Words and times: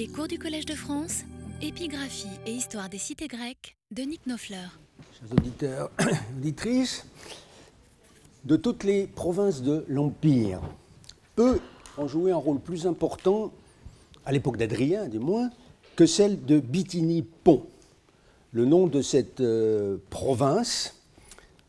Les 0.00 0.08
cours 0.08 0.28
du 0.28 0.38
Collège 0.38 0.64
de 0.64 0.72
France, 0.72 1.24
épigraphie 1.60 2.26
et 2.46 2.52
histoire 2.52 2.88
des 2.88 2.96
cités 2.96 3.28
grecques 3.28 3.76
de 3.90 4.00
Nick 4.00 4.26
Nofleur. 4.26 4.80
Chers 5.12 5.30
auditeurs, 5.30 5.90
auditrices, 6.38 7.04
de 8.46 8.56
toutes 8.56 8.84
les 8.84 9.06
provinces 9.06 9.60
de 9.60 9.84
l'Empire, 9.88 10.62
peu 11.36 11.60
ont 11.98 12.08
joué 12.08 12.32
un 12.32 12.36
rôle 12.36 12.60
plus 12.60 12.86
important, 12.86 13.52
à 14.24 14.32
l'époque 14.32 14.56
d'Adrien 14.56 15.06
du 15.06 15.18
moins, 15.18 15.50
que 15.96 16.06
celle 16.06 16.46
de 16.46 16.60
Bithynie-Pont. 16.60 17.66
Le 18.52 18.64
nom 18.64 18.86
de 18.86 19.02
cette 19.02 19.42
euh, 19.42 19.98
province 20.08 20.98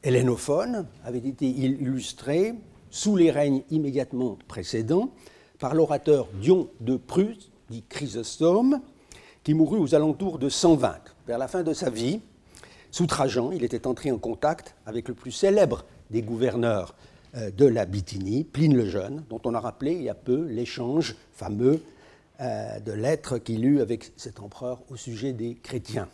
hellénophone 0.03 0.87
avait 1.03 1.17
été 1.17 1.49
illustré 1.49 2.53
sous 2.91 3.17
les 3.17 3.29
règnes 3.29 3.63
immédiatement 3.71 4.37
précédents 4.47 5.11
par 5.59 5.75
l'orateur 5.75 6.29
Dion 6.41 6.69
de 6.79 6.95
Prusse, 6.95 7.50
dit 7.71 7.83
Chrysostome, 7.87 8.81
qui 9.43 9.55
mourut 9.55 9.79
aux 9.79 9.95
alentours 9.95 10.37
de 10.37 10.49
120. 10.49 10.93
Vers 11.25 11.37
la 11.37 11.47
fin 11.47 11.63
de 11.63 11.73
sa 11.73 11.89
vie, 11.89 12.19
sous 12.91 13.07
Trajan, 13.07 13.51
il 13.51 13.63
était 13.63 13.87
entré 13.87 14.11
en 14.11 14.17
contact 14.17 14.75
avec 14.85 15.07
le 15.07 15.13
plus 15.15 15.31
célèbre 15.31 15.85
des 16.11 16.21
gouverneurs 16.21 16.93
euh, 17.37 17.49
de 17.49 17.65
la 17.65 17.85
Bithynie, 17.85 18.43
Pline 18.43 18.75
le 18.75 18.85
Jeune, 18.85 19.23
dont 19.29 19.39
on 19.45 19.55
a 19.55 19.59
rappelé 19.59 19.93
il 19.93 20.03
y 20.03 20.09
a 20.09 20.13
peu 20.13 20.43
l'échange 20.43 21.15
fameux 21.31 21.81
euh, 22.41 22.79
de 22.81 22.91
lettres 22.91 23.37
qu'il 23.37 23.65
eut 23.65 23.79
avec 23.79 24.11
cet 24.17 24.41
empereur 24.41 24.81
au 24.89 24.97
sujet 24.97 25.31
des 25.31 25.55
chrétiens. 25.55 26.09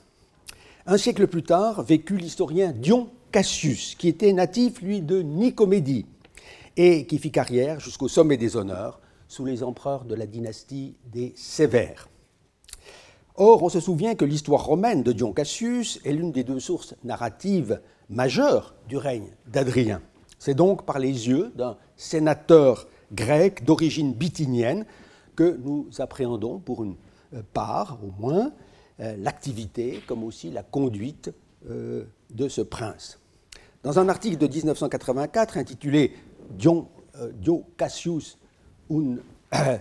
Un 0.86 0.98
siècle 0.98 1.26
plus 1.26 1.44
tard 1.44 1.82
vécut 1.82 2.18
l'historien 2.18 2.72
Dion 2.72 3.10
Cassius, 3.32 3.96
qui 3.96 4.08
était 4.08 4.32
natif, 4.32 4.82
lui, 4.82 5.02
de 5.02 5.24
Nicomédie, 5.24 6.06
et 6.78 7.08
qui 7.08 7.18
fit 7.18 7.32
carrière 7.32 7.80
jusqu'au 7.80 8.08
sommet 8.08 8.38
des 8.38 8.56
honneurs 8.56 9.02
sous 9.28 9.46
les 9.46 9.64
empereurs 9.64 10.06
de 10.06 10.16
la 10.16 10.26
dynastie 10.26 10.96
des 11.06 11.34
Sévères. 11.36 12.10
Or, 13.36 13.62
on 13.62 13.70
se 13.70 13.80
souvient 13.80 14.16
que 14.16 14.26
l'histoire 14.26 14.66
romaine 14.66 15.04
de 15.04 15.12
Dion 15.12 15.32
Cassius 15.32 16.00
est 16.04 16.14
l'une 16.14 16.32
des 16.32 16.44
deux 16.44 16.60
sources 16.60 16.96
narratives 17.04 17.82
majeures 18.10 18.74
du 18.88 18.98
règne 18.98 19.30
d'Adrien. 19.46 20.02
C'est 20.40 20.56
donc 20.56 20.86
par 20.86 21.00
les 21.00 21.28
yeux 21.28 21.52
d'un 21.56 21.78
sénateur 21.96 22.88
grec 23.14 23.64
d'origine 23.64 24.14
bithynienne 24.14 24.86
que 25.36 25.58
nous 25.64 25.88
appréhendons, 26.00 26.60
pour 26.60 26.84
une 26.84 26.96
euh, 27.34 27.42
part 27.54 28.00
au 28.04 28.12
moins, 28.20 28.52
euh, 29.00 29.16
l'activité 29.20 30.02
comme 30.08 30.24
aussi 30.24 30.50
la 30.50 30.64
conduite 30.64 31.32
euh, 31.70 32.06
de 32.32 32.48
ce 32.50 32.62
prince. 32.62 33.20
Dans 33.84 34.00
un 34.00 34.10
article 34.10 34.38
de 34.38 34.48
1984 34.48 35.58
intitulé 35.58 36.14
Dion, 36.50 36.88
Dio 37.40 37.66
Cassius 37.78 38.38
un 38.92 39.80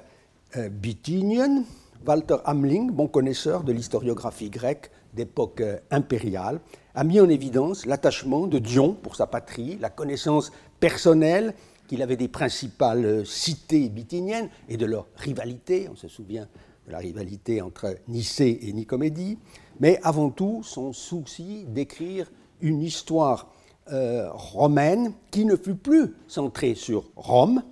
Bithynian, 0.70 1.64
Walter 2.06 2.36
Hamling, 2.44 2.90
bon 2.90 3.08
connaisseur 3.08 3.64
de 3.64 3.72
l'historiographie 3.72 4.50
grecque 4.50 4.90
d'époque 5.14 5.62
impériale, 5.90 6.60
a 6.94 7.04
mis 7.04 7.20
en 7.20 7.28
évidence 7.28 7.86
l'attachement 7.86 8.46
de 8.46 8.58
Dion 8.58 8.94
pour 8.94 9.16
sa 9.16 9.26
patrie, 9.26 9.76
la 9.80 9.90
connaissance 9.90 10.50
personnelle 10.80 11.54
qu'il 11.86 12.02
avait 12.02 12.16
des 12.16 12.28
principales 12.28 13.24
cités 13.26 13.88
bithyniennes 13.88 14.48
et 14.68 14.76
de 14.76 14.86
leur 14.86 15.06
rivalité, 15.16 15.88
on 15.90 15.96
se 15.96 16.08
souvient 16.08 16.48
de 16.86 16.92
la 16.92 16.98
rivalité 16.98 17.62
entre 17.62 17.96
Nicée 18.08 18.58
et 18.62 18.72
Nicomédie, 18.72 19.38
mais 19.80 19.98
avant 20.02 20.30
tout 20.30 20.62
son 20.62 20.92
souci 20.92 21.64
d'écrire 21.68 22.30
une 22.60 22.80
histoire 22.80 23.52
euh, 23.92 24.30
romaine 24.32 25.12
qui 25.30 25.44
ne 25.44 25.56
fut 25.56 25.74
plus 25.74 26.14
centrée 26.26 26.74
sur 26.74 27.10
Rome, 27.16 27.62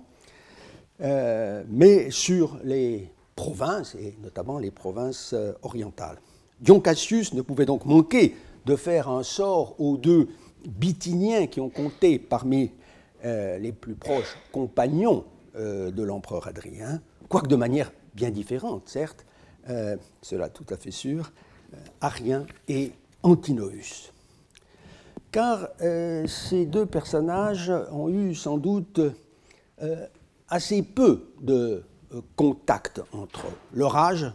euh, 1.01 1.63
mais 1.67 2.09
sur 2.11 2.57
les 2.63 3.11
provinces, 3.35 3.95
et 3.95 4.15
notamment 4.21 4.57
les 4.59 4.71
provinces 4.71 5.33
euh, 5.33 5.53
orientales. 5.61 6.17
Dion 6.61 6.79
Cassius 6.79 7.33
ne 7.33 7.41
pouvait 7.41 7.65
donc 7.65 7.85
manquer 7.85 8.35
de 8.65 8.75
faire 8.75 9.09
un 9.09 9.23
sort 9.23 9.75
aux 9.79 9.97
deux 9.97 10.29
bithyniens 10.65 11.47
qui 11.47 11.59
ont 11.59 11.69
compté 11.69 12.17
parmi 12.17 12.71
euh, 13.25 13.57
les 13.57 13.71
plus 13.71 13.95
proches 13.95 14.37
compagnons 14.51 15.25
de 15.57 16.03
l'empereur 16.03 16.47
Adrien, 16.47 16.99
quoique 17.29 17.47
de 17.47 17.55
manière 17.55 17.93
bien 18.13 18.29
différente, 18.29 18.89
certes, 18.89 19.25
euh, 19.69 19.95
cela 20.21 20.49
tout 20.49 20.65
à 20.69 20.75
fait 20.75 20.91
sûr, 20.91 21.31
Arien 22.01 22.45
et 22.67 22.91
Antinoüs. 23.23 24.11
Car 25.31 25.69
ces 25.79 26.65
deux 26.65 26.85
personnages 26.85 27.71
ont 27.93 28.09
eu 28.09 28.35
sans 28.35 28.57
doute 28.57 28.99
assez 30.49 30.83
peu 30.83 31.33
de 31.41 31.83
contact 32.35 33.01
entre 33.11 33.47
eux. 33.47 33.57
Leur 33.73 33.95
âge, 33.97 34.31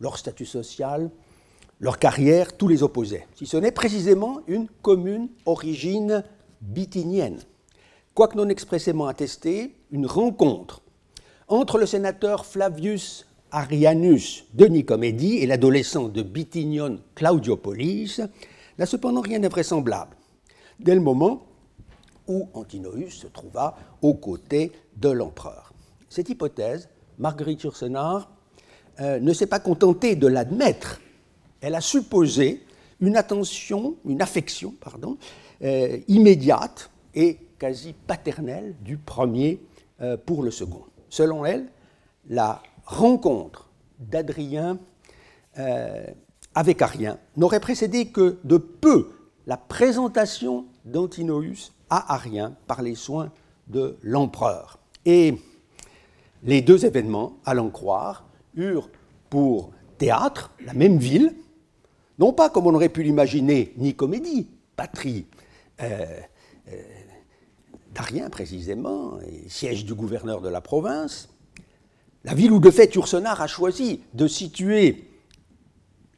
leur 0.00 0.18
statut 0.18 0.46
social, 0.46 1.10
leur 1.80 1.98
carrière, 1.98 2.56
tous 2.56 2.68
les 2.68 2.82
opposaient, 2.82 3.26
si 3.34 3.46
ce 3.46 3.56
n'est 3.56 3.72
précisément 3.72 4.40
une 4.46 4.68
commune 4.82 5.28
origine 5.46 6.22
bithynienne. 6.60 7.40
Quoique 8.14 8.36
non 8.36 8.48
expressément 8.48 9.06
attestée, 9.06 9.74
une 9.90 10.06
rencontre 10.06 10.82
entre 11.48 11.78
le 11.78 11.86
sénateur 11.86 12.46
Flavius 12.46 13.26
Arianus 13.50 14.44
de 14.54 14.66
Nicomédie 14.66 15.38
et 15.38 15.46
l'adolescent 15.46 16.08
de 16.08 16.22
Bithynion 16.22 17.00
Claudiopolis 17.14 18.20
n'a 18.78 18.86
cependant 18.86 19.20
rien 19.20 19.40
d'invraisemblable, 19.40 20.16
dès 20.80 20.94
le 20.94 21.00
moment 21.00 21.46
où 22.32 22.48
Antinoüs 22.54 23.10
se 23.10 23.26
trouva 23.26 23.76
aux 24.00 24.14
côtés 24.14 24.72
de 24.96 25.10
l'empereur. 25.10 25.72
Cette 26.08 26.30
hypothèse, 26.30 26.88
Marguerite 27.18 27.62
Yourcenar 27.62 28.30
euh, 29.00 29.20
ne 29.20 29.32
s'est 29.32 29.46
pas 29.46 29.60
contentée 29.60 30.16
de 30.16 30.26
l'admettre 30.26 31.00
elle 31.62 31.76
a 31.76 31.80
supposé 31.80 32.64
une 33.00 33.16
attention, 33.16 33.94
une 34.04 34.20
affection, 34.20 34.74
pardon, 34.80 35.16
euh, 35.62 35.98
immédiate 36.08 36.90
et 37.14 37.38
quasi 37.56 37.92
paternelle 37.92 38.74
du 38.82 38.96
premier 38.96 39.60
euh, 40.00 40.16
pour 40.16 40.42
le 40.42 40.50
second. 40.50 40.82
Selon 41.08 41.44
elle, 41.44 41.66
la 42.28 42.60
rencontre 42.84 43.70
d'Adrien 43.98 44.78
avec 46.54 46.80
Arien 46.80 47.18
n'aurait 47.36 47.60
précédé 47.60 48.06
que 48.06 48.38
de 48.42 48.56
peu 48.56 49.10
la 49.46 49.58
présentation 49.58 50.64
d'Antinoüs 50.86 51.72
à 51.92 52.14
Arien 52.14 52.54
par 52.66 52.80
les 52.80 52.94
soins 52.94 53.30
de 53.68 53.98
l'empereur. 54.02 54.78
Et 55.04 55.34
les 56.42 56.62
deux 56.62 56.86
événements, 56.86 57.34
à 57.44 57.52
l'en 57.52 57.68
croire, 57.68 58.24
eurent 58.56 58.88
pour 59.28 59.72
théâtre 59.98 60.50
la 60.64 60.72
même 60.72 60.96
ville, 60.96 61.34
non 62.18 62.32
pas 62.32 62.48
comme 62.48 62.66
on 62.66 62.74
aurait 62.74 62.88
pu 62.88 63.02
l'imaginer, 63.02 63.74
ni 63.76 63.94
comédie, 63.94 64.48
patrie 64.74 65.26
euh, 65.82 66.06
euh, 66.72 66.82
d'Arien 67.92 68.30
précisément, 68.30 69.18
siège 69.48 69.84
du 69.84 69.94
gouverneur 69.94 70.40
de 70.40 70.48
la 70.48 70.62
province, 70.62 71.28
la 72.24 72.32
ville 72.32 72.52
où 72.52 72.58
de 72.58 72.70
fait 72.70 72.94
Ursenard 72.94 73.42
a 73.42 73.46
choisi 73.46 74.00
de 74.14 74.26
situer 74.26 75.10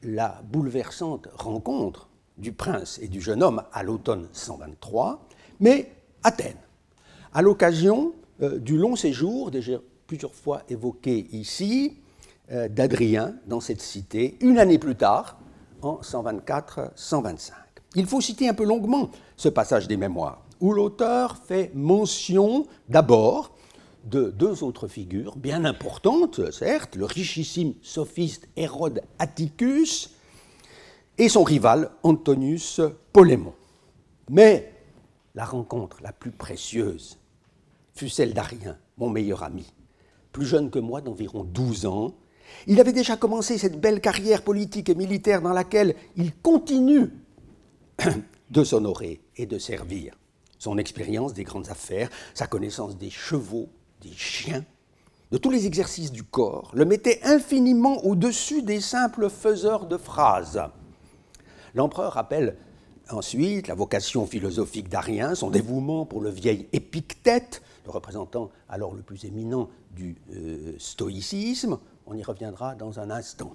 la 0.04 0.40
bouleversante 0.44 1.26
rencontre 1.34 2.08
du 2.38 2.52
prince 2.52 3.00
et 3.02 3.08
du 3.08 3.20
jeune 3.20 3.42
homme 3.42 3.64
à 3.72 3.82
l'automne 3.82 4.28
123, 4.32 5.23
mais 5.60 5.90
Athènes, 6.22 6.56
à 7.32 7.42
l'occasion 7.42 8.14
euh, 8.42 8.58
du 8.58 8.76
long 8.76 8.96
séjour, 8.96 9.50
déjà 9.50 9.78
plusieurs 10.06 10.34
fois 10.34 10.62
évoqué 10.68 11.28
ici, 11.32 11.98
d'Adrien 12.68 13.36
dans 13.46 13.60
cette 13.60 13.80
cité, 13.80 14.36
une 14.42 14.58
année 14.58 14.78
plus 14.78 14.96
tard, 14.96 15.38
en 15.80 16.00
124-125. 16.02 17.52
Il 17.94 18.06
faut 18.06 18.20
citer 18.20 18.48
un 18.48 18.54
peu 18.54 18.64
longuement 18.64 19.10
ce 19.36 19.48
passage 19.48 19.88
des 19.88 19.96
mémoires, 19.96 20.44
où 20.60 20.72
l'auteur 20.72 21.38
fait 21.38 21.70
mention 21.74 22.66
d'abord 22.88 23.54
de 24.04 24.30
deux 24.30 24.62
autres 24.62 24.88
figures 24.88 25.36
bien 25.36 25.64
importantes, 25.64 26.50
certes, 26.50 26.96
le 26.96 27.04
richissime 27.04 27.74
sophiste 27.82 28.48
Hérode 28.56 29.00
Atticus 29.18 30.10
et 31.16 31.28
son 31.28 31.44
rival 31.44 31.90
Antonius 32.02 32.80
Polémon. 33.12 33.54
La 35.34 35.44
rencontre 35.44 35.98
la 36.02 36.12
plus 36.12 36.30
précieuse 36.30 37.18
fut 37.94 38.08
celle 38.08 38.34
d'Arien, 38.34 38.78
mon 38.98 39.08
meilleur 39.08 39.42
ami, 39.42 39.72
plus 40.32 40.46
jeune 40.46 40.70
que 40.70 40.78
moi 40.78 41.00
d'environ 41.00 41.44
12 41.44 41.86
ans, 41.86 42.14
il 42.66 42.80
avait 42.80 42.92
déjà 42.92 43.16
commencé 43.16 43.58
cette 43.58 43.80
belle 43.80 44.00
carrière 44.00 44.42
politique 44.42 44.88
et 44.88 44.94
militaire 44.94 45.42
dans 45.42 45.52
laquelle 45.52 45.94
il 46.16 46.34
continue 46.36 47.10
de 48.50 48.64
s'honorer 48.64 49.20
et 49.36 49.46
de 49.46 49.58
servir. 49.58 50.14
Son 50.58 50.78
expérience 50.78 51.34
des 51.34 51.44
grandes 51.44 51.70
affaires, 51.70 52.10
sa 52.34 52.46
connaissance 52.46 52.96
des 52.96 53.10
chevaux, 53.10 53.68
des 54.00 54.12
chiens, 54.12 54.64
de 55.30 55.38
tous 55.38 55.50
les 55.50 55.66
exercices 55.66 56.12
du 56.12 56.22
corps, 56.22 56.70
le 56.74 56.84
mettait 56.84 57.20
infiniment 57.24 58.04
au-dessus 58.04 58.62
des 58.62 58.80
simples 58.80 59.30
faiseurs 59.30 59.86
de 59.86 59.96
phrases. 59.96 60.62
L'empereur 61.74 62.12
rappelle 62.12 62.56
ensuite 63.10 63.68
la 63.68 63.74
vocation 63.74 64.26
philosophique 64.26 64.88
d'Arien, 64.88 65.34
son 65.34 65.50
dévouement 65.50 66.06
pour 66.06 66.20
le 66.20 66.30
vieil 66.30 66.68
Épictète, 66.72 67.62
le 67.84 67.90
représentant 67.90 68.50
alors 68.68 68.94
le 68.94 69.02
plus 69.02 69.24
éminent 69.24 69.68
du 69.94 70.16
euh, 70.34 70.74
stoïcisme, 70.78 71.78
On 72.06 72.14
y 72.14 72.22
reviendra 72.22 72.74
dans 72.74 73.00
un 73.00 73.10
instant. 73.10 73.54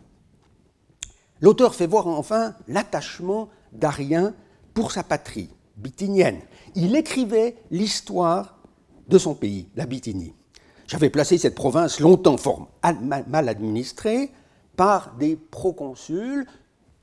L'auteur 1.42 1.75
fait 1.75 1.88
voir 1.88 2.07
enfin 2.07 2.56
l'attachement 2.68 3.50
d'Arien 3.72 4.34
pour 4.74 4.92
sa 4.92 5.04
patrie, 5.04 5.50
bithynienne. 5.78 6.40
Il 6.75 6.96
écrivait 6.96 7.56
l'histoire 7.72 8.60
de 9.07 9.18
son 9.18 9.36
pays, 9.36 9.68
la 9.75 9.86
Bithynie. 9.86 10.34
J'avais 10.88 11.10
placé 11.10 11.38
cette 11.38 11.56
province 11.56 12.00
longtemps 12.00 12.38
mal 12.81 13.50
administrée 13.50 14.31
par 14.75 15.16
des 15.16 15.36
proconsuls 15.36 16.48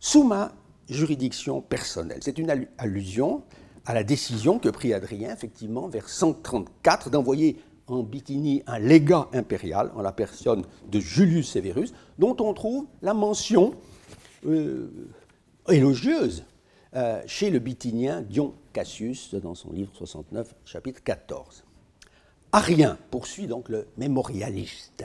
sous 0.00 0.24
ma 0.24 0.52
juridiction 0.88 1.60
personnelle. 1.60 2.20
C'est 2.22 2.38
une 2.38 2.68
allusion 2.78 3.42
à 3.84 3.94
la 3.94 4.04
décision 4.04 4.58
que 4.58 4.68
prit 4.68 4.92
Adrien, 4.92 5.32
effectivement, 5.32 5.88
vers 5.88 6.08
134, 6.08 7.10
d'envoyer 7.10 7.56
en 7.86 8.02
Bithynie 8.02 8.62
un 8.66 8.78
légat 8.78 9.28
impérial 9.32 9.92
en 9.94 10.02
la 10.02 10.12
personne 10.12 10.64
de 10.88 10.98
Julius 10.98 11.50
Severus, 11.50 11.92
dont 12.18 12.36
on 12.40 12.52
trouve 12.52 12.86
la 13.02 13.14
mention 13.14 13.74
euh, 14.46 14.90
élogieuse 15.68 16.44
euh, 16.94 17.22
chez 17.26 17.50
le 17.50 17.58
Bithynien 17.58 18.22
Dion 18.22 18.54
Cassius 18.72 19.34
dans 19.34 19.54
son 19.54 19.72
livre 19.72 19.90
69, 19.94 20.54
chapitre 20.64 21.02
14. 21.02 21.64
Arien, 22.52 22.98
poursuit 23.10 23.46
donc 23.46 23.68
le 23.68 23.86
mémorialiste, 23.96 25.04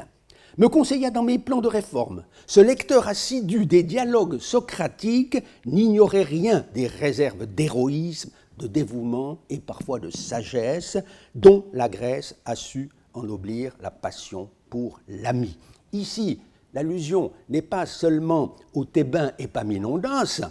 me 0.57 0.67
conseilla 0.67 1.11
dans 1.11 1.23
mes 1.23 1.39
plans 1.39 1.61
de 1.61 1.67
réforme. 1.67 2.23
Ce 2.47 2.59
lecteur 2.59 3.07
assidu 3.07 3.65
des 3.65 3.83
dialogues 3.83 4.39
socratiques 4.39 5.37
n'ignorait 5.65 6.23
rien 6.23 6.65
des 6.73 6.87
réserves 6.87 7.45
d'héroïsme, 7.45 8.31
de 8.57 8.67
dévouement 8.67 9.39
et 9.49 9.59
parfois 9.59 9.99
de 9.99 10.09
sagesse 10.09 10.97
dont 11.35 11.65
la 11.73 11.89
Grèce 11.89 12.35
a 12.45 12.55
su 12.55 12.89
ennoblir 13.13 13.75
la 13.81 13.91
passion 13.91 14.49
pour 14.69 14.99
l'ami. 15.07 15.57
Ici, 15.93 16.39
l'allusion 16.73 17.31
n'est 17.49 17.61
pas 17.61 17.85
seulement 17.85 18.55
aux 18.73 18.85
Thébains 18.85 19.31
Épaminondas, 19.39 20.41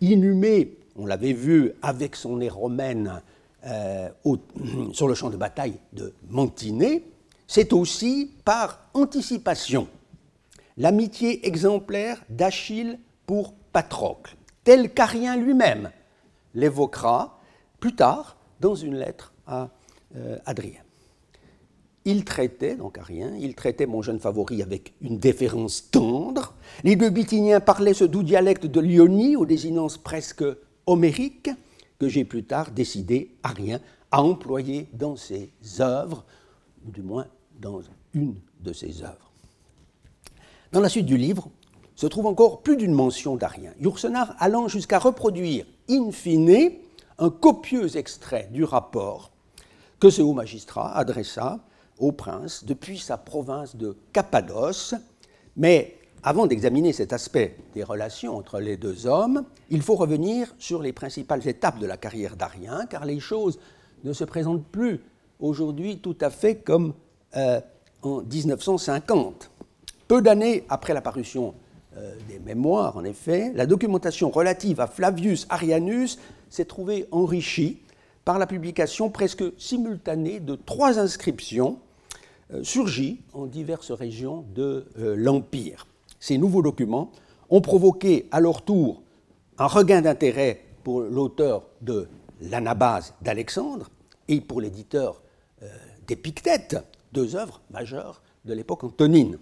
inhumé, 0.00 0.78
on 0.96 1.06
l'avait 1.06 1.32
vu 1.32 1.72
avec 1.82 2.16
son 2.16 2.40
éromène 2.40 3.20
euh, 3.66 4.08
sur 4.92 5.08
le 5.08 5.14
champ 5.14 5.30
de 5.30 5.36
bataille 5.36 5.78
de 5.92 6.12
Mantinée, 6.30 7.04
c'est 7.46 7.72
aussi 7.72 8.32
par 8.44 8.88
anticipation 8.94 9.88
l'amitié 10.76 11.46
exemplaire 11.46 12.22
d'Achille 12.28 12.98
pour 13.26 13.54
Patrocle, 13.72 14.36
tel 14.64 14.92
qu'Arien 14.92 15.36
lui-même 15.36 15.90
l'évoquera 16.54 17.40
plus 17.80 17.94
tard 17.94 18.36
dans 18.60 18.74
une 18.74 18.96
lettre 18.96 19.32
à 19.46 19.70
euh, 20.16 20.38
Adrien. 20.46 20.80
Il 22.04 22.24
traitait, 22.24 22.76
donc 22.76 22.98
Arien, 22.98 23.34
il 23.36 23.54
traitait 23.54 23.86
mon 23.86 24.00
jeune 24.00 24.20
favori 24.20 24.62
avec 24.62 24.94
une 25.00 25.18
déférence 25.18 25.90
tendre. 25.90 26.54
Les 26.84 26.94
deux 26.94 27.10
bithyniens 27.10 27.60
parlaient 27.60 27.94
ce 27.94 28.04
doux 28.04 28.22
dialecte 28.22 28.64
de 28.66 28.80
l'Ionie 28.80 29.34
aux 29.34 29.46
désinences 29.46 29.98
presque 29.98 30.44
homériques 30.86 31.50
que 31.98 32.08
j'ai 32.08 32.24
plus 32.24 32.44
tard 32.44 32.70
décidé, 32.70 33.36
Arien, 33.42 33.80
à 34.12 34.22
employer 34.22 34.88
dans 34.92 35.16
ses 35.16 35.50
œuvres, 35.80 36.24
ou 36.86 36.92
du 36.92 37.02
moins 37.02 37.26
dans 37.60 37.80
une 38.14 38.36
de 38.60 38.72
ses 38.72 39.02
œuvres. 39.02 39.30
Dans 40.72 40.80
la 40.80 40.88
suite 40.88 41.06
du 41.06 41.16
livre 41.16 41.48
se 41.94 42.06
trouve 42.06 42.26
encore 42.26 42.62
plus 42.62 42.76
d'une 42.76 42.92
mention 42.92 43.36
d'Arien, 43.36 43.72
Yourcenar 43.80 44.34
allant 44.38 44.68
jusqu'à 44.68 44.98
reproduire 44.98 45.64
in 45.88 46.10
fine 46.12 46.72
un 47.18 47.30
copieux 47.30 47.96
extrait 47.96 48.48
du 48.52 48.64
rapport 48.64 49.30
que 50.00 50.10
ce 50.10 50.20
haut 50.20 50.34
magistrat 50.34 50.94
adressa 50.96 51.60
au 51.98 52.12
prince 52.12 52.64
depuis 52.64 52.98
sa 52.98 53.16
province 53.16 53.76
de 53.76 53.96
Cappadoce. 54.12 54.94
Mais 55.56 55.96
avant 56.22 56.46
d'examiner 56.46 56.92
cet 56.92 57.12
aspect 57.12 57.56
des 57.74 57.84
relations 57.84 58.36
entre 58.36 58.60
les 58.60 58.76
deux 58.76 59.06
hommes, 59.06 59.44
il 59.70 59.80
faut 59.80 59.94
revenir 59.94 60.54
sur 60.58 60.82
les 60.82 60.92
principales 60.92 61.46
étapes 61.48 61.78
de 61.78 61.86
la 61.86 61.96
carrière 61.96 62.36
d'Arien, 62.36 62.86
car 62.86 63.04
les 63.04 63.20
choses 63.20 63.58
ne 64.04 64.12
se 64.12 64.24
présentent 64.24 64.66
plus 64.66 65.00
aujourd'hui 65.40 65.98
tout 65.98 66.16
à 66.20 66.30
fait 66.30 66.56
comme 66.56 66.92
euh, 67.36 67.60
en 68.02 68.22
1950. 68.22 69.50
Peu 70.08 70.22
d'années 70.22 70.64
après 70.68 70.94
la 70.94 71.00
parution 71.02 71.54
euh, 71.96 72.14
des 72.28 72.38
mémoires, 72.38 72.96
en 72.96 73.04
effet, 73.04 73.52
la 73.54 73.66
documentation 73.66 74.30
relative 74.30 74.80
à 74.80 74.86
Flavius 74.86 75.46
Arianus 75.50 76.18
s'est 76.48 76.64
trouvée 76.64 77.08
enrichie 77.10 77.82
par 78.24 78.38
la 78.38 78.46
publication 78.46 79.10
presque 79.10 79.44
simultanée 79.58 80.40
de 80.40 80.54
trois 80.54 80.98
inscriptions 80.98 81.78
euh, 82.54 82.62
surgies 82.62 83.20
en 83.34 83.46
diverses 83.46 83.90
régions 83.90 84.44
de 84.54 84.86
l'Empire. 84.96 85.86
Ces 86.20 86.38
nouveaux 86.38 86.62
documents 86.62 87.10
ont 87.50 87.60
provoqué 87.60 88.28
à 88.30 88.40
leur 88.40 88.62
tour 88.62 89.02
un 89.58 89.66
regain 89.66 90.00
d'intérêt 90.00 90.62
pour 90.84 91.00
l'auteur 91.00 91.64
de 91.82 92.08
l'Anabase 92.40 93.14
d'Alexandre 93.20 93.90
et 94.28 94.40
pour 94.40 94.60
l'éditeur 94.60 95.22
d'Épictète, 96.06 96.76
deux 97.16 97.34
œuvres 97.34 97.62
majeures 97.70 98.22
de 98.44 98.52
l'époque 98.52 98.84
antonine. 98.84 99.38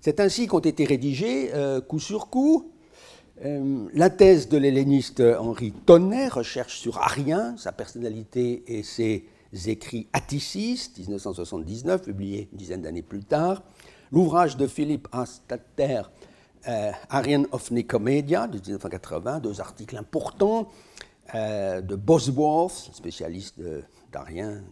C'est 0.00 0.20
ainsi 0.20 0.46
qu'ont 0.46 0.60
été 0.60 0.84
rédigées, 0.84 1.50
euh, 1.52 1.80
coup 1.80 1.98
sur 1.98 2.30
coup, 2.30 2.70
euh, 3.44 3.88
la 3.92 4.08
thèse 4.08 4.48
de 4.48 4.56
l'helléniste 4.56 5.20
Henri 5.20 5.72
Tonnet, 5.72 6.28
recherche 6.28 6.78
sur 6.78 6.98
Arien, 6.98 7.56
sa 7.58 7.72
personnalité 7.72 8.62
et 8.68 8.84
ses 8.84 9.24
écrits 9.66 10.06
Atticis, 10.12 10.92
1979, 10.96 12.02
publié 12.02 12.48
une 12.52 12.58
dizaine 12.58 12.82
d'années 12.82 13.02
plus 13.02 13.24
tard, 13.24 13.64
l'ouvrage 14.12 14.56
de 14.56 14.68
Philippe 14.68 15.08
Anstatter, 15.12 16.02
euh, 16.68 16.92
Arien 17.10 17.46
of 17.50 17.72
Nicomedia, 17.72 18.46
de 18.46 18.58
1980, 18.58 19.40
deux 19.40 19.60
articles 19.60 19.96
importants, 19.96 20.68
de 21.34 21.96
Bosworth, 21.96 22.90
spécialiste 22.94 23.60
d'Arien, 24.12 24.62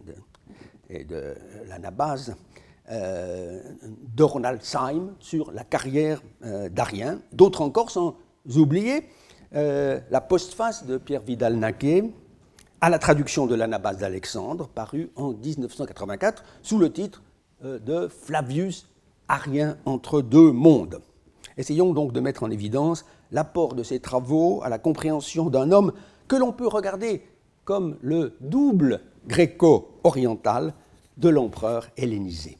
et 0.89 1.03
de 1.03 1.35
l'anabase 1.67 2.35
euh, 2.91 3.61
Syme 4.61 5.13
sur 5.19 5.51
la 5.51 5.63
carrière 5.63 6.21
euh, 6.43 6.69
d'Arien. 6.69 7.19
D'autres 7.33 7.61
encore, 7.61 7.89
sans 7.89 8.15
oublier 8.55 9.03
euh, 9.55 9.99
la 10.11 10.21
postface 10.21 10.85
de 10.85 10.97
Pierre 10.97 11.21
Vidal-Naquet 11.21 12.11
à 12.81 12.89
la 12.89 12.99
traduction 12.99 13.47
de 13.47 13.55
l'anabase 13.55 13.97
d'Alexandre, 13.97 14.67
parue 14.67 15.09
en 15.15 15.31
1984 15.31 16.43
sous 16.61 16.77
le 16.77 16.91
titre 16.91 17.23
de 17.63 18.07
Flavius 18.07 18.87
Arien 19.27 19.77
entre 19.85 20.21
deux 20.21 20.51
mondes. 20.51 21.01
Essayons 21.57 21.93
donc 21.93 22.11
de 22.11 22.19
mettre 22.19 22.43
en 22.43 22.51
évidence 22.51 23.05
l'apport 23.31 23.73
de 23.73 23.81
ces 23.81 23.99
travaux 23.99 24.61
à 24.61 24.69
la 24.69 24.77
compréhension 24.77 25.49
d'un 25.49 25.71
homme 25.71 25.93
que 26.27 26.35
l'on 26.35 26.51
peut 26.51 26.67
regarder 26.67 27.23
comme 27.65 27.97
le 28.01 28.37
double 28.39 29.01
gréco-oriental 29.27 30.73
de 31.17 31.29
l'empereur 31.29 31.89
hellénisé. 31.97 32.57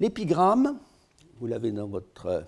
L'épigramme, 0.00 0.78
vous 1.38 1.46
l'avez 1.46 1.70
dans 1.70 1.86
votre 1.86 2.44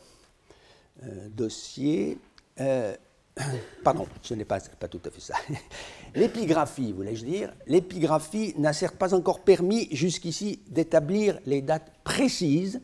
euh, 1.04 1.28
dossier, 1.28 2.18
euh, 2.60 2.94
pardon, 3.84 4.06
ce 4.22 4.34
n'est 4.34 4.44
pas, 4.44 4.60
tout 4.60 5.00
à 5.04 5.10
fait 5.10 5.20
ça. 5.20 5.34
L'épigraphie, 6.14 6.92
voulais-je 6.92 7.24
dire, 7.24 7.52
l'épigraphie 7.66 8.54
n'a 8.56 8.72
certes 8.72 8.96
pas 8.96 9.14
encore 9.14 9.40
permis 9.40 9.88
jusqu'ici 9.92 10.60
d'établir 10.68 11.38
les 11.44 11.60
dates 11.60 11.92
précises 12.02 12.80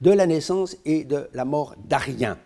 de 0.00 0.10
la 0.10 0.26
naissance 0.26 0.76
et 0.84 1.04
de 1.04 1.28
la 1.32 1.44
mort 1.44 1.74
d'Arien, 1.84 2.38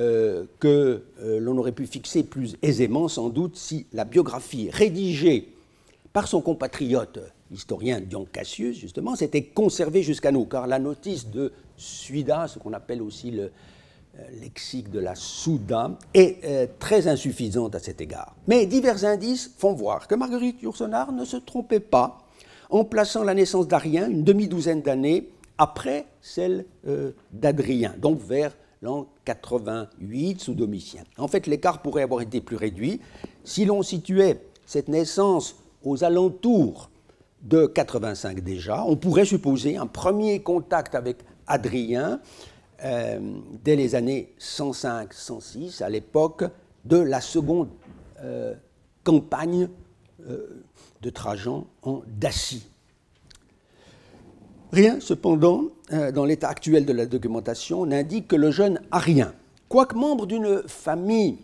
euh, 0.00 0.44
que 0.60 1.02
l'on 1.40 1.56
aurait 1.58 1.72
pu 1.72 1.86
fixer 1.86 2.22
plus 2.22 2.56
aisément 2.62 3.08
sans 3.08 3.28
doute 3.28 3.56
si 3.56 3.86
la 3.92 4.04
biographie 4.04 4.70
rédigée 4.70 5.52
par 6.12 6.28
son 6.28 6.40
compatriote 6.40 7.20
l'historien 7.50 8.00
Dion 8.00 8.26
Cassius, 8.30 8.78
justement, 8.78 9.16
s'était 9.16 9.44
conservé 9.44 10.02
jusqu'à 10.02 10.32
nous, 10.32 10.44
car 10.44 10.66
la 10.66 10.78
notice 10.78 11.28
de 11.28 11.52
Suida, 11.76 12.48
ce 12.48 12.58
qu'on 12.58 12.72
appelle 12.72 13.02
aussi 13.02 13.30
le 13.30 13.50
euh, 14.18 14.22
lexique 14.40 14.90
de 14.90 15.00
la 15.00 15.14
Souda, 15.14 15.98
est 16.14 16.44
euh, 16.44 16.66
très 16.78 17.08
insuffisante 17.08 17.74
à 17.74 17.78
cet 17.78 18.00
égard. 18.00 18.34
Mais 18.46 18.66
divers 18.66 19.04
indices 19.04 19.50
font 19.56 19.72
voir 19.72 20.06
que 20.08 20.14
Marguerite 20.14 20.62
Yourcenar 20.62 21.12
ne 21.12 21.24
se 21.24 21.36
trompait 21.36 21.80
pas 21.80 22.18
en 22.70 22.84
plaçant 22.84 23.24
la 23.24 23.34
naissance 23.34 23.66
d'Arien 23.66 24.08
une 24.08 24.24
demi-douzaine 24.24 24.82
d'années 24.82 25.28
après 25.56 26.06
celle 26.20 26.66
euh, 26.86 27.12
d'Adrien, 27.32 27.94
donc 27.98 28.20
vers 28.20 28.56
l'an 28.82 29.08
88 29.24 30.40
sous 30.40 30.54
Domitien. 30.54 31.02
En 31.16 31.28
fait, 31.28 31.46
l'écart 31.46 31.82
pourrait 31.82 32.02
avoir 32.02 32.20
été 32.20 32.40
plus 32.40 32.56
réduit 32.56 33.00
si 33.44 33.64
l'on 33.64 33.82
situait 33.82 34.40
cette 34.66 34.88
naissance 34.88 35.56
aux 35.82 36.04
alentours 36.04 36.90
de 37.42 37.66
85 37.66 38.40
déjà, 38.40 38.84
on 38.84 38.96
pourrait 38.96 39.24
supposer 39.24 39.76
un 39.76 39.86
premier 39.86 40.42
contact 40.42 40.94
avec 40.94 41.18
Adrien 41.46 42.20
euh, 42.84 43.18
dès 43.64 43.76
les 43.76 43.94
années 43.94 44.34
105-106, 44.40 45.82
à 45.82 45.88
l'époque 45.88 46.44
de 46.84 46.96
la 46.96 47.20
seconde 47.20 47.68
euh, 48.22 48.54
campagne 49.04 49.68
euh, 50.28 50.64
de 51.00 51.10
Trajan 51.10 51.66
en 51.82 52.02
Dacie. 52.06 52.66
Rien, 54.72 55.00
cependant, 55.00 55.64
dans 55.90 56.24
l'état 56.24 56.48
actuel 56.48 56.84
de 56.84 56.92
la 56.92 57.06
documentation, 57.06 57.86
n'indique 57.86 58.28
que 58.28 58.36
le 58.36 58.50
jeune 58.50 58.80
Arien, 58.90 59.32
quoique 59.68 59.94
membre 59.94 60.26
d'une 60.26 60.62
famille 60.66 61.38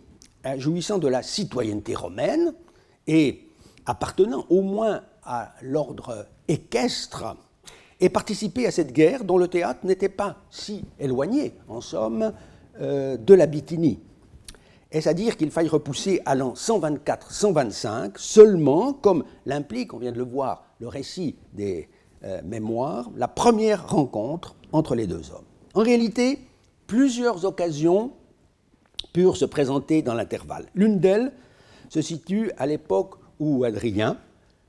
euh, 0.46 0.58
jouissant 0.58 0.98
de 0.98 1.08
la 1.08 1.22
citoyenneté 1.22 1.94
romaine 1.94 2.52
et 3.06 3.48
appartenant 3.86 4.44
au 4.50 4.60
moins 4.60 5.02
à 5.24 5.54
l'ordre 5.62 6.26
équestre, 6.48 7.36
ait 8.00 8.10
participé 8.10 8.66
à 8.66 8.70
cette 8.70 8.92
guerre 8.92 9.24
dont 9.24 9.38
le 9.38 9.48
théâtre 9.48 9.80
n'était 9.84 10.10
pas 10.10 10.36
si 10.50 10.84
éloigné, 10.98 11.54
en 11.68 11.80
somme, 11.80 12.32
euh, 12.80 13.16
de 13.16 13.34
la 13.34 13.46
Bithynie. 13.46 14.00
Est-ce 14.90 15.08
à 15.08 15.14
dire 15.14 15.36
qu'il 15.36 15.50
faille 15.50 15.68
repousser 15.68 16.20
à 16.26 16.34
l'an 16.34 16.52
124-125 16.52 18.12
seulement, 18.16 18.92
comme 18.92 19.24
l'implique, 19.46 19.94
on 19.94 19.98
vient 19.98 20.12
de 20.12 20.18
le 20.18 20.24
voir, 20.24 20.64
le 20.78 20.88
récit 20.88 21.36
des 21.54 21.88
euh, 22.24 22.40
mémoires, 22.44 23.10
la 23.16 23.28
première 23.28 23.88
rencontre 23.88 24.56
entre 24.72 24.94
les 24.94 25.06
deux 25.06 25.30
hommes 25.30 25.44
En 25.74 25.82
réalité, 25.82 26.38
plusieurs 26.86 27.44
occasions 27.44 28.12
purent 29.12 29.36
se 29.36 29.44
présenter 29.44 30.02
dans 30.02 30.14
l'intervalle. 30.14 30.66
L'une 30.74 30.98
d'elles 31.00 31.32
se 31.88 32.00
situe 32.02 32.50
à 32.56 32.66
l'époque 32.66 33.16
où 33.38 33.64
Adrien, 33.64 34.16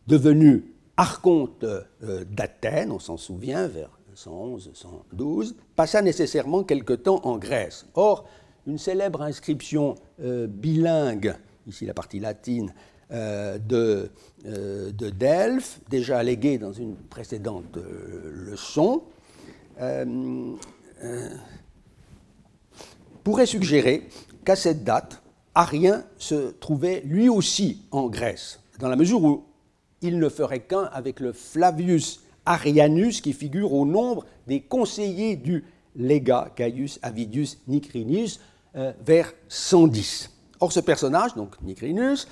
devenu 0.07 0.73
archonte 0.97 1.63
euh, 1.63 2.23
d'Athènes, 2.29 2.91
on 2.91 2.99
s'en 2.99 3.17
souvient, 3.17 3.67
vers 3.67 3.89
111-112, 4.15 5.55
passa 5.75 6.01
nécessairement 6.01 6.63
quelque 6.63 6.93
temps 6.93 7.21
en 7.23 7.37
Grèce. 7.37 7.85
Or, 7.95 8.25
une 8.67 8.77
célèbre 8.77 9.21
inscription 9.21 9.95
euh, 10.21 10.47
bilingue, 10.47 11.35
ici 11.67 11.85
la 11.85 11.93
partie 11.93 12.19
latine, 12.19 12.73
de, 13.11 14.09
de, 14.43 15.09
Delphes, 15.09 15.79
déjà 15.89 16.17
alléguée 16.17 16.57
dans 16.57 16.73
une 16.73 16.95
précédente 16.95 17.77
leçon, 18.31 19.03
pourrait 23.23 23.45
suggérer 23.45 24.07
qu'à 24.43 24.55
cette 24.55 24.83
date, 24.83 25.21
Arien 25.55 26.03
se 26.17 26.51
trouvait 26.51 27.01
lui 27.05 27.29
aussi 27.29 27.81
en 27.91 28.07
Grèce, 28.07 28.59
dans 28.79 28.89
la 28.89 28.95
mesure 28.95 29.23
où 29.23 29.45
il 30.01 30.19
ne 30.19 30.29
ferait 30.29 30.59
qu'un 30.59 30.83
avec 30.93 31.19
le 31.19 31.33
Flavius 31.33 32.21
Arianus 32.45 33.21
qui 33.21 33.33
figure 33.33 33.73
au 33.73 33.85
nombre 33.85 34.25
des 34.47 34.61
conseillers 34.61 35.35
du 35.35 35.65
légat 35.95 36.51
Gaius 36.55 36.99
Avidius 37.01 37.57
Nicrinus 37.67 38.39
euh, 38.75 38.91
vers 39.03 39.33
110. 39.47 40.29
Or, 40.59 40.71
ce 40.71 40.79
personnage, 40.79 41.33
donc 41.35 41.59
Nicrinus, 41.63 42.27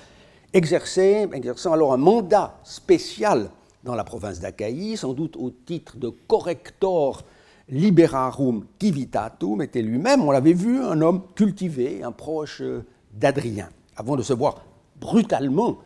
exerçant 0.54 1.72
alors 1.72 1.92
un 1.92 1.98
mandat 1.98 2.58
spécial 2.64 3.50
dans 3.82 3.94
la 3.94 4.04
province 4.04 4.40
d'Achaïe, 4.40 4.96
sans 4.96 5.12
doute 5.12 5.36
au 5.36 5.50
titre 5.50 5.98
de 5.98 6.08
corrector 6.08 7.22
liberarum 7.68 8.64
civitatum, 8.80 9.62
était 9.62 9.82
lui-même, 9.82 10.22
on 10.22 10.30
l'avait 10.30 10.52
vu, 10.52 10.82
un 10.82 11.00
homme 11.02 11.22
cultivé, 11.34 12.02
un 12.02 12.12
proche 12.12 12.60
euh, 12.62 12.84
d'Adrien, 13.12 13.68
avant 13.96 14.16
de 14.16 14.22
se 14.22 14.32
voir 14.32 14.64
brutalement 15.00 15.78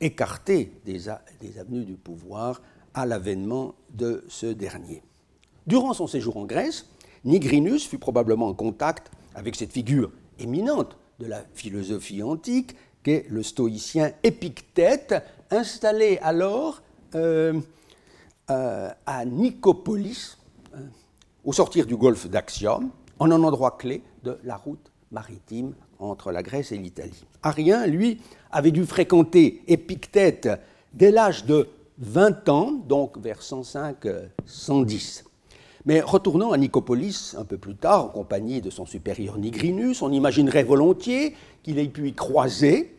écarté 0.00 0.72
des, 0.84 1.08
avenues 1.08 1.84
du 1.84 1.94
pouvoir 1.94 2.60
à 2.94 3.06
l'avènement 3.06 3.74
de 3.94 4.24
ce 4.28 4.46
dernier. 4.46 5.02
Durant 5.66 5.92
son 5.92 6.06
séjour 6.06 6.36
en 6.36 6.44
Grèce, 6.44 6.86
Nigrinus 7.24 7.86
fut 7.86 7.98
probablement 7.98 8.48
en 8.48 8.54
contact 8.54 9.10
avec 9.34 9.54
cette 9.56 9.72
figure 9.72 10.10
éminente 10.38 10.96
de 11.20 11.26
la 11.26 11.44
philosophie 11.54 12.22
antique 12.22 12.74
qu'est 13.02 13.26
le 13.28 13.42
stoïcien 13.42 14.12
Épictète, 14.22 15.14
installé 15.50 16.18
alors 16.22 16.82
euh, 17.14 17.60
euh, 18.50 18.90
à 19.06 19.24
Nicopolis, 19.24 20.38
euh, 20.74 20.78
au 21.44 21.52
sortir 21.52 21.86
du 21.86 21.96
golfe 21.96 22.28
d'Axium, 22.28 22.90
en 23.18 23.30
un 23.30 23.42
endroit 23.42 23.76
clé 23.78 24.02
de 24.22 24.38
la 24.44 24.56
route 24.56 24.90
maritime 25.10 25.74
entre 25.98 26.32
la 26.32 26.42
Grèce 26.42 26.72
et 26.72 26.78
l'Italie. 26.78 27.24
Arien, 27.42 27.86
lui, 27.86 28.20
avait 28.50 28.70
dû 28.70 28.84
fréquenter 28.84 29.62
Épictète 29.68 30.48
dès 30.92 31.10
l'âge 31.10 31.44
de 31.44 31.68
20 31.98 32.48
ans, 32.48 32.72
donc 32.72 33.18
vers 33.18 33.40
105-110. 33.40 35.24
Mais 35.84 36.00
retournant 36.00 36.52
à 36.52 36.58
Nicopolis 36.58 37.34
un 37.36 37.44
peu 37.44 37.58
plus 37.58 37.74
tard, 37.74 38.04
en 38.04 38.08
compagnie 38.08 38.60
de 38.60 38.70
son 38.70 38.86
supérieur 38.86 39.38
Nigrinus, 39.38 40.02
on 40.02 40.12
imaginerait 40.12 40.62
volontiers 40.62 41.34
qu'il 41.62 41.78
ait 41.78 41.88
pu 41.88 42.08
y 42.08 42.14
croiser 42.14 42.94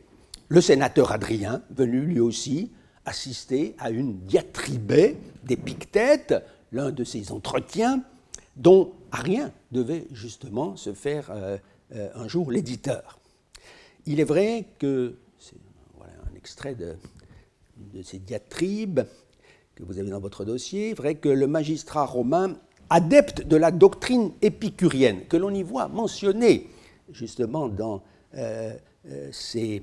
le 0.49 0.61
sénateur 0.61 1.11
Adrien, 1.11 1.61
venu 1.71 2.01
lui 2.01 2.19
aussi 2.19 2.71
assister 3.05 3.75
à 3.79 3.89
une 3.89 4.19
diatribée 4.19 5.17
d'Épictète, 5.43 6.35
l'un 6.71 6.91
de 6.91 7.03
ses 7.03 7.31
entretiens, 7.31 8.03
dont 8.55 8.93
Arien 9.11 9.51
devait 9.71 10.07
justement 10.11 10.75
se 10.75 10.93
faire 10.93 11.29
euh, 11.31 11.57
euh, 11.95 12.09
un 12.15 12.27
jour 12.27 12.51
l'éditeur. 12.51 13.19
Il 14.05 14.19
est 14.19 14.25
vrai 14.25 14.67
que, 14.79 15.15
voilà 15.97 16.13
un 16.31 16.35
extrait 16.35 16.75
de, 16.75 16.95
ces 18.03 18.19
diatribes 18.19 19.01
que 19.75 19.83
vous 19.83 19.97
avez 19.97 20.09
dans 20.09 20.19
votre 20.19 20.45
dossier, 20.45 20.93
vrai 20.93 21.15
que 21.15 21.29
le 21.29 21.47
magistrat 21.47 22.05
romain, 22.05 22.55
adepte 22.93 23.47
de 23.47 23.57
la 23.57 23.71
doctrine 23.71 24.31
épicurienne, 24.43 25.21
que 25.27 25.35
l'on 25.35 25.51
y 25.51 25.63
voit 25.63 25.87
mentionné 25.87 26.69
justement 27.11 27.67
dans 27.67 28.03
euh, 28.37 28.71
euh, 29.09 29.29
ces 29.31 29.81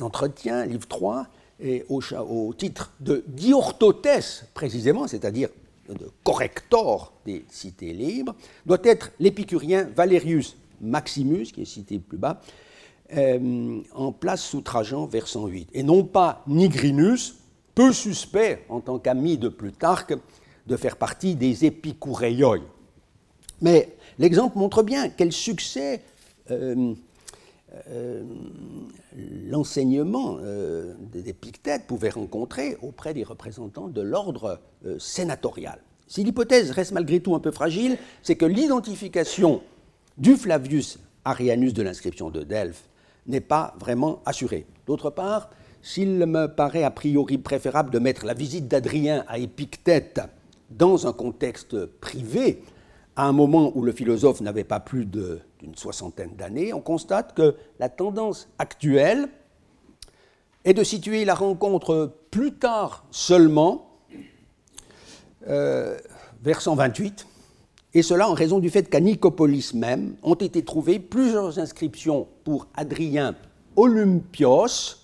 entretiens, 0.00 0.64
livre 0.64 0.86
3, 0.86 1.26
et 1.62 1.84
au, 1.88 2.54
titre 2.54 2.92
de 3.00 3.24
diortotes 3.26 4.44
précisément, 4.54 5.08
c'est-à-dire 5.08 5.48
de 5.88 6.08
corrector 6.22 7.12
des 7.26 7.44
cités 7.50 7.92
libres, 7.92 8.36
doit 8.64 8.78
être 8.84 9.10
l'épicurien 9.18 9.88
Valerius 9.94 10.56
Maximus, 10.80 11.46
qui 11.46 11.62
est 11.62 11.66
cité 11.66 11.98
plus 11.98 12.16
bas, 12.16 12.40
euh, 13.16 13.80
en 13.92 14.12
place 14.12 14.42
sous 14.42 14.60
Trajan 14.60 15.06
vers 15.06 15.26
108, 15.26 15.68
et 15.72 15.82
non 15.82 16.04
pas 16.04 16.44
Nigrinus, 16.46 17.34
peu 17.74 17.92
suspect 17.92 18.64
en 18.68 18.80
tant 18.80 19.00
qu'ami 19.00 19.36
de 19.36 19.48
Plutarque 19.48 20.14
de 20.66 20.76
faire 20.76 20.96
partie 20.96 21.34
des 21.34 21.64
épicoureioi. 21.64 22.58
Mais 23.60 23.96
l'exemple 24.18 24.58
montre 24.58 24.82
bien 24.82 25.08
quel 25.08 25.32
succès 25.32 26.02
euh, 26.50 26.94
euh, 27.88 28.22
l'enseignement 29.48 30.38
d'Épictète 31.12 31.86
pouvait 31.86 32.10
rencontrer 32.10 32.76
auprès 32.82 33.14
des 33.14 33.22
représentants 33.22 33.88
de 33.88 34.00
l'ordre 34.00 34.60
sénatorial. 34.98 35.78
Si 36.08 36.24
l'hypothèse 36.24 36.72
reste 36.72 36.90
malgré 36.90 37.20
tout 37.20 37.36
un 37.36 37.38
peu 37.38 37.52
fragile, 37.52 37.96
c'est 38.22 38.34
que 38.34 38.44
l'identification 38.44 39.62
du 40.18 40.34
Flavius 40.34 40.98
Arianus 41.24 41.72
de 41.72 41.82
l'inscription 41.82 42.30
de 42.30 42.42
Delphes 42.42 42.88
n'est 43.26 43.40
pas 43.40 43.74
vraiment 43.78 44.20
assuré. 44.26 44.66
D'autre 44.86 45.10
part, 45.10 45.50
s'il 45.82 46.26
me 46.26 46.46
paraît 46.46 46.82
a 46.82 46.90
priori 46.90 47.38
préférable 47.38 47.90
de 47.90 47.98
mettre 47.98 48.26
la 48.26 48.34
visite 48.34 48.68
d'Adrien 48.68 49.24
à 49.28 49.38
Épictète 49.38 50.20
dans 50.70 51.06
un 51.06 51.12
contexte 51.12 51.86
privé, 51.86 52.62
à 53.16 53.26
un 53.26 53.32
moment 53.32 53.72
où 53.74 53.82
le 53.82 53.92
philosophe 53.92 54.40
n'avait 54.40 54.64
pas 54.64 54.80
plus 54.80 55.04
d'une 55.04 55.74
soixantaine 55.76 56.34
d'années, 56.36 56.72
on 56.72 56.80
constate 56.80 57.34
que 57.34 57.56
la 57.78 57.88
tendance 57.88 58.48
actuelle 58.58 59.28
est 60.64 60.74
de 60.74 60.84
situer 60.84 61.24
la 61.24 61.34
rencontre 61.34 62.14
plus 62.30 62.52
tard 62.52 63.04
seulement, 63.10 63.98
euh, 65.48 65.98
vers 66.42 66.60
128, 66.60 67.26
et 67.92 68.02
cela 68.02 68.28
en 68.28 68.34
raison 68.34 68.60
du 68.60 68.70
fait 68.70 68.88
qu'à 68.88 69.00
Nicopolis 69.00 69.74
même 69.74 70.14
ont 70.22 70.34
été 70.34 70.64
trouvées 70.64 71.00
plusieurs 71.00 71.58
inscriptions 71.58 72.28
pour 72.44 72.68
Adrien 72.74 73.34
Olympios 73.74 74.99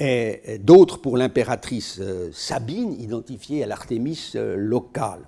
et 0.00 0.58
d'autres 0.58 0.98
pour 0.98 1.16
l'impératrice 1.16 1.98
euh, 2.00 2.30
Sabine, 2.32 2.98
identifiée 2.98 3.62
à 3.62 3.66
l'Artémis 3.66 4.32
euh, 4.34 4.56
locale, 4.56 5.20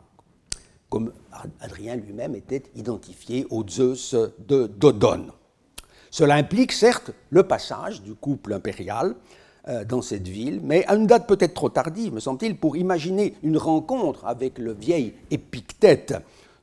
comme 0.88 1.12
Adrien 1.61 1.97
lui-même 1.97 2.35
était 2.35 2.62
identifié 2.75 3.47
au 3.50 3.67
Zeus 3.69 4.14
de 4.49 4.67
Dodone. 4.67 5.31
Cela 6.11 6.35
implique 6.37 6.73
certes 6.73 7.12
le 7.31 7.43
passage 7.43 8.02
du 8.02 8.14
couple 8.14 8.55
impérial 8.55 9.14
euh, 9.69 9.85
dans 9.85 10.02
cette 10.02 10.26
ville, 10.26 10.61
mais 10.62 10.85
à 10.87 10.95
une 10.95 11.07
date 11.07 11.29
peut-être 11.29 11.55
trop 11.55 11.69
tardive, 11.69 12.14
me 12.14 12.21
semble-t-il, 12.21 12.57
pour 12.57 12.76
imaginer 12.76 13.35
une 13.43 13.59
rencontre 13.59 14.26
avec 14.26 14.59
le 14.59 14.73
vieil 14.73 15.14
Épictète 15.31 16.14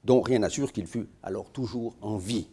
dont 0.04 0.22
rien 0.22 0.40
n'assure 0.40 0.72
qu'il 0.72 0.88
fût 0.88 1.08
alors 1.22 1.52
toujours 1.52 1.96
en 2.02 2.18
vie. 2.18 2.48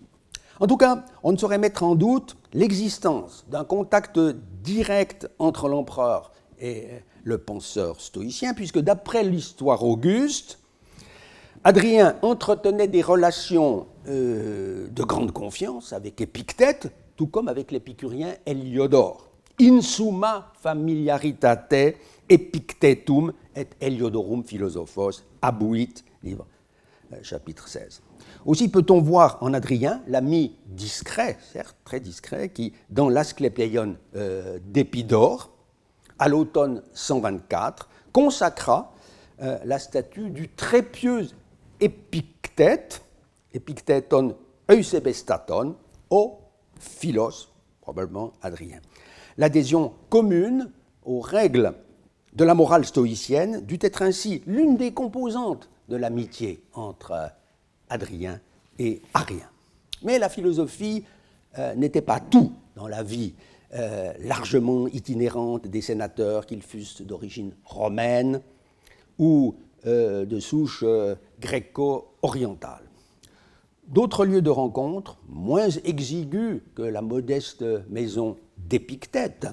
En 0.59 0.67
tout 0.67 0.77
cas, 0.77 1.05
on 1.23 1.33
ne 1.33 1.37
saurait 1.37 1.59
mettre 1.59 1.83
en 1.83 1.95
doute 1.95 2.37
l'existence 2.55 3.45
d'un 3.49 3.65
contact 3.65 4.19
direct 4.63 5.29
entre 5.39 5.69
l'empereur 5.69 6.33
et 6.59 6.89
le 7.25 7.39
penseur 7.39 8.01
stoïcien, 8.01 8.55
puisque 8.55 8.79
d'après 8.79 9.23
l'histoire 9.23 9.85
auguste, 9.85 10.59
Adrien 11.65 12.17
entretenait 12.23 12.89
des 12.89 13.03
relations 13.03 13.87
euh, 14.09 14.87
de 14.89 15.03
grande 15.03 15.33
confiance 15.33 15.93
avec 15.93 16.21
Épictète, 16.21 16.93
tout 17.17 17.27
comme 17.27 17.49
avec 17.49 17.73
l'épicurien 17.73 18.35
Héliodore. 18.47 19.29
In 19.61 19.81
summa 19.81 20.53
familiaritate 20.61 21.97
Epictetum 22.29 23.33
et 23.55 23.67
Heliodorum 23.81 24.45
philosophos 24.45 25.23
abuit, 25.41 25.95
livre 26.23 26.47
chapitre 27.23 27.69
16. 27.69 28.03
Aussi 28.47 28.69
peut-on 28.69 29.01
voir 29.01 29.39
en 29.41 29.53
Adrien 29.53 30.03
l'ami 30.07 30.55
discret, 30.67 31.37
certes 31.53 31.77
très 31.85 31.99
discret, 31.99 32.49
qui, 32.51 32.73
dans 32.91 33.09
l'Asclépéion 33.09 33.97
d'Épidore, 34.67 35.51
à 36.21 36.29
l'automne 36.29 36.83
124, 36.93 37.89
consacra 38.13 38.95
la 39.41 39.79
statue 39.81 40.31
du 40.31 40.49
très 40.49 40.83
pieux 40.83 41.27
Épictète, 41.81 43.03
Épictèton 43.53 44.37
Eusebestaton, 44.71 45.75
au 46.11 46.39
Philos, 46.79 47.49
probablement 47.81 48.33
Adrien. 48.43 48.79
L'adhésion 49.39 49.93
commune 50.09 50.71
aux 51.05 51.21
règles 51.21 51.75
de 52.33 52.45
la 52.45 52.55
morale 52.55 52.85
stoïcienne 52.85 53.61
dut 53.67 53.79
être 53.83 54.03
ainsi 54.03 54.43
l'une 54.47 54.77
des 54.77 54.93
composantes 54.93 55.69
de 55.89 55.97
l'amitié 55.97 56.63
entre 56.75 57.33
Adrien 57.89 58.41
et 58.79 59.01
Arien. 59.15 59.49
Mais 60.03 60.19
la 60.19 60.29
philosophie 60.29 61.05
euh, 61.59 61.75
n'était 61.75 62.03
pas 62.03 62.21
tout 62.21 62.53
dans 62.75 62.89
la 62.89 63.03
vie 63.03 63.35
euh, 63.75 64.13
largement 64.21 64.87
itinérante 64.89 65.67
des 65.67 65.81
sénateurs, 65.81 66.47
qu'ils 66.47 66.63
fussent 66.63 67.03
d'origine 67.03 67.53
romaine 67.65 68.43
ou 69.19 69.55
euh, 69.87 70.25
de 70.25 70.39
souche 70.39 70.85
gréco-orientale. 71.41 72.83
D'autres 73.89 74.25
lieux 74.25 74.43
de 74.43 74.51
rencontre, 74.51 75.19
moins 75.29 75.69
exigus 75.85 76.61
que 76.75 76.83
la 76.83 77.03
modeste 77.03 77.65
maison 77.89 78.37
d'Épictète, 78.59 79.47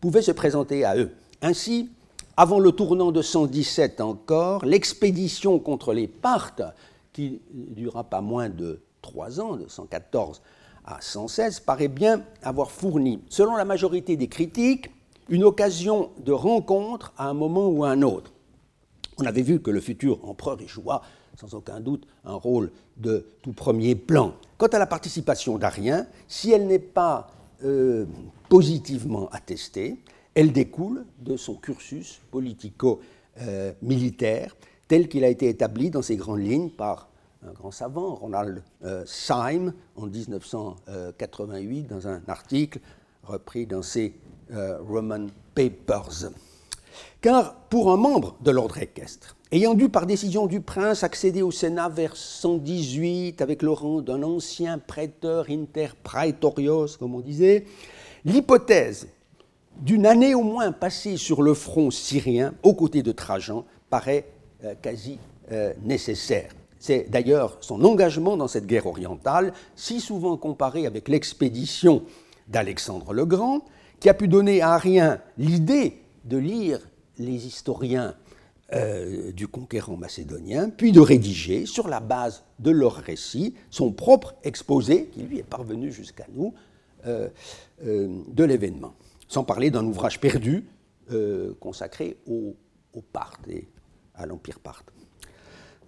pouvaient 0.00 0.22
se 0.22 0.32
présenter 0.32 0.84
à 0.84 0.96
eux. 0.96 1.12
Ainsi, 1.40 1.90
avant 2.36 2.58
le 2.58 2.72
tournant 2.72 3.12
de 3.12 3.22
117 3.22 4.00
encore, 4.00 4.64
l'expédition 4.64 5.58
contre 5.58 5.94
les 5.94 6.08
Parthes, 6.08 6.62
qui 7.16 7.40
dura 7.50 8.04
pas 8.04 8.20
moins 8.20 8.50
de 8.50 8.82
trois 9.00 9.40
ans, 9.40 9.56
de 9.56 9.66
114 9.66 10.42
à 10.84 11.00
116, 11.00 11.60
paraît 11.60 11.88
bien 11.88 12.22
avoir 12.42 12.70
fourni, 12.70 13.22
selon 13.30 13.56
la 13.56 13.64
majorité 13.64 14.18
des 14.18 14.28
critiques, 14.28 14.90
une 15.30 15.42
occasion 15.42 16.10
de 16.22 16.32
rencontre 16.32 17.14
à 17.16 17.30
un 17.30 17.32
moment 17.32 17.68
ou 17.68 17.84
à 17.84 17.88
un 17.88 18.02
autre. 18.02 18.34
On 19.16 19.24
avait 19.24 19.40
vu 19.40 19.62
que 19.62 19.70
le 19.70 19.80
futur 19.80 20.22
empereur 20.28 20.60
y 20.60 20.68
joua 20.68 21.00
sans 21.40 21.54
aucun 21.54 21.80
doute 21.80 22.06
un 22.24 22.34
rôle 22.34 22.70
de 22.98 23.26
tout 23.40 23.54
premier 23.54 23.94
plan. 23.94 24.34
Quant 24.58 24.66
à 24.66 24.78
la 24.78 24.86
participation 24.86 25.56
d'Arien, 25.56 26.06
si 26.28 26.52
elle 26.52 26.66
n'est 26.66 26.78
pas 26.78 27.30
euh, 27.64 28.04
positivement 28.50 29.30
attestée, 29.32 29.96
elle 30.34 30.52
découle 30.52 31.06
de 31.18 31.38
son 31.38 31.54
cursus 31.54 32.20
politico-militaire 32.30 34.54
tel 34.88 35.08
qu'il 35.08 35.24
a 35.24 35.28
été 35.28 35.48
établi 35.48 35.90
dans 35.90 36.02
ses 36.02 36.16
grandes 36.16 36.40
lignes 36.40 36.70
par 36.70 37.08
un 37.46 37.52
grand 37.52 37.70
savant, 37.70 38.14
Ronald 38.14 38.62
euh, 38.84 39.04
Syme, 39.06 39.72
en 39.94 40.06
1988, 40.06 41.82
dans 41.84 42.08
un 42.08 42.22
article 42.28 42.80
repris 43.22 43.66
dans 43.66 43.82
ses 43.82 44.14
euh, 44.52 44.78
Roman 44.80 45.26
Papers. 45.54 46.30
Car 47.20 47.54
pour 47.68 47.92
un 47.92 47.96
membre 47.96 48.36
de 48.40 48.50
l'ordre 48.50 48.78
équestre, 48.78 49.36
ayant 49.52 49.74
dû 49.74 49.88
par 49.88 50.06
décision 50.06 50.46
du 50.46 50.60
prince 50.60 51.02
accéder 51.02 51.42
au 51.42 51.50
Sénat 51.50 51.88
vers 51.88 52.16
118 52.16 53.42
avec 53.42 53.62
le 53.62 53.70
rang 53.70 54.00
d'un 54.00 54.22
ancien 54.22 54.78
prêteur 54.78 55.46
inter 55.50 55.88
praetorios, 56.02 56.96
comme 56.98 57.14
on 57.14 57.20
disait, 57.20 57.64
l'hypothèse 58.24 59.08
d'une 59.80 60.06
année 60.06 60.34
au 60.34 60.42
moins 60.42 60.72
passée 60.72 61.16
sur 61.16 61.42
le 61.42 61.54
front 61.54 61.90
syrien 61.90 62.54
aux 62.62 62.74
côtés 62.74 63.02
de 63.02 63.12
Trajan 63.12 63.64
paraît 63.90 64.26
quasi 64.74 65.18
euh, 65.52 65.72
nécessaire. 65.82 66.50
C'est 66.78 67.10
d'ailleurs 67.10 67.56
son 67.60 67.84
engagement 67.84 68.36
dans 68.36 68.48
cette 68.48 68.66
guerre 68.66 68.86
orientale, 68.86 69.52
si 69.74 70.00
souvent 70.00 70.36
comparé 70.36 70.86
avec 70.86 71.08
l'expédition 71.08 72.02
d'Alexandre 72.48 73.12
le 73.12 73.24
Grand, 73.24 73.64
qui 74.00 74.08
a 74.08 74.14
pu 74.14 74.28
donner 74.28 74.60
à 74.60 74.72
Arien 74.72 75.20
l'idée 75.38 76.02
de 76.24 76.36
lire 76.36 76.80
les 77.18 77.46
historiens 77.46 78.14
euh, 78.74 79.30
du 79.30 79.46
conquérant 79.46 79.96
macédonien, 79.96 80.70
puis 80.70 80.90
de 80.90 80.98
rédiger, 80.98 81.66
sur 81.66 81.86
la 81.86 82.00
base 82.00 82.42
de 82.58 82.72
leur 82.72 82.94
récit, 82.94 83.54
son 83.70 83.92
propre 83.92 84.34
exposé, 84.42 85.06
qui 85.06 85.22
lui 85.22 85.38
est 85.38 85.44
parvenu 85.44 85.92
jusqu'à 85.92 86.26
nous, 86.34 86.52
euh, 87.06 87.28
euh, 87.84 88.08
de 88.26 88.42
l'événement. 88.44 88.94
Sans 89.28 89.44
parler 89.44 89.70
d'un 89.70 89.84
ouvrage 89.84 90.20
perdu 90.20 90.66
consacré 91.60 92.16
au, 92.26 92.56
au 92.92 93.00
Parthes 93.00 93.46
à 94.16 94.26
l'Empire 94.26 94.58
Parthe. 94.58 94.92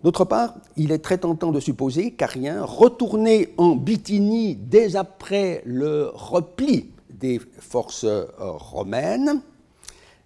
D'autre 0.03 0.25
part, 0.25 0.55
il 0.77 0.93
est 0.93 1.01
très 1.01 1.19
tentant 1.19 1.51
de 1.51 1.59
supposer 1.59 2.12
qu'Arien, 2.12 2.64
retourné 2.64 3.53
en 3.57 3.75
Bithynie 3.75 4.55
dès 4.55 4.95
après 4.95 5.62
le 5.64 6.11
repli 6.14 6.91
des 7.11 7.41
forces 7.59 8.07
romaines, 8.38 9.43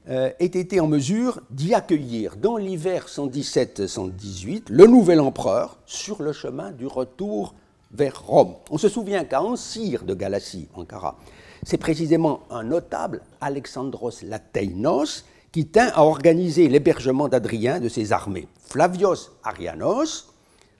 euh, 0.09 0.31
ait 0.41 0.47
été 0.47 0.81
en 0.81 0.89
mesure 0.89 1.41
d'y 1.51 1.75
accueillir 1.75 2.37
dans 2.37 2.57
l'hiver 2.57 3.07
117-118 3.07 4.65
le 4.69 4.87
nouvel 4.87 5.21
empereur 5.21 5.79
sur 5.87 6.23
le 6.23 6.33
chemin 6.33 6.73
du 6.73 6.89
retour 6.89 7.55
vers 7.93 8.21
Rome. 8.27 8.55
On 8.71 8.79
se 8.79 8.89
souvient 8.89 9.25
qu'à 9.25 9.43
Ancire 9.43 10.05
de 10.05 10.15
Galatie, 10.15 10.69
Ankara, 10.75 11.17
c'est 11.63 11.79
précisément 11.79 12.41
un 12.51 12.65
notable, 12.65 13.23
Alexandros 13.41 14.23
Lateinos, 14.25 15.25
qui 15.53 15.67
tint 15.67 15.89
à 15.95 16.03
organiser 16.03 16.69
l'hébergement 16.69 17.29
d'Adrien 17.29 17.79
de 17.79 17.89
ses 17.89 18.13
armées. 18.13 18.49
Flavios 18.59 19.31
Arianos 19.45 20.33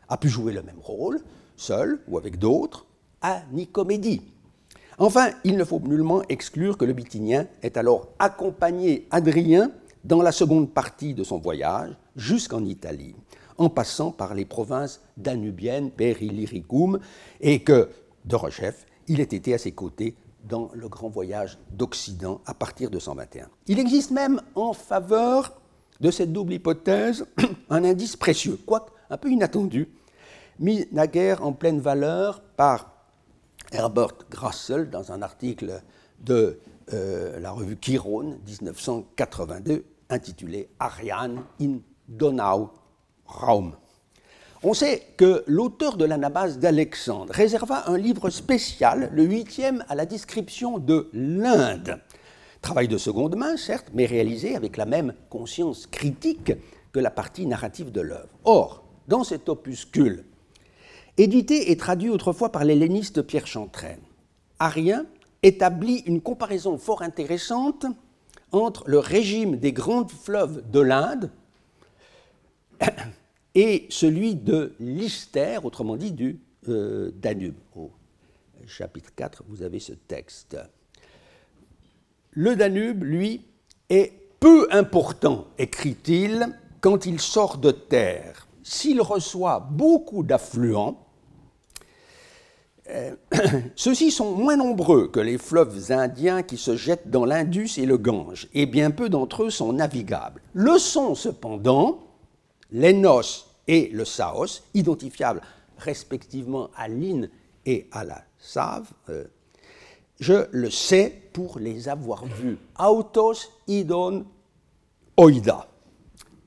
a 0.09 0.17
pu 0.17 0.31
jouer 0.31 0.55
le 0.55 0.63
même 0.63 0.81
rôle, 0.83 1.21
seul 1.57 2.01
ou 2.09 2.17
avec 2.17 2.39
d'autres, 2.39 2.87
à 3.21 3.43
Nicomédie. 3.53 4.23
Enfin, 4.99 5.31
il 5.45 5.57
ne 5.57 5.65
faut 5.65 5.81
nullement 5.81 6.23
exclure 6.29 6.77
que 6.79 6.85
le 6.85 6.95
Bithynien 6.95 7.47
ait 7.63 7.77
alors 7.79 8.09
accompagné 8.19 9.07
Adrien 9.11 9.71
dans 10.05 10.23
la 10.23 10.33
seconde 10.33 10.71
partie 10.71 11.15
de 11.15 11.23
son 11.23 11.39
voyage 11.39 11.95
jusqu'en 12.17 12.65
Italie, 12.65 13.15
en 13.59 13.69
passant 13.69 14.11
par 14.11 14.35
les 14.35 14.45
provinces 14.45 15.01
danubiennes, 15.17 15.91
per 15.91 16.17
Illyricum, 16.21 16.99
et 17.41 17.61
que, 17.61 17.91
de 18.25 18.37
rechef, 18.37 18.87
il 19.09 19.21
ait 19.21 19.25
été 19.25 19.55
à 19.55 19.59
ses 19.59 19.73
côtés 19.73 20.15
dans 20.45 20.71
le 20.75 20.89
grand 20.89 21.09
voyage 21.09 21.59
d'Occident 21.71 22.41
à 22.47 22.55
partir 22.55 22.91
de 22.91 22.99
121. 22.99 23.49
Il 23.67 23.79
existe 23.79 24.11
même 24.11 24.41
en 24.55 24.73
faveur 24.73 25.53
de 26.01 26.11
cette 26.11 26.33
double 26.33 26.55
hypothèse 26.55 27.27
un 27.71 27.85
indice 27.85 28.17
précieux, 28.17 28.59
quoique 28.67 28.91
un 29.11 29.17
peu 29.17 29.31
inattendu, 29.31 29.89
mis 30.59 30.87
naguère 30.93 31.45
en 31.45 31.53
pleine 31.53 31.81
valeur 31.81 32.41
par 32.57 32.93
Herbert 33.73 34.15
Grassel 34.31 34.91
dans 34.91 35.13
un 35.13 35.23
article 35.23 35.83
de 36.21 36.59
euh, 36.93 37.39
la 37.41 37.53
revue 37.53 37.77
Chiron 37.81 38.39
1982 38.47 39.85
intitulé 40.11 40.69
Ariane 40.79 41.43
in 41.61 41.79
Donau 42.09 42.71
Raum. 43.27 43.75
On 44.65 44.75
sait 44.75 45.03
que 45.17 45.43
l'auteur 45.49 45.97
de 45.97 46.05
l'anabase 46.05 46.61
d'Alexandre 46.61 47.33
réserva 47.33 47.89
un 47.89 47.99
livre 47.99 48.31
spécial, 48.31 49.11
le 49.13 49.25
huitième, 49.25 49.85
à 49.89 49.97
la 49.97 50.07
description 50.07 50.79
de 50.79 51.11
l'Inde. 51.13 52.01
Travail 52.61 52.87
de 52.87 52.97
seconde 52.97 53.35
main, 53.35 53.57
certes, 53.57 53.89
mais 53.93 54.07
réalisé 54.07 54.55
avec 54.55 54.77
la 54.77 54.87
même 54.87 55.15
conscience 55.31 55.89
critique 55.89 56.53
que 56.93 57.01
la 57.01 57.11
partie 57.11 57.45
narrative 57.47 57.91
de 57.91 58.03
l'œuvre. 58.03 58.29
Or, 58.45 58.85
dans 59.09 59.25
cet 59.25 59.49
opuscule, 59.49 60.25
Édité 61.19 61.71
et 61.71 61.77
traduit 61.77 62.09
autrefois 62.09 62.53
par 62.53 62.65
l'helléniste 62.65 63.21
Pierre 63.21 63.47
Chantraine, 63.47 64.01
Arien 64.59 65.05
établit 65.43 66.03
une 66.07 66.23
comparaison 66.23 66.79
fort 66.79 67.03
intéressante 67.03 67.85
entre 68.51 68.85
le 68.87 68.99
régime 68.99 69.57
des 69.57 69.73
grands 69.73 70.07
fleuves 70.09 70.63
de 70.71 70.81
l'Inde 70.81 71.31
et 73.55 73.87
celui 73.91 74.35
de 74.35 74.75
l'Ister, 74.81 75.59
autrement 75.63 75.97
dit 75.97 76.13
du 76.13 76.41
euh, 76.69 77.11
Danube. 77.15 77.57
Au 77.77 77.91
chapitre 78.67 79.11
4, 79.15 79.45
vous 79.49 79.63
avez 79.63 79.81
ce 79.81 79.93
texte. 79.93 80.57
Le 82.31 82.57
Danube, 82.57 83.05
lui, 83.05 83.45
est 83.91 84.13
peu 84.41 84.67
important, 84.71 85.47
écrit-il, 85.59 86.49
quand 86.81 87.07
il 87.07 87.21
sort 87.21 87.59
de 87.59 87.71
terre. 87.71 88.49
S'il 88.63 89.01
reçoit 89.01 89.61
beaucoup 89.61 90.23
d'affluents, 90.23 91.07
euh, 92.89 93.15
ceux-ci 93.77 94.11
sont 94.11 94.35
moins 94.35 94.57
nombreux 94.57 95.09
que 95.09 95.21
les 95.21 95.39
fleuves 95.39 95.93
indiens 95.93 96.43
qui 96.43 96.57
se 96.57 96.77
jettent 96.77 97.11
dans 97.11 97.25
l'Indus 97.25 97.79
et 97.79 97.87
le 97.87 97.99
Gange, 97.99 98.49
et 98.55 98.67
bien 98.67 98.91
peu 98.91 99.09
d'entre 99.09 99.45
eux 99.45 99.51
sont 99.51 99.73
navigables. 99.73 100.41
Le 100.55 100.79
sont 100.79 101.15
cependant 101.15 102.12
l'Enos 102.73 103.47
et 103.69 103.89
le 103.93 104.05
Saos, 104.05 104.63
identifiables 104.75 105.41
respectivement 105.79 106.71
à 106.77 106.89
l'Inde 106.89 107.31
et 107.65 107.87
à 107.93 108.05
la 108.05 108.25
Save. 108.39 108.91
Euh, 109.09 109.25
je 110.19 110.47
le 110.51 110.71
sais 110.71 111.23
pour 111.33 111.59
les 111.59 111.89
avoir 111.89 112.25
vus. 112.25 112.59
Autos 112.79 113.51
idon 113.67 114.25
oida. 115.17 115.69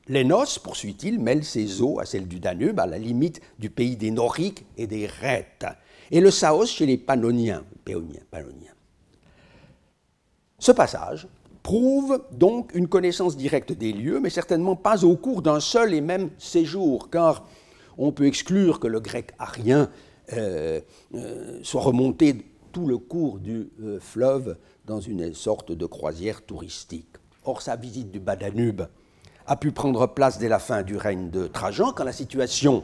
Lénos, 0.07 0.59
poursuit-il, 0.63 1.19
mêle 1.19 1.43
ses 1.43 1.81
eaux 1.81 1.99
à 1.99 2.05
celles 2.05 2.27
du 2.27 2.39
Danube, 2.39 2.79
à 2.79 2.85
la 2.85 2.99
limite 2.99 3.41
du 3.57 3.71
pays 3.71 3.97
des 3.97 4.11
Noriques 4.11 4.65
et 4.77 4.85
des 4.85 5.07
Rhètes, 5.07 5.65
et 6.11 6.21
le 6.21 6.29
Saos 6.29 6.67
chez 6.67 6.85
les 6.85 6.97
Pannoniens, 6.97 7.63
Pannoniens. 7.83 8.75
Ce 10.59 10.71
passage 10.71 11.27
prouve 11.65 12.21
donc 12.31 12.75
une 12.75 12.87
connaissance 12.87 13.35
directe 13.35 13.71
des 13.71 13.91
lieux, 13.91 14.19
mais 14.19 14.29
certainement 14.29 14.75
pas 14.75 15.03
au 15.03 15.15
cours 15.15 15.41
d'un 15.41 15.59
seul 15.59 15.95
et 15.95 16.01
même 16.01 16.29
séjour, 16.37 17.09
car 17.09 17.47
on 17.97 18.11
peut 18.11 18.27
exclure 18.27 18.79
que 18.79 18.85
le 18.85 18.99
grec 18.99 19.31
arien 19.39 19.89
euh, 20.33 20.79
euh, 21.15 21.59
soit 21.63 21.81
remonté 21.81 22.45
tout 22.71 22.85
le 22.85 22.99
cours 22.99 23.39
du 23.39 23.71
euh, 23.81 23.99
fleuve 23.99 24.57
dans 24.85 24.99
une 24.99 25.33
sorte 25.33 25.71
de 25.71 25.85
croisière 25.87 26.43
touristique. 26.43 27.15
Or, 27.45 27.63
sa 27.63 27.75
visite 27.75 28.11
du 28.11 28.19
Bas-Danube 28.19 28.83
a 29.47 29.55
pu 29.55 29.71
prendre 29.71 30.05
place 30.05 30.37
dès 30.37 30.49
la 30.49 30.59
fin 30.59 30.83
du 30.83 30.97
règne 30.97 31.31
de 31.31 31.47
Trajan, 31.47 31.93
quand 31.93 32.03
la 32.03 32.13
situation 32.13 32.83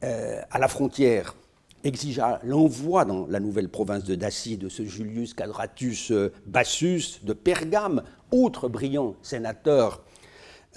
à 0.00 0.58
la 0.58 0.68
frontière 0.68 1.34
exigea 1.84 2.40
l'envoi 2.42 3.04
dans 3.04 3.26
la 3.26 3.40
nouvelle 3.40 3.68
province 3.68 4.04
de 4.04 4.14
Dacie 4.14 4.56
de 4.56 4.68
ce 4.68 4.84
Julius 4.84 5.34
Quadratus 5.34 6.12
Bassus 6.46 7.20
de 7.22 7.32
Pergame, 7.32 8.02
autre 8.30 8.68
brillant 8.68 9.14
sénateur 9.22 10.02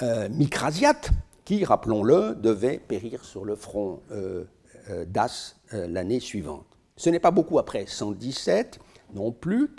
euh, 0.01 0.27
micrasiate, 0.29 1.11
qui, 1.45 1.63
rappelons-le, 1.65 2.35
devait 2.35 2.79
périr 2.79 3.23
sur 3.23 3.45
le 3.45 3.55
front 3.55 3.99
euh, 4.11 4.45
euh, 4.89 5.05
d'As 5.05 5.55
l'année 5.71 6.19
suivante. 6.19 6.65
Ce 6.95 7.09
n'est 7.09 7.19
pas 7.19 7.31
beaucoup 7.31 7.59
après 7.59 7.85
117 7.87 8.79
non 9.13 9.31
plus 9.31 9.69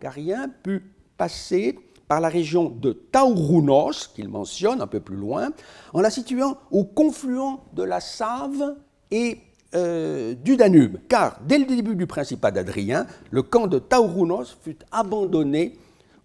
qu'Arien 0.00 0.48
put 0.62 0.92
passer 1.16 1.78
par 2.08 2.20
la 2.20 2.28
région 2.28 2.68
de 2.68 2.92
Taurounos, 2.92 4.08
qu'il 4.14 4.28
mentionne 4.28 4.80
un 4.80 4.86
peu 4.86 5.00
plus 5.00 5.16
loin, 5.16 5.50
en 5.92 6.00
la 6.00 6.10
situant 6.10 6.58
au 6.70 6.84
confluent 6.84 7.60
de 7.72 7.82
la 7.82 8.00
Save 8.00 8.76
et 9.10 9.38
euh, 9.74 10.34
du 10.34 10.56
Danube, 10.56 10.98
car 11.08 11.38
dès 11.46 11.58
le 11.58 11.64
début 11.64 11.96
du 11.96 12.06
principat 12.06 12.50
d'Adrien, 12.50 13.06
le 13.30 13.42
camp 13.42 13.66
de 13.66 13.78
Taurounos 13.78 14.44
fut 14.62 14.76
abandonné 14.90 15.78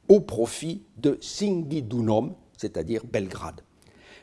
au 0.10 0.20
profit 0.20 0.84
de 0.98 1.18
Singidunum, 1.22 2.34
c'est-à-dire 2.58 3.04
Belgrade. 3.06 3.62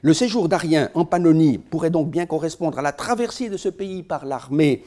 Le 0.02 0.12
séjour 0.12 0.50
d'Arien 0.50 0.90
en 0.92 1.06
Pannonie 1.06 1.56
pourrait 1.56 1.88
donc 1.90 2.10
bien 2.10 2.26
correspondre 2.26 2.78
à 2.78 2.82
la 2.82 2.92
traversée 2.92 3.48
de 3.48 3.56
ce 3.56 3.70
pays 3.70 4.02
par 4.02 4.26
l'armée 4.26 4.84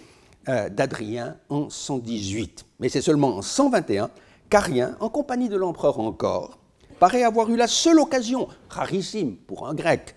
euh, 0.47 0.69
d'Adrien 0.69 1.37
en 1.49 1.69
118. 1.71 2.65
Mais 2.79 2.89
c'est 2.89 3.01
seulement 3.01 3.37
en 3.37 3.41
121 3.41 4.11
qu'Arien, 4.49 4.95
en 4.99 5.09
compagnie 5.09 5.49
de 5.49 5.57
l'empereur 5.57 5.99
encore, 5.99 6.59
paraît 6.99 7.23
avoir 7.23 7.49
eu 7.49 7.55
la 7.55 7.67
seule 7.67 7.99
occasion, 7.99 8.47
rarissime 8.69 9.35
pour 9.35 9.67
un 9.67 9.73
grec, 9.73 10.15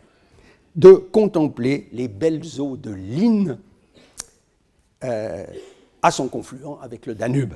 de 0.76 0.92
contempler 0.92 1.88
les 1.92 2.08
belles 2.08 2.60
eaux 2.60 2.76
de 2.76 2.90
Lyne 2.90 3.58
euh, 5.04 5.44
à 6.02 6.10
son 6.10 6.28
confluent 6.28 6.64
avec 6.82 7.06
le 7.06 7.14
Danube. 7.14 7.54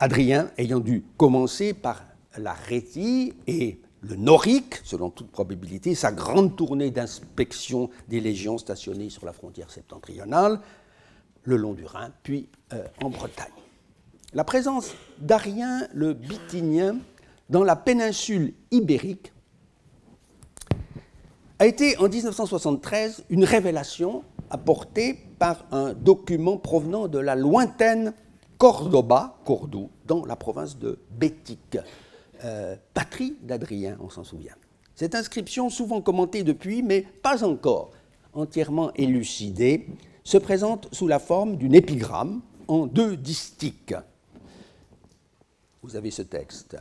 Adrien 0.00 0.50
ayant 0.58 0.80
dû 0.80 1.04
commencer 1.16 1.72
par 1.72 2.02
la 2.36 2.52
Rétie 2.52 3.32
et 3.46 3.80
le 4.02 4.16
Norique, 4.16 4.76
selon 4.84 5.10
toute 5.10 5.30
probabilité, 5.30 5.94
sa 5.94 6.12
grande 6.12 6.56
tournée 6.56 6.90
d'inspection 6.90 7.90
des 8.08 8.20
légions 8.20 8.58
stationnées 8.58 9.10
sur 9.10 9.24
la 9.24 9.32
frontière 9.32 9.70
septentrionale, 9.70 10.60
le 11.44 11.56
long 11.56 11.72
du 11.72 11.84
Rhin, 11.84 12.10
puis 12.22 12.48
euh, 12.72 12.84
en 13.02 13.10
Bretagne. 13.10 13.46
La 14.34 14.44
présence 14.44 14.92
d'Arien 15.18 15.88
le 15.94 16.12
Bithynien 16.12 16.98
dans 17.48 17.64
la 17.64 17.76
péninsule 17.76 18.52
ibérique 18.70 19.32
a 21.58 21.66
été 21.66 21.96
en 21.98 22.08
1973 22.08 23.24
une 23.30 23.44
révélation 23.44 24.24
apportée 24.50 25.18
par 25.38 25.64
un 25.72 25.92
document 25.92 26.56
provenant 26.56 27.08
de 27.08 27.18
la 27.18 27.34
lointaine 27.34 28.14
Cordoba, 28.58 29.38
Cordoue, 29.44 29.90
dans 30.06 30.24
la 30.24 30.36
province 30.36 30.78
de 30.78 30.98
Bétique, 31.10 31.78
euh, 32.44 32.76
patrie 32.94 33.36
d'Adrien, 33.42 33.96
on 34.00 34.08
s'en 34.08 34.24
souvient. 34.24 34.54
Cette 34.94 35.14
inscription, 35.14 35.68
souvent 35.68 36.00
commentée 36.00 36.42
depuis, 36.42 36.82
mais 36.82 37.02
pas 37.02 37.44
encore 37.44 37.90
entièrement 38.32 38.92
élucidée, 38.94 39.86
se 40.24 40.38
présente 40.38 40.88
sous 40.92 41.06
la 41.06 41.18
forme 41.18 41.56
d'une 41.56 41.74
épigramme 41.74 42.40
en 42.68 42.86
deux 42.86 43.16
distiques. 43.16 43.94
Vous 45.82 45.96
avez 45.96 46.10
ce 46.10 46.22
texte. 46.22 46.76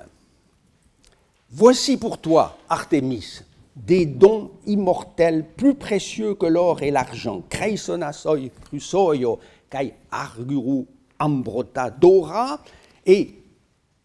Voici 1.51 1.97
pour 1.97 2.17
toi, 2.17 2.57
Artémis, 2.69 3.41
des 3.75 4.05
dons 4.05 4.51
immortels 4.65 5.45
plus 5.55 5.75
précieux 5.75 6.33
que 6.35 6.45
l'or 6.45 6.81
et 6.81 6.91
l'argent. 6.91 7.43
Kreisonasoi 7.49 8.49
crusoio 8.63 9.39
kai 9.69 9.93
arguru 10.11 10.85
ambrota 11.19 11.89
dora 11.89 12.59
et 13.05 13.35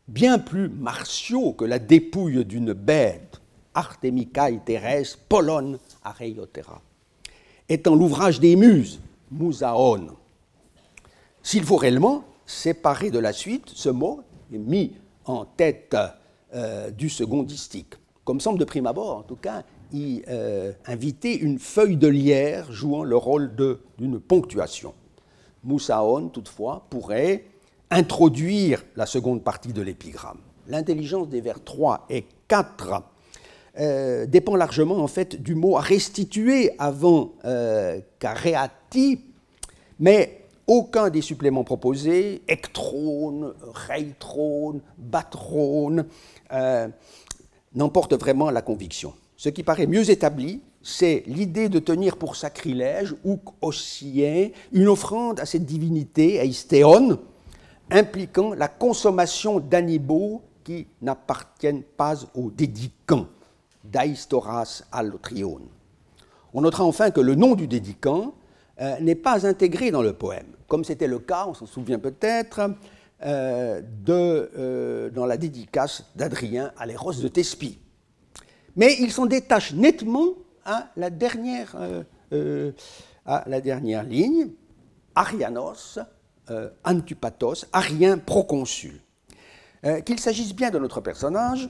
bien 0.08 0.38
plus 0.38 0.68
martiaux 0.68 1.52
que 1.52 1.64
la 1.64 1.78
dépouille 1.78 2.44
d'une 2.44 2.72
bête. 2.72 3.40
Artemicae 3.72 4.58
teres 4.64 5.16
polon 5.28 5.78
areiotera. 6.02 6.82
Étant 7.68 7.94
l'ouvrage 7.94 8.40
des 8.40 8.56
muses, 8.56 9.00
musaon. 9.30 10.08
S'il 11.42 11.62
faut 11.62 11.76
réellement 11.76 12.24
séparer 12.44 13.12
de 13.12 13.20
la 13.20 13.32
suite, 13.32 13.70
ce 13.72 13.88
mot 13.88 14.22
mis 14.50 14.92
en 15.24 15.44
tête 15.44 15.96
euh, 16.52 16.90
du 16.90 17.08
second 17.08 17.44
distique 17.44 17.94
comme 18.30 18.38
semble 18.38 18.60
de 18.60 18.64
prime 18.64 18.86
abord 18.86 19.16
en 19.16 19.22
tout 19.22 19.34
cas, 19.34 19.64
y 19.92 20.22
euh, 20.28 20.70
inviter 20.86 21.36
une 21.36 21.58
feuille 21.58 21.96
de 21.96 22.06
lierre 22.06 22.70
jouant 22.70 23.02
le 23.02 23.16
rôle 23.16 23.56
d'une 23.98 24.20
ponctuation. 24.20 24.94
Moussaon, 25.64 26.28
toutefois, 26.28 26.86
pourrait 26.90 27.46
introduire 27.90 28.84
la 28.94 29.06
seconde 29.06 29.42
partie 29.42 29.72
de 29.72 29.82
l'épigramme. 29.82 30.38
L'intelligence 30.68 31.28
des 31.28 31.40
vers 31.40 31.64
3 31.64 32.06
et 32.08 32.24
4 32.46 33.02
euh, 33.80 34.26
dépend 34.26 34.54
largement 34.54 34.98
en 34.98 35.08
fait 35.08 35.42
du 35.42 35.56
mot 35.56 35.76
à 35.76 35.80
restituer 35.80 36.70
avant 36.78 37.32
euh, 37.44 37.98
mais 39.98 40.40
aucun 40.70 41.10
des 41.10 41.20
suppléments 41.20 41.64
proposés, 41.64 42.42
ectrone, 42.48 43.54
reitrone, 43.88 44.80
batrone, 44.96 46.06
euh, 46.52 46.86
n'emporte 47.74 48.14
vraiment 48.14 48.50
la 48.50 48.62
conviction. 48.62 49.14
Ce 49.36 49.48
qui 49.48 49.62
paraît 49.62 49.86
mieux 49.86 50.10
établi, 50.10 50.60
c'est 50.82 51.22
l'idée 51.26 51.68
de 51.68 51.78
tenir 51.78 52.16
pour 52.16 52.36
sacrilège, 52.36 53.14
ou 53.24 53.38
ossien, 53.60 54.50
une 54.72 54.88
offrande 54.88 55.40
à 55.40 55.46
cette 55.46 55.64
divinité, 55.64 56.40
à 56.40 56.44
Istéon, 56.44 57.18
impliquant 57.90 58.54
la 58.54 58.68
consommation 58.68 59.60
d'animaux 59.60 60.42
qui 60.64 60.86
n'appartiennent 61.02 61.82
pas 61.82 62.16
aux 62.34 62.50
dédicants, 62.50 63.26
d'Aistoras 63.84 64.82
allotrion. 64.92 65.60
On 66.52 66.60
notera 66.60 66.84
enfin 66.84 67.10
que 67.10 67.20
le 67.20 67.34
nom 67.34 67.54
du 67.54 67.66
dédicant 67.66 68.34
euh, 68.80 68.98
n'est 69.00 69.14
pas 69.14 69.46
intégré 69.46 69.90
dans 69.90 70.02
le 70.02 70.12
poème, 70.12 70.46
comme 70.68 70.84
c'était 70.84 71.06
le 71.06 71.18
cas, 71.18 71.46
on 71.48 71.54
s'en 71.54 71.66
souvient 71.66 71.98
peut-être, 71.98 72.60
euh, 73.22 73.82
de, 73.82 74.50
euh, 74.56 75.10
dans 75.10 75.26
la 75.26 75.36
dédicace 75.36 76.04
d'Adrien 76.16 76.72
à 76.78 76.86
l'Héros 76.86 77.12
de 77.12 77.28
Thespie. 77.28 77.78
Mais 78.76 78.96
il 78.98 79.12
s'en 79.12 79.26
détache 79.26 79.74
nettement 79.74 80.28
à 80.64 80.88
la 80.96 81.10
dernière, 81.10 81.76
euh, 82.32 82.72
à 83.26 83.44
la 83.46 83.60
dernière 83.60 84.04
ligne, 84.04 84.48
Arianos, 85.14 85.98
Antupatos, 86.82 87.66
Arien 87.74 88.16
proconsul. 88.16 88.98
Qu'il 90.06 90.18
s'agisse 90.18 90.54
bien 90.54 90.70
de 90.70 90.78
notre 90.78 91.02
personnage, 91.02 91.68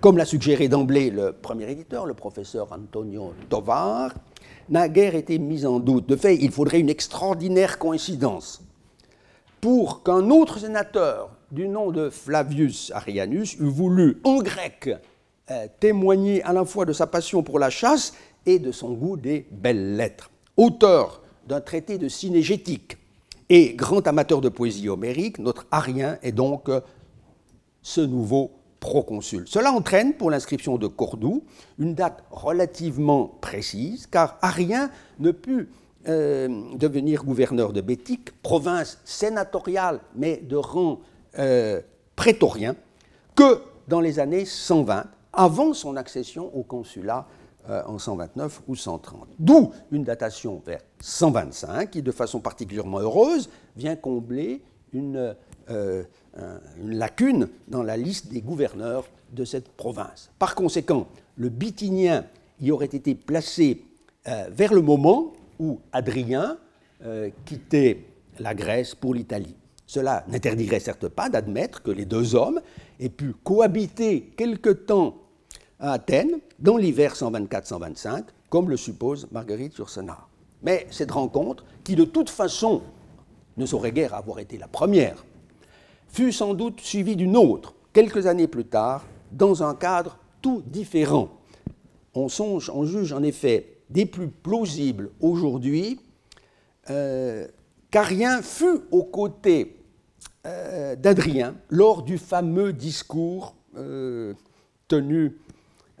comme 0.00 0.18
l'a 0.18 0.26
suggéré 0.26 0.68
d'emblée 0.68 1.10
le 1.10 1.32
premier 1.32 1.70
éditeur, 1.70 2.04
le 2.04 2.12
professeur 2.12 2.70
Antonio 2.70 3.32
Tovar, 3.48 4.12
n'a 4.68 4.90
guère 4.90 5.14
été 5.14 5.38
mis 5.38 5.64
en 5.64 5.80
doute. 5.80 6.06
De 6.06 6.16
fait, 6.16 6.36
il 6.36 6.50
faudrait 6.50 6.80
une 6.80 6.90
extraordinaire 6.90 7.78
coïncidence 7.78 8.62
pour 9.66 10.04
qu'un 10.04 10.30
autre 10.30 10.60
sénateur 10.60 11.28
du 11.50 11.66
nom 11.66 11.90
de 11.90 12.08
Flavius 12.08 12.92
Arianus 12.94 13.56
eût 13.58 13.68
voulu, 13.68 14.20
en 14.22 14.36
grec, 14.36 14.90
euh, 15.50 15.66
témoigner 15.80 16.40
à 16.44 16.52
la 16.52 16.64
fois 16.64 16.84
de 16.84 16.92
sa 16.92 17.08
passion 17.08 17.42
pour 17.42 17.58
la 17.58 17.68
chasse 17.68 18.14
et 18.46 18.60
de 18.60 18.70
son 18.70 18.92
goût 18.92 19.16
des 19.16 19.44
belles 19.50 19.96
lettres. 19.96 20.30
Auteur 20.56 21.20
d'un 21.48 21.60
traité 21.60 21.98
de 21.98 22.06
synégétique 22.06 22.96
et 23.48 23.74
grand 23.74 24.06
amateur 24.06 24.40
de 24.40 24.48
poésie 24.48 24.88
homérique, 24.88 25.40
notre 25.40 25.66
Arien 25.72 26.16
est 26.22 26.30
donc 26.30 26.68
euh, 26.68 26.80
ce 27.82 28.02
nouveau 28.02 28.52
proconsul. 28.78 29.46
Cela 29.48 29.72
entraîne 29.72 30.14
pour 30.14 30.30
l'inscription 30.30 30.78
de 30.78 30.86
Cordoue 30.86 31.42
une 31.80 31.96
date 31.96 32.22
relativement 32.30 33.36
précise, 33.40 34.06
car 34.06 34.38
Arien 34.42 34.92
ne 35.18 35.32
put 35.32 35.70
euh, 36.08 36.76
devenir 36.76 37.24
gouverneur 37.24 37.72
de 37.72 37.80
Bétique, 37.80 38.30
province 38.40 39.00
sénatoriale 39.04 39.98
mais 40.14 40.36
de 40.36 40.54
rang 40.54 41.00
euh, 41.36 41.80
prétorien, 42.14 42.76
que 43.34 43.60
dans 43.88 44.00
les 44.00 44.20
années 44.20 44.44
120, 44.44 45.04
avant 45.32 45.74
son 45.74 45.96
accession 45.96 46.56
au 46.56 46.62
consulat 46.62 47.26
euh, 47.68 47.82
en 47.86 47.98
129 47.98 48.62
ou 48.68 48.76
130. 48.76 49.26
D'où 49.40 49.72
une 49.90 50.04
datation 50.04 50.62
vers 50.64 50.80
125 51.00 51.90
qui, 51.90 52.02
de 52.02 52.12
façon 52.12 52.38
particulièrement 52.38 53.00
heureuse, 53.00 53.50
vient 53.76 53.96
combler 53.96 54.62
une, 54.92 55.34
une 55.68 56.06
lacune 56.78 57.48
dans 57.66 57.82
la 57.82 57.96
liste 57.96 58.28
des 58.28 58.42
gouverneurs 58.42 59.06
de 59.32 59.44
cette 59.44 59.70
province. 59.70 60.30
Par 60.38 60.54
conséquent, 60.54 61.08
le 61.36 61.48
Bithynien 61.48 62.26
y 62.60 62.70
aurait 62.70 62.86
été 62.86 63.16
placé 63.16 63.82
vers 64.24 64.72
le 64.72 64.82
moment 64.82 65.32
où 65.58 65.80
Adrien 65.92 66.58
quittait 67.44 68.04
la 68.38 68.54
Grèce 68.54 68.94
pour 68.94 69.14
l'Italie. 69.14 69.56
Cela 69.86 70.24
n'interdirait 70.28 70.80
certes 70.80 71.08
pas 71.08 71.28
d'admettre 71.28 71.82
que 71.82 71.90
les 71.90 72.04
deux 72.04 72.34
hommes 72.34 72.60
aient 72.98 73.08
pu 73.08 73.32
cohabiter 73.44 74.32
quelque 74.36 74.70
temps 74.70 75.16
à 75.78 75.92
Athènes 75.92 76.40
dans 76.58 76.76
l'hiver 76.76 77.14
124-125, 77.14 78.24
comme 78.48 78.68
le 78.70 78.76
suppose 78.76 79.28
Marguerite 79.30 79.76
Yourcenar. 79.76 80.28
Mais 80.62 80.86
cette 80.90 81.12
rencontre, 81.12 81.64
qui 81.84 81.94
de 81.94 82.04
toute 82.04 82.30
façon 82.30 82.82
ne 83.56 83.66
saurait 83.66 83.92
guère 83.92 84.14
avoir 84.14 84.38
été 84.40 84.58
la 84.58 84.68
première, 84.68 85.24
fut 86.08 86.32
sans 86.32 86.54
doute 86.54 86.80
suivie 86.80 87.16
d'une 87.16 87.36
autre, 87.36 87.74
quelques 87.92 88.26
années 88.26 88.48
plus 88.48 88.64
tard, 88.64 89.04
dans 89.32 89.62
un 89.62 89.74
cadre 89.74 90.18
tout 90.42 90.62
différent. 90.66 91.28
On 92.14 92.28
songe, 92.28 92.70
on 92.74 92.84
juge 92.84 93.12
en 93.12 93.22
effet 93.22 93.75
des 93.90 94.06
plus 94.06 94.28
plausibles 94.28 95.10
aujourd'hui, 95.20 96.00
euh, 96.90 97.46
car 97.90 98.06
rien 98.06 98.42
fut 98.42 98.80
aux 98.90 99.04
côtés 99.04 99.76
euh, 100.46 100.94
d'Adrien 100.94 101.56
lors 101.70 102.02
du 102.02 102.18
fameux 102.18 102.72
discours 102.72 103.56
euh, 103.76 104.34
tenu 104.86 105.38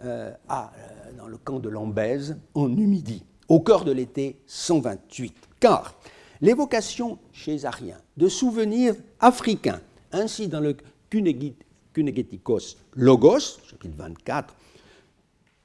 euh, 0.04 0.30
à, 0.48 0.72
dans 1.18 1.26
le 1.26 1.36
camp 1.36 1.58
de 1.58 1.68
Lambèze, 1.68 2.36
en 2.54 2.68
Numidie, 2.68 3.24
au 3.48 3.58
cœur 3.58 3.84
de 3.84 3.90
l'été 3.90 4.38
128. 4.46 5.34
Car 5.58 5.94
l'évocation 6.40 7.18
chez 7.32 7.64
Arien 7.64 7.96
de 8.16 8.28
souvenirs 8.28 8.94
africains, 9.18 9.80
ainsi 10.12 10.46
dans 10.46 10.60
le 10.60 10.76
Cunegetikos 11.10 12.76
Logos, 12.94 13.58
chapitre 13.68 13.96
24, 13.96 14.54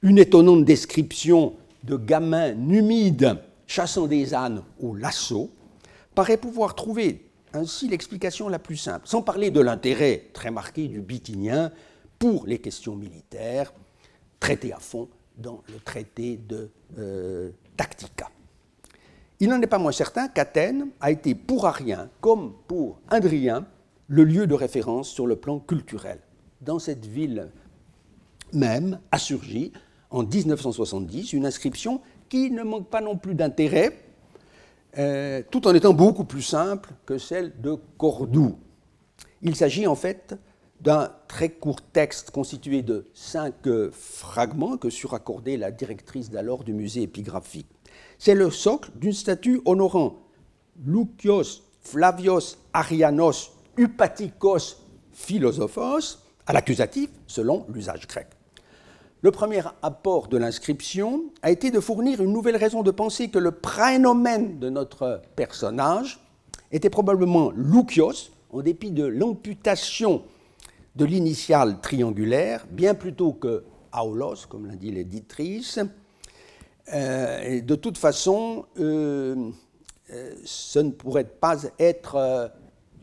une 0.02 0.18
étonnante 0.18 0.64
description 0.64 1.54
de 1.84 1.96
gamins 1.96 2.52
numides 2.52 3.38
chassant 3.66 4.06
des 4.06 4.34
ânes 4.34 4.62
au 4.80 4.94
lasso, 4.94 5.50
paraît 6.14 6.36
pouvoir 6.36 6.74
trouver 6.74 7.24
ainsi 7.54 7.88
l'explication 7.88 8.48
la 8.48 8.58
plus 8.58 8.76
simple, 8.76 9.06
sans 9.06 9.22
parler 9.22 9.50
de 9.50 9.60
l'intérêt 9.60 10.28
très 10.32 10.50
marqué 10.50 10.88
du 10.88 11.00
Bithynien 11.00 11.72
pour 12.18 12.46
les 12.46 12.58
questions 12.58 12.96
militaires, 12.96 13.72
traité 14.40 14.72
à 14.72 14.78
fond 14.78 15.08
dans 15.38 15.62
le 15.72 15.80
traité 15.80 16.36
de 16.36 16.70
euh, 16.98 17.50
Tactica. 17.76 18.30
Il 19.40 19.48
n'en 19.48 19.60
est 19.60 19.66
pas 19.66 19.78
moins 19.78 19.92
certain 19.92 20.28
qu'Athènes 20.28 20.88
a 21.00 21.10
été 21.10 21.34
pour 21.34 21.66
Arien, 21.66 22.08
comme 22.20 22.52
pour 22.68 23.00
Indrien, 23.08 23.66
le 24.08 24.24
lieu 24.24 24.46
de 24.46 24.54
référence 24.54 25.08
sur 25.08 25.26
le 25.26 25.36
plan 25.36 25.58
culturel. 25.58 26.18
Dans 26.60 26.78
cette 26.78 27.06
ville 27.06 27.48
même 28.52 29.00
a 29.10 29.18
surgi 29.18 29.72
en 30.12 30.22
1970 30.22 31.32
une 31.32 31.46
inscription 31.46 32.00
qui 32.28 32.50
ne 32.50 32.62
manque 32.62 32.88
pas 32.88 33.00
non 33.00 33.16
plus 33.16 33.34
d'intérêt, 33.34 33.98
euh, 34.98 35.42
tout 35.50 35.66
en 35.66 35.74
étant 35.74 35.94
beaucoup 35.94 36.24
plus 36.24 36.42
simple 36.42 36.90
que 37.06 37.18
celle 37.18 37.60
de 37.60 37.76
Cordoue. 37.98 38.58
Il 39.40 39.56
s'agit 39.56 39.86
en 39.86 39.94
fait 39.94 40.36
d'un 40.80 41.10
très 41.28 41.48
court 41.48 41.80
texte 41.80 42.30
constitué 42.30 42.82
de 42.82 43.06
cinq 43.14 43.66
euh, 43.66 43.90
fragments 43.92 44.76
que 44.76 44.90
suraccordait 44.90 45.56
la 45.56 45.70
directrice 45.70 46.30
d'alors 46.30 46.64
du 46.64 46.74
musée 46.74 47.02
épigraphique. 47.02 47.68
C'est 48.18 48.34
le 48.34 48.50
socle 48.50 48.90
d'une 48.96 49.12
statue 49.12 49.62
honorant 49.64 50.18
Lucios 50.84 51.62
Flavios 51.80 52.56
Arianos 52.72 53.52
Upatikos 53.76 54.76
Philosophos 55.12 56.18
à 56.46 56.52
l'accusatif 56.52 57.10
selon 57.26 57.66
l'usage 57.72 58.06
grec. 58.06 58.28
Le 59.22 59.30
premier 59.30 59.62
apport 59.82 60.26
de 60.26 60.36
l'inscription 60.36 61.26
a 61.42 61.52
été 61.52 61.70
de 61.70 61.78
fournir 61.78 62.20
une 62.20 62.32
nouvelle 62.32 62.56
raison 62.56 62.82
de 62.82 62.90
penser 62.90 63.28
que 63.28 63.38
le 63.38 63.52
praénomène 63.52 64.58
de 64.58 64.68
notre 64.68 65.22
personnage 65.36 66.18
était 66.72 66.90
probablement 66.90 67.52
Lucios, 67.52 68.32
en 68.50 68.62
dépit 68.62 68.90
de 68.90 69.04
l'amputation 69.04 70.22
de 70.96 71.04
l'initiale 71.04 71.80
triangulaire, 71.80 72.66
bien 72.68 72.94
plutôt 72.94 73.32
que 73.32 73.62
Aulos, 73.96 74.46
comme 74.48 74.66
l'a 74.66 74.74
dit 74.74 74.90
l'éditrice. 74.90 75.78
Euh, 76.92 77.60
de 77.60 77.74
toute 77.76 77.98
façon, 77.98 78.66
euh, 78.80 79.50
euh, 80.10 80.34
ce 80.44 80.80
ne 80.80 80.90
pourrait 80.90 81.22
pas 81.28 81.58
être 81.78 82.50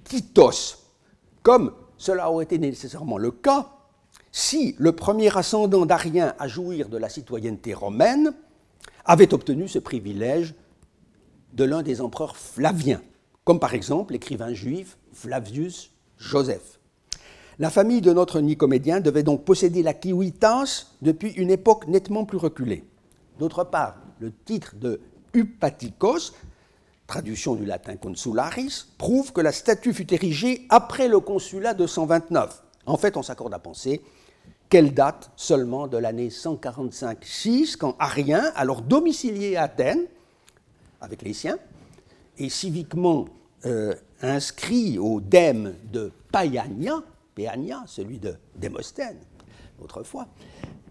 Titos, 0.03 0.79
comme 1.43 1.71
cela 1.97 2.29
aurait 2.29 2.43
été 2.43 2.57
nécessairement 2.57 3.17
le 3.17 3.31
cas 3.31 3.69
si 4.31 4.75
le 4.77 4.91
premier 4.91 5.35
ascendant 5.35 5.85
d'Arien 5.85 6.35
à 6.39 6.47
jouir 6.47 6.89
de 6.89 6.97
la 6.97 7.09
citoyenneté 7.09 7.73
romaine 7.73 8.33
avait 9.05 9.33
obtenu 9.33 9.67
ce 9.67 9.79
privilège 9.79 10.53
de 11.53 11.63
l'un 11.63 11.81
des 11.81 12.01
empereurs 12.01 12.37
flaviens, 12.37 13.01
comme 13.43 13.59
par 13.59 13.73
exemple 13.73 14.13
l'écrivain 14.13 14.53
juif 14.53 14.97
Flavius 15.13 15.91
Joseph. 16.17 16.79
La 17.57 17.69
famille 17.69 18.01
de 18.01 18.13
notre 18.13 18.39
Nicomédien 18.39 19.01
devait 19.01 19.23
donc 19.23 19.43
posséder 19.43 19.83
la 19.83 19.93
kiwitas 19.93 20.87
depuis 21.01 21.31
une 21.31 21.51
époque 21.51 21.87
nettement 21.87 22.23
plus 22.23 22.37
reculée. 22.37 22.85
D'autre 23.37 23.63
part, 23.63 23.97
le 24.19 24.31
titre 24.31 24.75
de 24.75 25.01
Upatikos, 25.33 26.33
traduction 27.07 27.55
du 27.55 27.65
latin 27.65 27.97
consularis, 27.97 28.85
prouve 28.97 29.33
que 29.33 29.41
la 29.41 29.51
statue 29.51 29.93
fut 29.93 30.13
érigée 30.13 30.67
après 30.69 31.07
le 31.07 31.19
consulat 31.19 31.73
de 31.73 31.87
129. 31.87 32.63
En 32.89 32.97
fait, 32.97 33.17
on 33.17 33.21
s'accorde 33.21 33.53
à 33.53 33.59
penser 33.59 34.01
qu'elle 34.67 34.95
date 34.95 35.31
seulement 35.35 35.87
de 35.87 35.97
l'année 35.97 36.29
145-6, 36.29 37.77
quand 37.77 37.95
Arien, 37.99 38.51
alors 38.55 38.81
domicilié 38.81 39.55
à 39.55 39.63
Athènes, 39.63 40.05
avec 40.99 41.21
les 41.21 41.33
siens, 41.33 41.59
et 42.39 42.49
civiquement 42.49 43.25
euh, 43.65 43.93
inscrit 44.23 44.97
au 44.97 45.21
dème 45.21 45.75
de 45.91 46.11
Paiania, 46.31 47.03
celui 47.85 48.17
de 48.17 48.35
Démosthène, 48.55 49.19
autrefois, 49.79 50.27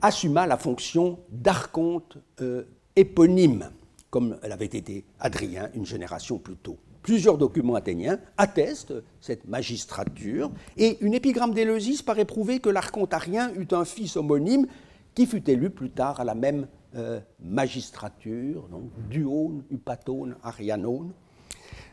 assuma 0.01 0.47
la 0.47 0.57
fonction 0.57 1.19
d'archonte 1.31 2.19
euh, 2.41 2.63
éponyme, 2.95 3.71
comme 4.11 4.39
l'avait 4.45 4.67
été 4.67 5.05
Adrien 5.19 5.69
une 5.75 5.85
génération 5.85 6.39
plus 6.39 6.57
tôt. 6.57 6.79
Plusieurs 7.09 7.39
documents 7.39 7.75
athéniens 7.75 8.19
attestent 8.37 8.93
cette 9.19 9.49
magistrature, 9.49 10.51
et 10.77 10.99
une 11.01 11.15
épigramme 11.15 11.55
d'Éleusis 11.55 12.03
paraît 12.03 12.27
prouver 12.27 12.61
que 12.61 12.69
l'archonte 12.69 13.15
arien 13.15 13.51
eut 13.55 13.69
un 13.71 13.87
fils 13.87 14.19
homonyme 14.19 14.67
qui 15.15 15.25
fut 15.25 15.49
élu 15.49 15.71
plus 15.71 15.89
tard 15.89 16.21
à 16.21 16.25
la 16.25 16.35
même 16.35 16.69
euh, 16.97 17.19
magistrature, 17.43 18.69
donc 18.69 18.91
duone, 19.09 19.63
upatone, 19.73 20.37
arianone. 20.43 21.13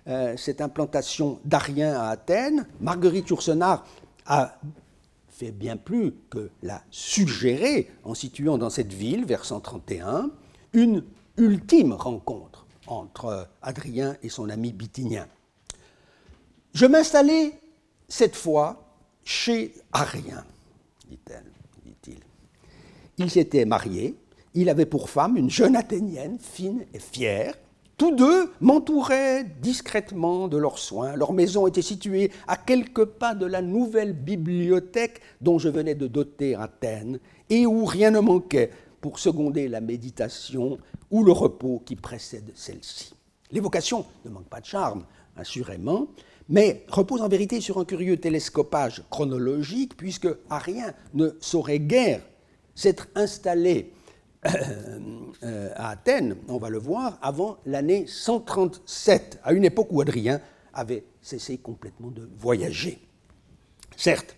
Euh, 0.09 0.35
cette 0.35 0.59
implantation 0.59 1.39
d'Arien 1.45 1.93
à 1.93 2.09
Athènes, 2.09 2.67
Marguerite 2.81 3.29
Yourcenar 3.29 3.85
a 4.25 4.59
fait 5.29 5.53
bien 5.53 5.77
plus 5.77 6.11
que 6.29 6.49
la 6.61 6.81
suggérer 6.91 7.89
en 8.03 8.15
situant 8.15 8.57
dans 8.57 8.69
cette 8.69 8.91
ville, 8.91 9.23
vers 9.23 9.45
131, 9.45 10.29
une 10.73 11.05
ultime 11.37 11.93
rencontre 11.93 12.54
entre 12.87 13.47
Adrien 13.61 14.15
et 14.23 14.29
son 14.29 14.49
ami 14.49 14.73
Bithynien. 14.73 15.27
Je 16.73 16.85
m'installai 16.85 17.53
cette 18.07 18.35
fois 18.35 18.83
chez 19.23 19.73
Arien, 19.91 20.43
dit-elle, 21.09 21.51
dit-il. 21.85 22.19
Il 23.17 23.31
s'était 23.31 23.65
marié, 23.65 24.15
il 24.53 24.69
avait 24.69 24.85
pour 24.85 25.09
femme 25.09 25.37
une 25.37 25.49
jeune 25.49 25.75
Athénienne, 25.75 26.37
fine 26.39 26.85
et 26.93 26.99
fière, 26.99 27.55
tous 27.97 28.11
deux 28.11 28.51
m'entouraient 28.59 29.45
discrètement 29.61 30.49
de 30.49 30.57
leurs 30.57 30.79
soins. 30.79 31.15
Leur 31.15 31.31
maison 31.31 31.65
était 31.65 31.81
située 31.81 32.29
à 32.45 32.57
quelques 32.57 33.05
pas 33.05 33.35
de 33.35 33.45
la 33.45 33.61
nouvelle 33.61 34.11
bibliothèque 34.11 35.21
dont 35.39 35.59
je 35.59 35.69
venais 35.69 35.95
de 35.95 36.07
doter 36.07 36.55
Athènes 36.55 37.19
et 37.49 37.65
où 37.65 37.85
rien 37.85 38.11
ne 38.11 38.19
manquait 38.19 38.71
pour 39.05 39.19
seconder 39.19 39.67
la 39.67 39.81
méditation 39.81 40.79
ou 41.11 41.23
le 41.23 41.31
repos 41.31 41.83
qui 41.85 41.95
précède 41.95 42.51
celle-ci. 42.55 43.13
L'évocation 43.51 44.03
ne 44.25 44.31
manque 44.31 44.49
pas 44.49 44.61
de 44.61 44.65
charme, 44.65 45.05
assurément, 45.35 46.07
mais 46.49 46.83
repose 46.87 47.21
en 47.21 47.27
vérité 47.27 47.61
sur 47.61 47.77
un 47.77 47.85
curieux 47.85 48.17
télescopage 48.17 49.03
chronologique, 49.11 49.95
puisque 49.95 50.27
à 50.49 50.57
rien 50.57 50.91
ne 51.13 51.29
saurait 51.39 51.77
guère 51.77 52.19
s'être 52.73 53.07
installé 53.13 53.93
euh, 54.47 54.99
euh, 55.43 55.69
à 55.75 55.91
Athènes, 55.91 56.37
on 56.47 56.57
va 56.57 56.71
le 56.71 56.79
voir, 56.79 57.19
avant 57.21 57.57
l'année 57.67 58.07
137, 58.07 59.39
à 59.43 59.53
une 59.53 59.65
époque 59.65 59.89
où 59.91 60.01
Adrien 60.01 60.41
avait 60.73 61.05
cessé 61.21 61.59
complètement 61.59 62.09
de 62.09 62.27
voyager. 62.39 62.97
Certes, 63.97 64.35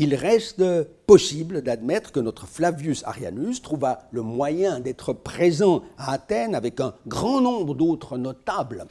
il 0.00 0.14
reste 0.14 0.64
possible 1.06 1.60
d'admettre 1.60 2.10
que 2.10 2.20
notre 2.20 2.46
Flavius 2.46 3.04
Arianus 3.04 3.60
trouva 3.60 4.08
le 4.12 4.22
moyen 4.22 4.80
d'être 4.80 5.12
présent 5.12 5.82
à 5.98 6.14
Athènes 6.14 6.54
avec 6.54 6.80
un 6.80 6.94
grand 7.06 7.42
nombre 7.42 7.74
d'autres 7.74 8.16
notables 8.16 8.86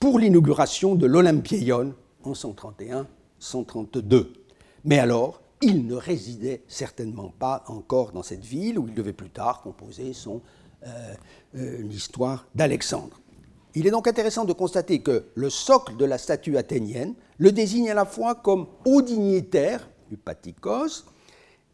pour 0.00 0.18
l'inauguration 0.18 0.96
de 0.96 1.06
l'Olympieion 1.06 1.94
en 2.24 2.32
131-132. 2.32 4.26
Mais 4.84 4.98
alors, 4.98 5.40
il 5.62 5.86
ne 5.86 5.94
résidait 5.94 6.64
certainement 6.66 7.32
pas 7.38 7.62
encore 7.68 8.10
dans 8.10 8.24
cette 8.24 8.44
ville 8.44 8.80
où 8.80 8.88
il 8.88 8.94
devait 8.94 9.12
plus 9.12 9.30
tard 9.30 9.62
composer 9.62 10.12
son 10.12 10.40
euh, 10.86 11.14
euh, 11.56 11.84
histoire 11.88 12.48
d'Alexandre. 12.56 13.20
Il 13.74 13.86
est 13.86 13.90
donc 13.90 14.06
intéressant 14.06 14.44
de 14.44 14.52
constater 14.52 15.00
que 15.00 15.24
le 15.34 15.50
socle 15.50 15.96
de 15.96 16.04
la 16.04 16.18
statue 16.18 16.56
athénienne 16.56 17.14
le 17.38 17.50
désigne 17.50 17.90
à 17.90 17.94
la 17.94 18.04
fois 18.04 18.36
comme 18.36 18.66
haut 18.84 19.02
dignitaire, 19.02 19.88
pathikos, 20.24 21.04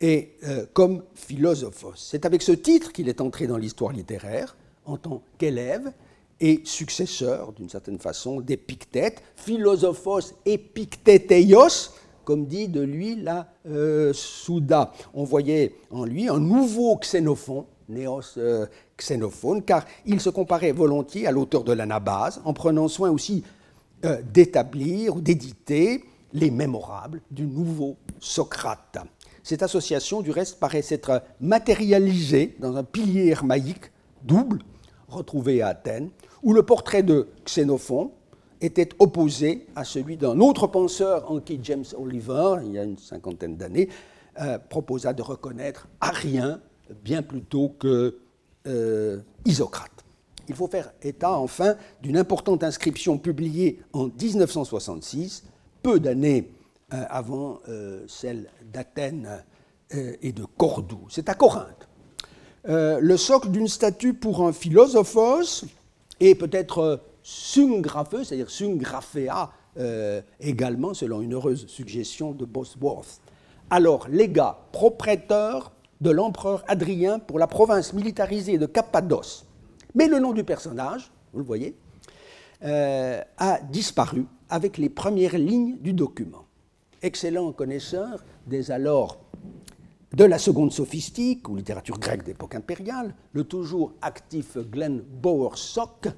et 0.01 0.37
euh, 0.45 0.65
comme 0.73 1.03
philosophos. 1.15 1.93
C'est 1.97 2.25
avec 2.25 2.43
ce 2.43 2.53
titre 2.53 2.93
qu'il 2.93 3.09
est 3.09 3.21
entré 3.21 3.47
dans 3.47 3.59
l'histoire 3.59 3.93
littéraire 3.93 4.57
en 4.87 4.97
tant 4.97 5.23
qu'élève 5.39 5.93
et 6.41 6.63
successeur, 6.65 7.53
d'une 7.53 7.69
certaine 7.69 7.99
façon, 7.99 8.41
d'Épictète, 8.41 9.23
philosophos 9.37 10.33
epictéteios, 10.47 11.93
comme 12.25 12.47
dit 12.47 12.69
de 12.69 12.81
lui 12.81 13.17
la 13.17 13.53
euh, 13.69 14.15
Souda. 14.15 14.93
On 15.13 15.25
voyait 15.25 15.75
en 15.91 16.05
lui 16.05 16.29
un 16.29 16.39
nouveau 16.39 16.97
Xénophon, 16.97 17.67
Néos 17.91 18.39
euh, 18.39 18.67
Xénophone, 19.01 19.63
car 19.63 19.85
il 20.07 20.21
se 20.21 20.31
comparait 20.31 20.73
volontiers 20.73 21.27
à 21.27 21.33
l'auteur 21.33 21.65
de 21.65 21.73
l'Anabase, 21.73 22.41
en 22.45 22.53
prenant 22.53 22.89
soin 22.89 23.11
aussi 23.11 23.45
euh, 24.05 24.21
d'établir 24.33 25.17
ou 25.17 25.21
d'éditer 25.21 26.05
les 26.33 26.51
mémorables 26.51 27.21
du 27.31 27.47
nouveau 27.47 27.97
Socrate. 28.21 28.99
Cette 29.43 29.63
association, 29.63 30.21
du 30.21 30.31
reste, 30.31 30.61
paraît 30.61 30.83
s'être 30.83 31.23
matérialisée 31.41 32.57
dans 32.61 32.77
un 32.77 32.85
pilier 32.85 33.29
hermaïque 33.29 33.91
double, 34.23 34.61
retrouvé 35.09 35.63
à 35.63 35.69
Athènes, 35.69 36.11
où 36.43 36.53
le 36.53 36.63
portrait 36.63 37.03
de 37.03 37.29
Xénophon 37.45 38.13
était 38.61 38.91
opposé 38.99 39.67
à 39.75 39.85
celui 39.85 40.17
d'un 40.17 40.39
autre 40.41 40.67
penseur 40.67 41.31
en 41.31 41.41
qui 41.41 41.59
James 41.63 41.85
Oliver, 41.99 42.57
il 42.65 42.73
y 42.73 42.79
a 42.79 42.85
une 42.85 42.99
cinquantaine 42.99 43.57
d'années, 43.57 43.89
euh, 44.41 44.59
proposa 44.59 45.13
de 45.13 45.23
reconnaître 45.23 45.89
Arien 46.01 46.61
bien 47.03 47.23
plutôt 47.23 47.71
que 47.79 48.19
euh, 48.67 49.21
Isocrate. 49.45 50.05
Il 50.49 50.55
faut 50.55 50.69
faire 50.69 50.93
état 51.03 51.33
enfin 51.33 51.77
d'une 52.03 52.17
importante 52.17 52.65
inscription 52.65 53.19
publiée 53.19 53.81
en 53.93 54.09
1966, 54.09 55.45
peu 55.83 56.01
d'années 56.01 56.51
euh, 56.93 57.05
avant 57.09 57.61
celle 58.09 58.51
d'Athènes 58.73 59.45
et 59.93 60.33
de 60.33 60.45
Cordoue. 60.57 61.07
C'est 61.09 61.29
à 61.29 61.35
Corinthe. 61.35 61.89
le 62.65 63.17
socle 63.17 63.51
d'une 63.51 63.69
statue 63.69 64.15
pour 64.15 64.47
un 64.47 64.53
philosophos 64.53 65.65
et 66.21 66.35
peut-être 66.35 67.01
sungrapheux, 67.23 68.25
c'est-à-dire 68.25 68.51
sungraphéa 68.51 69.51
euh, 69.79 70.21
également, 70.41 70.95
selon 70.95 71.21
une 71.21 71.35
heureuse 71.35 71.67
suggestion 71.69 72.33
de 72.33 72.45
Bosworth. 72.45 73.21
Alors, 73.71 74.09
légat 74.09 74.59
proprêteur 74.73 75.73
de 76.01 76.11
l'empereur 76.11 76.65
Adrien 76.69 77.19
pour 77.19 77.39
la 77.39 77.47
province 77.47 77.93
militarisée 77.93 78.59
de 78.59 78.67
Cappadoce. 78.67 79.47
Mais 79.95 80.09
le 80.09 80.19
nom 80.19 80.33
du 80.33 80.45
personnage, 80.45 81.11
vous 81.33 81.41
le 81.41 81.45
voyez, 81.45 81.77
euh, 82.65 83.21
a 83.39 83.61
disparu 83.61 84.27
avec 84.49 84.79
les 84.79 84.89
premières 84.89 85.39
lignes 85.39 85.79
du 85.79 85.93
document. 85.93 86.45
Excellent 87.03 87.53
connaisseur 87.53 88.25
des 88.47 88.71
alors 88.71 89.19
de 90.13 90.25
la 90.25 90.39
seconde 90.39 90.73
sophistique 90.73 91.49
ou 91.49 91.57
littérature 91.57 91.99
grecque 91.99 92.25
d'époque 92.25 92.55
impériale, 92.55 93.15
le 93.33 93.45
toujours 93.45 93.93
actif 94.03 94.59
Glenn 94.59 95.01
Bowersock 95.01 96.09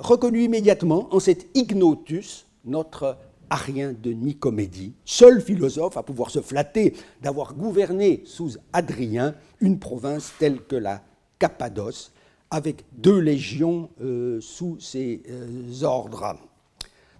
reconnu 0.00 0.44
immédiatement 0.44 1.08
en 1.10 1.20
cet 1.20 1.46
Ignotus, 1.56 2.46
notre 2.64 3.16
arien 3.50 3.92
de 3.92 4.12
Nicomédie, 4.12 4.94
seul 5.04 5.40
philosophe 5.40 5.96
à 5.96 6.02
pouvoir 6.02 6.30
se 6.30 6.40
flatter 6.40 6.94
d'avoir 7.22 7.54
gouverné 7.54 8.22
sous 8.24 8.52
Adrien 8.72 9.34
une 9.60 9.78
province 9.78 10.32
telle 10.38 10.60
que 10.62 10.76
la 10.76 11.02
Cappadoce, 11.38 12.12
avec 12.50 12.84
deux 12.92 13.18
légions 13.18 13.90
euh, 14.00 14.40
sous 14.40 14.78
ses 14.78 15.22
euh, 15.28 15.84
ordres. 15.84 16.36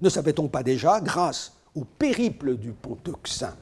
Ne 0.01 0.09
savait-on 0.09 0.49
pas 0.49 0.63
déjà, 0.63 1.01
grâce 1.01 1.57
au 1.75 1.85
périple 1.85 2.57
du 2.57 2.73
Ponteuxin, 2.73 3.57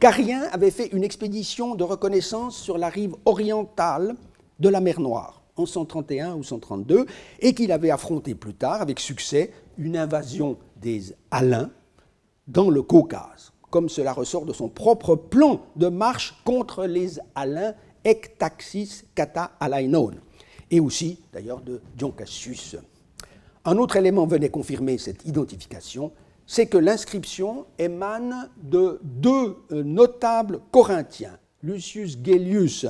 qu'Arien 0.00 0.42
avait 0.52 0.70
fait 0.70 0.88
une 0.88 1.04
expédition 1.04 1.74
de 1.76 1.84
reconnaissance 1.84 2.56
sur 2.56 2.78
la 2.78 2.88
rive 2.88 3.14
orientale 3.24 4.16
de 4.58 4.68
la 4.68 4.80
mer 4.80 5.00
Noire 5.00 5.44
en 5.56 5.66
131 5.66 6.34
ou 6.34 6.42
132, 6.42 7.06
et 7.40 7.54
qu'il 7.54 7.70
avait 7.72 7.90
affronté 7.90 8.34
plus 8.34 8.54
tard 8.54 8.82
avec 8.82 8.98
succès 8.98 9.52
une 9.78 9.96
invasion 9.96 10.56
des 10.84 11.14
Alains 11.30 11.70
dans 12.46 12.68
le 12.68 12.82
Caucase, 12.82 13.52
comme 13.70 13.88
cela 13.88 14.12
ressort 14.12 14.44
de 14.44 14.52
son 14.52 14.68
propre 14.68 15.16
plan 15.16 15.62
de 15.76 15.88
marche 15.88 16.36
contre 16.44 16.84
les 16.84 17.18
Alains 17.34 17.74
Ectaxis 18.06 19.04
Kata 19.14 19.52
Alainon, 19.58 20.10
et 20.70 20.80
aussi 20.80 21.22
d'ailleurs 21.32 21.62
de 21.62 21.80
Dion 21.96 22.10
Cassius. 22.10 22.76
Un 23.64 23.78
autre 23.78 23.96
élément 23.96 24.26
venait 24.26 24.50
confirmer 24.50 24.98
cette 24.98 25.24
identification, 25.24 26.12
c'est 26.46 26.66
que 26.66 26.76
l'inscription 26.76 27.64
émane 27.78 28.50
de 28.62 29.00
deux 29.02 29.56
notables 29.70 30.60
corinthiens, 30.70 31.38
Lucius 31.62 32.18
Gellius 32.22 32.84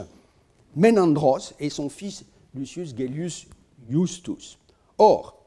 Menandros 0.75 1.55
et 1.61 1.71
son 1.71 1.89
fils 1.89 2.25
Lucius 2.57 2.93
Gellius 2.97 3.47
Justus. 3.89 4.59
Or, 4.99 5.39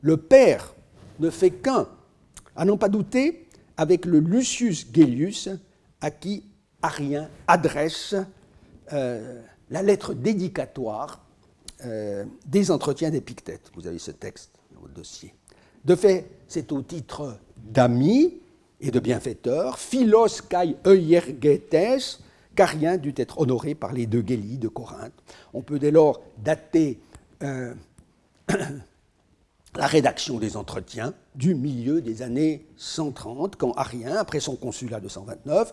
le 0.00 0.16
père 0.16 0.72
ne 1.18 1.30
fait 1.30 1.50
qu'un, 1.50 1.88
à 2.56 2.64
n'en 2.64 2.76
pas 2.76 2.88
douter, 2.88 3.46
avec 3.76 4.06
le 4.06 4.18
Lucius 4.18 4.86
Gellius, 4.92 5.48
à 6.00 6.10
qui 6.10 6.44
Arien 6.82 7.28
adresse 7.46 8.14
euh, 8.92 9.42
la 9.70 9.82
lettre 9.82 10.14
dédicatoire 10.14 11.24
euh, 11.84 12.24
des 12.46 12.70
entretiens 12.70 13.10
d'Épictète. 13.10 13.70
Vous 13.74 13.86
avez 13.86 13.98
ce 13.98 14.10
texte 14.10 14.52
dans 14.74 14.80
votre 14.80 14.94
dossier. 14.94 15.34
De 15.84 15.94
fait, 15.94 16.30
c'est 16.48 16.72
au 16.72 16.82
titre 16.82 17.38
d'ami 17.56 18.34
et 18.80 18.90
de 18.90 19.00
bienfaiteur, 19.00 19.78
philos 19.78 20.42
kai 20.48 20.76
euergetes, 20.86 22.20
qu'Arien 22.54 22.96
dut 22.96 23.14
être 23.16 23.40
honoré 23.40 23.74
par 23.74 23.92
les 23.92 24.06
deux 24.06 24.24
Gélies 24.26 24.58
de 24.58 24.68
Corinthe. 24.68 25.12
On 25.52 25.62
peut 25.62 25.78
dès 25.78 25.90
lors 25.90 26.22
dater 26.38 26.98
euh, 27.42 27.74
la 29.76 29.86
rédaction 29.86 30.38
des 30.38 30.56
entretiens 30.56 31.14
du 31.34 31.54
milieu 31.54 32.00
des 32.00 32.22
années 32.22 32.66
130, 32.76 33.56
quand 33.56 33.72
Arien, 33.72 34.16
après 34.16 34.40
son 34.40 34.56
consulat 34.56 35.00
de 35.00 35.08
129, 35.08 35.72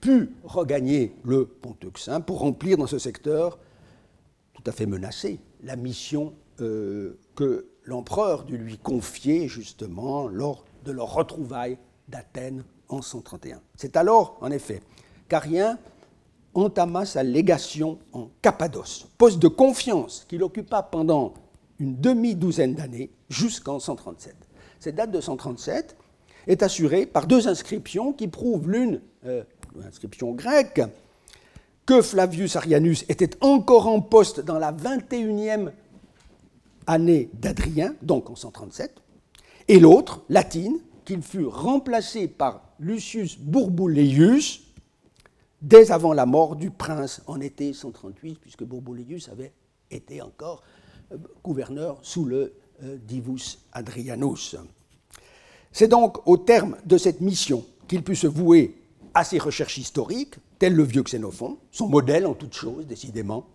put 0.00 0.30
regagner 0.44 1.14
le 1.24 1.44
Ponteuxin 1.44 2.20
pour 2.20 2.40
remplir 2.40 2.76
dans 2.76 2.86
ce 2.86 2.98
secteur 2.98 3.58
tout 4.54 4.62
à 4.66 4.72
fait 4.72 4.86
menacé 4.86 5.40
la 5.62 5.76
mission 5.76 6.34
euh, 6.60 7.18
que 7.34 7.66
l'empereur 7.84 8.44
dut 8.44 8.58
lui 8.58 8.78
confier 8.78 9.48
justement 9.48 10.28
lors 10.28 10.64
de 10.84 10.92
leur 10.92 11.12
retrouvaille 11.14 11.78
d'Athènes 12.08 12.64
en 12.88 13.02
131. 13.02 13.60
C'est 13.76 13.96
alors, 13.96 14.36
en 14.40 14.50
effet, 14.50 14.80
qu'Arien 15.28 15.78
entama 16.54 17.04
sa 17.04 17.22
légation 17.22 17.98
en 18.12 18.28
Cappadoce, 18.42 19.06
poste 19.18 19.38
de 19.38 19.48
confiance 19.48 20.24
qu'il 20.28 20.42
occupa 20.42 20.82
pendant 20.82 21.34
une 21.78 21.96
demi-douzaine 22.00 22.74
d'années 22.74 23.10
jusqu'en 23.28 23.78
137. 23.78 24.34
Cette 24.80 24.94
date 24.94 25.10
de 25.10 25.20
137 25.20 25.96
est 26.46 26.62
assurée 26.62 27.06
par 27.06 27.26
deux 27.26 27.48
inscriptions 27.48 28.12
qui 28.12 28.28
prouvent 28.28 28.70
l'une, 28.70 29.00
euh, 29.26 29.44
l'inscription 29.76 30.32
grecque, 30.32 30.80
que 31.86 32.02
Flavius 32.02 32.56
Arianus 32.56 33.04
était 33.08 33.30
encore 33.40 33.86
en 33.86 34.00
poste 34.00 34.40
dans 34.40 34.58
la 34.58 34.72
21e 34.72 35.72
année 36.86 37.30
d'Adrien, 37.34 37.94
donc 38.02 38.30
en 38.30 38.36
137, 38.36 38.94
et 39.68 39.78
l'autre, 39.78 40.22
latine, 40.28 40.78
qu'il 41.04 41.22
fut 41.22 41.46
remplacé 41.46 42.28
par 42.28 42.62
Lucius 42.78 43.38
Bourbuleius, 43.38 44.60
dès 45.62 45.90
avant 45.90 46.12
la 46.12 46.26
mort 46.26 46.56
du 46.56 46.70
prince 46.70 47.22
en 47.26 47.40
été 47.40 47.72
138, 47.72 48.38
puisque 48.40 48.64
Bourboléus 48.64 49.28
avait 49.30 49.52
été 49.90 50.22
encore 50.22 50.62
gouverneur 51.42 51.98
sous 52.02 52.24
le 52.24 52.54
euh, 52.82 52.96
Divus 53.06 53.58
Adrianus. 53.72 54.56
C'est 55.72 55.88
donc 55.88 56.26
au 56.26 56.36
terme 56.36 56.76
de 56.84 56.98
cette 56.98 57.20
mission 57.20 57.64
qu'il 57.86 58.02
put 58.02 58.16
se 58.16 58.26
vouer 58.26 58.82
à 59.14 59.24
ses 59.24 59.38
recherches 59.38 59.78
historiques, 59.78 60.34
tel 60.58 60.74
le 60.74 60.82
vieux 60.82 61.02
Xénophon, 61.02 61.58
son 61.70 61.88
modèle 61.88 62.26
en 62.26 62.34
toute 62.34 62.54
chose, 62.54 62.86
décidément, 62.86 63.46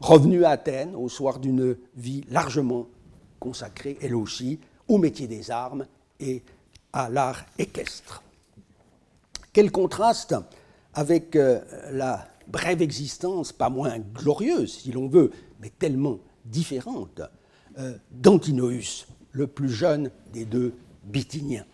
revenu 0.00 0.44
à 0.44 0.50
Athènes 0.50 0.94
au 0.94 1.08
soir 1.08 1.38
d'une 1.38 1.76
vie 1.96 2.24
largement 2.30 2.86
consacrée, 3.40 3.98
elle 4.00 4.14
aussi, 4.14 4.58
au 4.88 4.98
métier 4.98 5.26
des 5.26 5.50
armes 5.50 5.86
et 6.20 6.42
à 6.92 7.08
l'art 7.08 7.44
équestre. 7.58 8.22
Quel 9.52 9.70
contraste 9.70 10.34
avec 10.94 11.36
euh, 11.36 11.60
la 11.90 12.26
brève 12.46 12.82
existence, 12.82 13.52
pas 13.52 13.70
moins 13.70 13.98
glorieuse 13.98 14.78
si 14.78 14.92
l'on 14.92 15.08
veut, 15.08 15.30
mais 15.60 15.70
tellement 15.70 16.18
différente, 16.44 17.22
euh, 17.78 17.94
d'Antinoüs, 18.10 19.06
le 19.32 19.46
plus 19.46 19.68
jeune 19.68 20.10
des 20.32 20.44
deux 20.44 20.74
Bithyniens. 21.04 21.64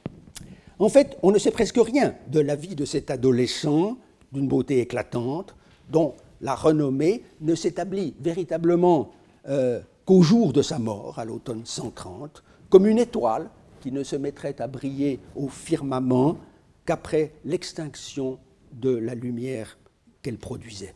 En 0.79 0.89
fait, 0.89 1.19
on 1.23 1.31
ne 1.31 1.39
sait 1.39 1.51
presque 1.51 1.79
rien 1.79 2.15
de 2.29 2.41
la 2.41 2.57
vie 2.57 2.75
de 2.75 2.85
cet 2.85 3.11
adolescent 3.11 3.99
d'une 4.33 4.49
beauté 4.49 4.81
éclatante, 4.81 5.55
dont 5.91 6.15
la 6.41 6.55
renommée 6.55 7.23
ne 7.41 7.55
s'établit 7.55 8.15
véritablement 8.21 9.11
euh, 9.49 9.81
qu'au 10.07 10.23
jour 10.23 10.53
de 10.53 10.63
sa 10.63 10.79
mort, 10.79 11.19
à 11.19 11.25
l'automne 11.25 11.63
130, 11.65 12.43
comme 12.71 12.87
une 12.87 12.99
étoile 12.99 13.51
qui 13.81 13.93
ne 13.93 14.03
se 14.03 14.17
mettrait 14.17 14.61
à 14.61 14.69
briller 14.69 15.21
au 15.37 15.49
firmament 15.49 16.39
qu'après 16.87 17.33
l'extinction 17.45 18.39
de 18.73 18.91
la 18.91 19.15
lumière 19.15 19.79
qu'elle 20.23 20.39
produisait. 20.39 20.95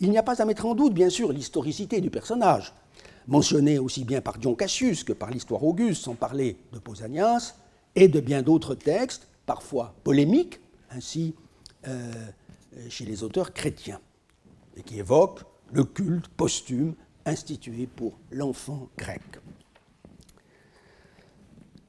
Il 0.00 0.10
n'y 0.10 0.18
a 0.18 0.22
pas 0.22 0.40
à 0.40 0.44
mettre 0.44 0.66
en 0.66 0.74
doute, 0.74 0.94
bien 0.94 1.10
sûr, 1.10 1.32
l'historicité 1.32 2.00
du 2.00 2.10
personnage, 2.10 2.74
mentionné 3.26 3.78
aussi 3.78 4.04
bien 4.04 4.20
par 4.20 4.38
Dion 4.38 4.54
Cassius 4.54 5.04
que 5.04 5.12
par 5.12 5.30
l'histoire 5.30 5.62
Auguste, 5.64 6.04
sans 6.04 6.14
parler 6.14 6.56
de 6.72 6.78
Pausanias, 6.78 7.54
et 7.94 8.08
de 8.08 8.20
bien 8.20 8.42
d'autres 8.42 8.74
textes, 8.74 9.28
parfois 9.46 9.94
polémiques, 10.04 10.60
ainsi 10.90 11.34
euh, 11.86 12.12
chez 12.88 13.04
les 13.04 13.22
auteurs 13.22 13.52
chrétiens, 13.52 14.00
et 14.76 14.82
qui 14.82 14.98
évoquent 14.98 15.44
le 15.72 15.84
culte 15.84 16.28
posthume 16.28 16.94
institué 17.24 17.86
pour 17.86 18.18
l'enfant 18.30 18.88
grec. 18.96 19.22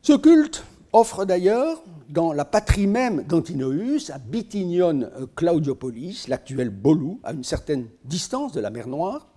Ce 0.01 0.13
culte 0.13 0.63
offre 0.91 1.25
d'ailleurs, 1.25 1.81
dans 2.09 2.33
la 2.33 2.45
patrie 2.45 2.87
même 2.87 3.23
d'Antinoüs, 3.23 4.09
à 4.11 4.19
Bithynion 4.19 5.09
Claudiopolis, 5.35 6.27
l'actuel 6.27 6.69
Bolou, 6.69 7.19
à 7.23 7.33
une 7.33 7.43
certaine 7.43 7.87
distance 8.03 8.51
de 8.51 8.59
la 8.59 8.69
mer 8.69 8.87
Noire, 8.87 9.27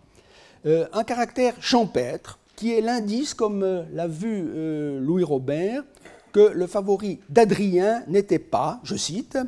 euh, 0.67 0.87
un 0.93 1.05
caractère 1.05 1.55
champêtre 1.61 2.41
qui 2.57 2.73
est 2.73 2.81
l'indice, 2.81 3.35
comme 3.35 3.63
euh, 3.63 3.85
l'a 3.93 4.09
vu 4.09 4.47
euh, 4.49 4.99
Louis 4.99 5.23
Robert, 5.23 5.85
que 6.33 6.41
le 6.41 6.67
favori 6.67 7.21
d'Adrien 7.29 8.03
n'était 8.09 8.41
pas, 8.41 8.81
je 8.83 8.97
cite, 8.97 9.39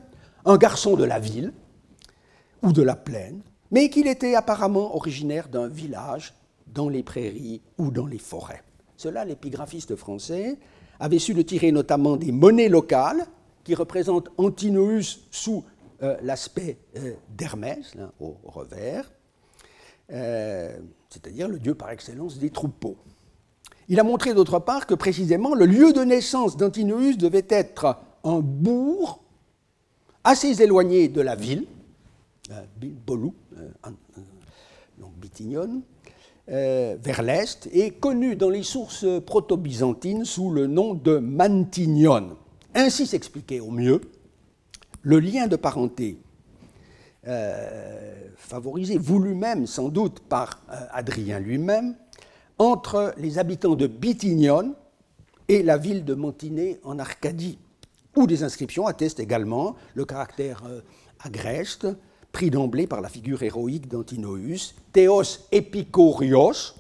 un 0.45 0.57
garçon 0.57 0.95
de 0.95 1.03
la 1.03 1.19
ville 1.19 1.53
ou 2.63 2.73
de 2.73 2.83
la 2.83 2.95
plaine, 2.95 3.41
mais 3.73 3.91
qu'il 3.91 4.07
était 4.07 4.37
apparemment 4.37 4.95
originaire 4.95 5.49
d'un 5.49 5.67
village 5.67 6.35
dans 6.69 6.89
les 6.89 7.03
prairies 7.03 7.63
ou 7.79 7.91
dans 7.91 8.07
les 8.07 8.19
forêts. 8.19 8.63
Cela, 8.97 9.25
l'épigraphiste 9.25 9.97
français 9.97 10.57
avait 11.01 11.19
su 11.19 11.35
le 11.35 11.45
tirer 11.45 11.73
notamment 11.73 12.17
des 12.17 12.31
monnaies 12.31 12.69
locales 12.69 13.27
qui 13.65 13.75
représentent 13.75 14.29
Antinoüs 14.39 15.27
sous 15.31 15.65
l'aspect 16.23 16.79
d'Hermès, 17.37 17.95
au 18.21 18.37
revers, 18.45 19.11
euh, 20.13 20.77
c'est-à-dire 21.11 21.49
le 21.49 21.59
dieu 21.59 21.75
par 21.75 21.91
excellence 21.91 22.39
des 22.39 22.51
troupeaux. 22.51 22.97
Il 23.89 23.99
a 24.01 24.05
montré 24.05 24.35
d'autre 24.35 24.59
part 24.59 24.87
que 24.87 24.95
précisément 24.95 25.55
le 25.55 25.67
lieu 25.67 25.93
de 25.93 26.03
naissance 26.03 26.57
d'Antinoüs 26.57 27.17
devait 27.17 27.47
être 27.49 27.97
un 28.25 28.41
bourg 28.41 29.23
assez 30.25 30.63
éloigné 30.63 31.09
de 31.09 31.21
la 31.21 31.35
ville, 31.35 31.67
Bolou, 33.07 33.35
donc 34.99 35.13
Bithynion, 35.17 35.83
euh, 36.51 36.97
vers 37.03 37.23
l'est 37.23 37.69
et 37.73 37.91
connu 37.91 38.35
dans 38.35 38.49
les 38.49 38.63
sources 38.63 39.05
proto-byzantines 39.27 40.25
sous 40.25 40.51
le 40.51 40.67
nom 40.67 40.95
de 40.95 41.19
Mantignon. 41.19 42.37
Ainsi 42.75 43.07
s'expliquait 43.07 43.61
au 43.61 43.71
mieux 43.71 44.01
le 45.03 45.21
lien 45.21 45.47
de 45.47 45.57
parenté 45.57 46.17
euh, 46.17 46.28
favorisé, 48.37 48.99
voulu 48.99 49.35
même 49.35 49.67
sans 49.67 49.89
doute 49.89 50.21
par 50.21 50.63
euh, 50.71 50.77
Adrien 50.91 51.39
lui-même, 51.39 51.95
entre 52.59 53.15
les 53.17 53.39
habitants 53.39 53.77
de 53.77 53.87
Bithynion 53.87 54.75
et 55.49 55.63
la 55.63 55.77
ville 55.77 56.05
de 56.05 56.15
Mantiné 56.15 56.81
en 56.85 56.99
Arcadie, 56.99 57.59
où 58.17 58.27
des 58.27 58.43
inscriptions 58.43 58.87
attestent 58.87 59.21
également 59.21 59.77
le 59.95 60.05
caractère 60.05 60.63
agreste 61.21 61.87
pris 62.33 62.51
d'emblée 62.51 62.87
par 62.87 63.01
la 63.01 63.09
figure 63.09 63.43
héroïque 63.43 63.89
d'Antinoüs, 63.89 64.75
Théos 64.93 65.23
Epikorios, 65.51 66.75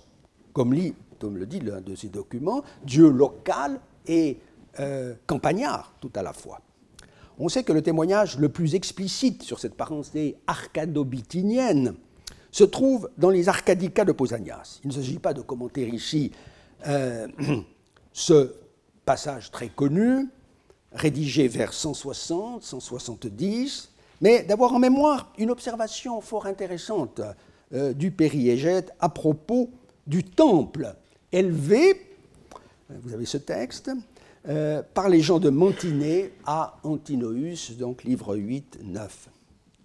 comme, 0.53 0.75
lit, 0.75 0.95
comme 1.19 1.37
le 1.37 1.47
dit 1.47 1.61
l'un 1.61 1.81
de 1.81 1.95
ses 1.95 2.09
documents, 2.09 2.63
dieu 2.85 3.09
local 3.09 3.81
et 4.07 4.39
euh, 4.81 5.15
campagnard 5.27 5.93
tout 6.01 6.13
à 6.15 6.23
la 6.23 6.33
fois. 6.33 6.61
On 7.41 7.49
sait 7.49 7.63
que 7.63 7.73
le 7.73 7.83
témoignage 7.83 8.39
le 8.39 8.49
plus 8.49 8.75
explicite 8.75 9.45
sur 9.45 9.61
cette 9.61 9.75
parenté 9.75 10.37
arcadobitinienne 10.49 11.95
se 12.51 12.65
trouve 12.65 13.09
dans 13.17 13.31
les 13.31 13.49
Arcadicas 13.49 14.05
de 14.05 14.13
Pausanias. 14.13 14.81
Il 14.83 14.89
ne 14.89 14.95
s'agit 14.95 15.21
pas 15.21 15.35
de 15.35 15.43
commenter 15.43 15.87
ici 15.89 16.33
euh, 16.89 17.29
ce 18.13 18.55
passage 19.05 19.53
très 19.53 19.69
connu, 19.69 20.29
rédigé 20.93 21.47
vers 21.47 21.73
160, 21.73 22.63
170, 22.63 23.91
mais 24.21 24.43
d'avoir 24.43 24.73
en 24.73 24.81
mémoire 24.81 25.33
une 25.39 25.51
observation 25.51 26.21
fort 26.21 26.47
intéressante 26.47 27.21
euh, 27.73 27.93
du 27.93 28.11
périégète 28.11 28.93
à 28.99 29.09
propos 29.09 29.71
du 30.07 30.25
temple 30.25 30.95
élevé, 31.31 32.17
vous 32.89 33.13
avez 33.13 33.27
ce 33.27 33.37
texte, 33.37 33.91
euh, 34.47 34.83
par 34.95 35.09
les 35.09 35.21
gens 35.21 35.39
de 35.39 35.51
Mantiné 35.51 36.33
à 36.47 36.79
Antinoüs, 36.85 37.77
donc 37.79 38.05
livre 38.05 38.37
8, 38.37 38.81
9. 38.85 39.29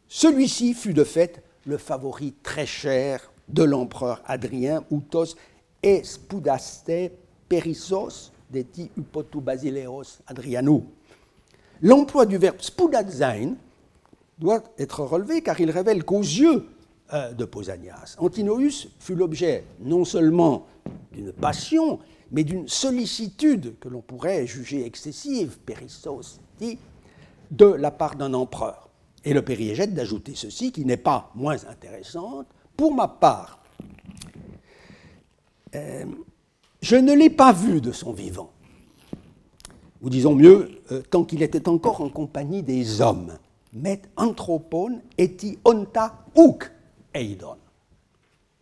Celui-ci 0.07 0.73
fut 0.73 0.93
de 0.93 1.03
fait 1.03 1.43
le 1.65 1.77
favori 1.77 2.33
très 2.43 2.65
cher 2.65 3.31
de 3.49 3.63
l'empereur 3.63 4.21
Adrien, 4.25 4.83
Outos 4.91 5.35
et 5.81 6.03
Spudaste 6.03 7.11
Perissos, 7.49 8.31
deti 8.51 8.89
Upotu 8.97 9.41
Basileos 9.41 10.19
Adriano. 10.27 10.85
L'emploi 11.81 12.25
du 12.25 12.37
verbe 12.37 12.61
spudadzain 12.61 13.55
doit 14.37 14.63
être 14.77 15.01
relevé 15.01 15.41
car 15.41 15.59
il 15.59 15.69
révèle 15.69 16.03
qu'aux 16.03 16.21
yeux 16.21 16.67
euh, 17.13 17.33
de 17.33 17.45
Pausanias, 17.45 18.15
Antinoüs 18.19 18.87
fut 18.99 19.15
l'objet 19.15 19.65
non 19.81 20.05
seulement 20.05 20.65
d'une 21.11 21.31
passion, 21.33 21.99
mais 22.31 22.43
d'une 22.43 22.67
sollicitude 22.67 23.77
que 23.79 23.89
l'on 23.89 24.01
pourrait 24.01 24.47
juger 24.47 24.85
excessive, 24.85 25.57
périssos 25.65 26.39
dit, 26.59 26.77
de 27.51 27.65
la 27.65 27.91
part 27.91 28.15
d'un 28.15 28.33
empereur. 28.33 28.89
Et 29.25 29.33
le 29.33 29.41
périégète 29.41 29.93
d'ajouter 29.93 30.33
ceci, 30.35 30.71
qui 30.71 30.85
n'est 30.85 30.97
pas 30.97 31.31
moins 31.35 31.57
intéressante, 31.69 32.47
pour 32.75 32.93
ma 32.93 33.07
part, 33.07 33.59
euh, 35.75 36.05
je 36.81 36.95
ne 36.95 37.13
l'ai 37.13 37.29
pas 37.29 37.53
vu 37.53 37.79
de 37.79 37.91
son 37.91 38.11
vivant. 38.11 38.51
Ou 40.01 40.09
disons 40.09 40.35
mieux, 40.35 40.81
euh, 40.91 41.01
tant 41.09 41.23
qu'il 41.23 41.41
était 41.43 41.69
encore 41.69 42.01
en 42.01 42.09
compagnie 42.09 42.63
des 42.63 42.99
hommes 42.99 43.37
met 43.73 44.01
anthropon 44.15 45.01
eti 45.17 45.57
onta 45.65 46.25
eidon. 47.13 47.62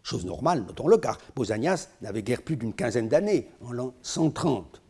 Chose 0.04 0.26
normale, 0.26 0.64
notons-le, 0.66 0.98
car 0.98 1.18
Pausanias 1.18 1.90
n'avait 2.02 2.24
guère 2.24 2.42
plus 2.42 2.58
d'une 2.58 2.74
quinzaine 2.74 3.08
d'années, 3.08 3.50
en 3.64 3.72
l'an 3.72 3.94
130. 4.02 4.82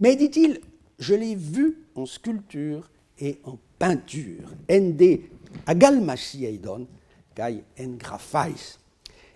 Mais, 0.00 0.16
dit-il, 0.16 0.60
je 0.98 1.14
l'ai 1.14 1.34
vu 1.34 1.86
en 1.94 2.06
sculpture 2.06 2.90
et 3.18 3.40
en 3.44 3.58
peinture, 3.78 4.50
ende 4.70 5.20
agalmasi 5.66 6.44
eidon, 6.46 6.86
kai 7.34 7.64
en 7.80 7.96
graphais. 7.96 8.78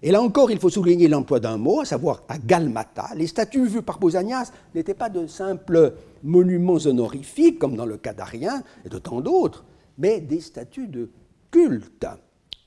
Et 0.03 0.13
là 0.13 0.23
encore, 0.23 0.51
il 0.51 0.61
faut 0.61 0.71
souligner 0.71 1.09
l'emploi 1.09 1.41
d'un 1.41 1.57
mot, 1.57 1.81
à 1.81 1.85
savoir 1.85 2.23
agalmata. 2.29 3.11
Les 3.17 3.27
statues 3.27 3.67
vues 3.67 3.83
par 3.83 3.99
Pausanias 3.99 4.53
n'étaient 4.75 4.95
pas 4.95 5.09
de 5.09 5.27
simples 5.27 5.95
monuments 6.23 6.79
honorifiques, 6.87 7.59
comme 7.59 7.75
dans 7.75 7.87
le 7.87 7.97
cas 7.97 8.13
d'Arien 8.13 8.63
et 8.85 8.89
de 8.89 8.99
tant 8.99 9.21
d'autres, 9.21 9.65
mais 9.97 10.21
des 10.21 10.41
statuts 10.41 10.87
de 10.87 11.11
culte. 11.51 12.07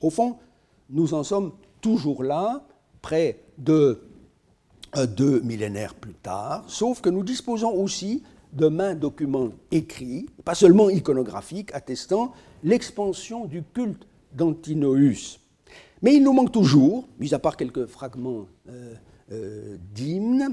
Au 0.02 0.10
fond, 0.10 0.36
nous 0.90 1.14
en 1.14 1.22
sommes 1.22 1.52
toujours 1.82 2.22
là, 2.22 2.64
près 3.02 3.40
de 3.58 4.00
euh, 4.96 5.06
deux 5.06 5.40
millénaires 5.40 5.94
plus 5.94 6.14
tard, 6.14 6.64
sauf 6.68 7.02
que 7.02 7.10
nous 7.10 7.22
disposons 7.22 7.72
aussi 7.74 8.22
de 8.54 8.68
mains 8.68 8.94
documents 8.94 9.50
écrits, 9.70 10.26
pas 10.44 10.54
seulement 10.54 10.88
iconographiques, 10.88 11.74
attestant 11.74 12.32
l'expansion 12.62 13.44
du 13.44 13.62
culte 13.62 14.06
d'Antinoüs. 14.32 15.40
Mais 16.02 16.14
il 16.14 16.22
nous 16.22 16.32
manque 16.32 16.52
toujours, 16.52 17.08
mis 17.18 17.34
à 17.34 17.38
part 17.38 17.56
quelques 17.56 17.86
fragments 17.86 18.46
euh, 18.68 18.94
euh, 19.32 19.76
d'hymnes, 19.94 20.52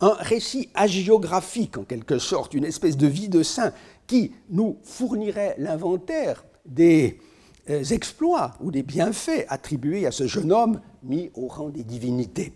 un 0.00 0.14
récit 0.14 0.68
hagiographique 0.74 1.78
en 1.78 1.84
quelque 1.84 2.18
sorte, 2.18 2.54
une 2.54 2.64
espèce 2.64 2.96
de 2.96 3.06
vie 3.06 3.28
de 3.28 3.42
saint 3.42 3.72
qui 4.06 4.32
nous 4.50 4.78
fournirait 4.82 5.54
l'inventaire 5.58 6.44
des 6.66 7.18
exploits 7.66 8.54
ou 8.60 8.70
des 8.70 8.82
bienfaits 8.82 9.46
attribués 9.48 10.06
à 10.06 10.10
ce 10.10 10.26
jeune 10.26 10.52
homme 10.52 10.80
mis 11.02 11.30
au 11.34 11.48
rang 11.48 11.68
des 11.68 11.84
divinités. 11.84 12.52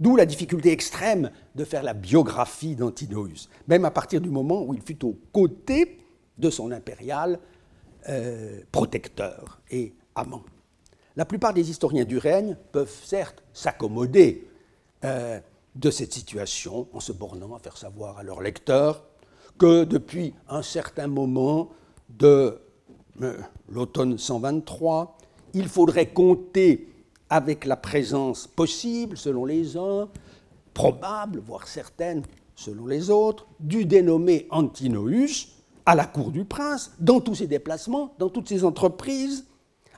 D'où 0.00 0.16
la 0.16 0.26
difficulté 0.26 0.72
extrême 0.72 1.30
de 1.54 1.64
faire 1.64 1.82
la 1.82 1.94
biographie 1.94 2.74
d'Antinoüs, 2.74 3.48
même 3.68 3.84
à 3.84 3.90
partir 3.90 4.20
du 4.20 4.30
moment 4.30 4.62
où 4.62 4.74
il 4.74 4.82
fut 4.82 5.04
aux 5.04 5.16
côtés 5.32 5.98
de 6.38 6.50
son 6.50 6.72
impérial 6.72 7.38
euh, 8.08 8.60
protecteur 8.72 9.60
et 9.70 9.94
amant. 10.14 10.42
La 11.14 11.24
plupart 11.24 11.54
des 11.54 11.70
historiens 11.70 12.04
du 12.04 12.18
règne 12.18 12.56
peuvent 12.72 12.92
certes 13.04 13.44
s'accommoder 13.52 14.48
euh, 15.04 15.38
de 15.76 15.90
cette 15.90 16.12
situation 16.12 16.88
en 16.92 17.00
se 17.00 17.12
bornant 17.12 17.54
à 17.54 17.58
faire 17.58 17.76
savoir 17.76 18.18
à 18.18 18.22
leurs 18.22 18.40
lecteurs 18.40 19.04
que 19.58 19.84
depuis 19.84 20.34
un 20.48 20.62
certain 20.62 21.06
moment 21.06 21.70
de 22.08 22.58
euh, 23.20 23.36
l'automne 23.68 24.16
123, 24.16 25.18
il 25.54 25.68
faudrait 25.68 26.12
compter 26.12 26.88
avec 27.28 27.64
la 27.64 27.76
présence 27.76 28.46
possible, 28.46 29.16
selon 29.16 29.44
les 29.44 29.76
uns, 29.76 30.08
probable, 30.74 31.40
voire 31.40 31.66
certaine, 31.66 32.22
selon 32.54 32.86
les 32.86 33.10
autres, 33.10 33.46
du 33.60 33.84
dénommé 33.84 34.46
Antinoüs 34.50 35.48
à 35.84 35.94
la 35.94 36.04
cour 36.06 36.30
du 36.30 36.44
prince, 36.44 36.92
dans 37.00 37.20
tous 37.20 37.36
ses 37.36 37.46
déplacements, 37.46 38.14
dans 38.18 38.28
toutes 38.28 38.48
ses 38.48 38.64
entreprises, 38.64 39.46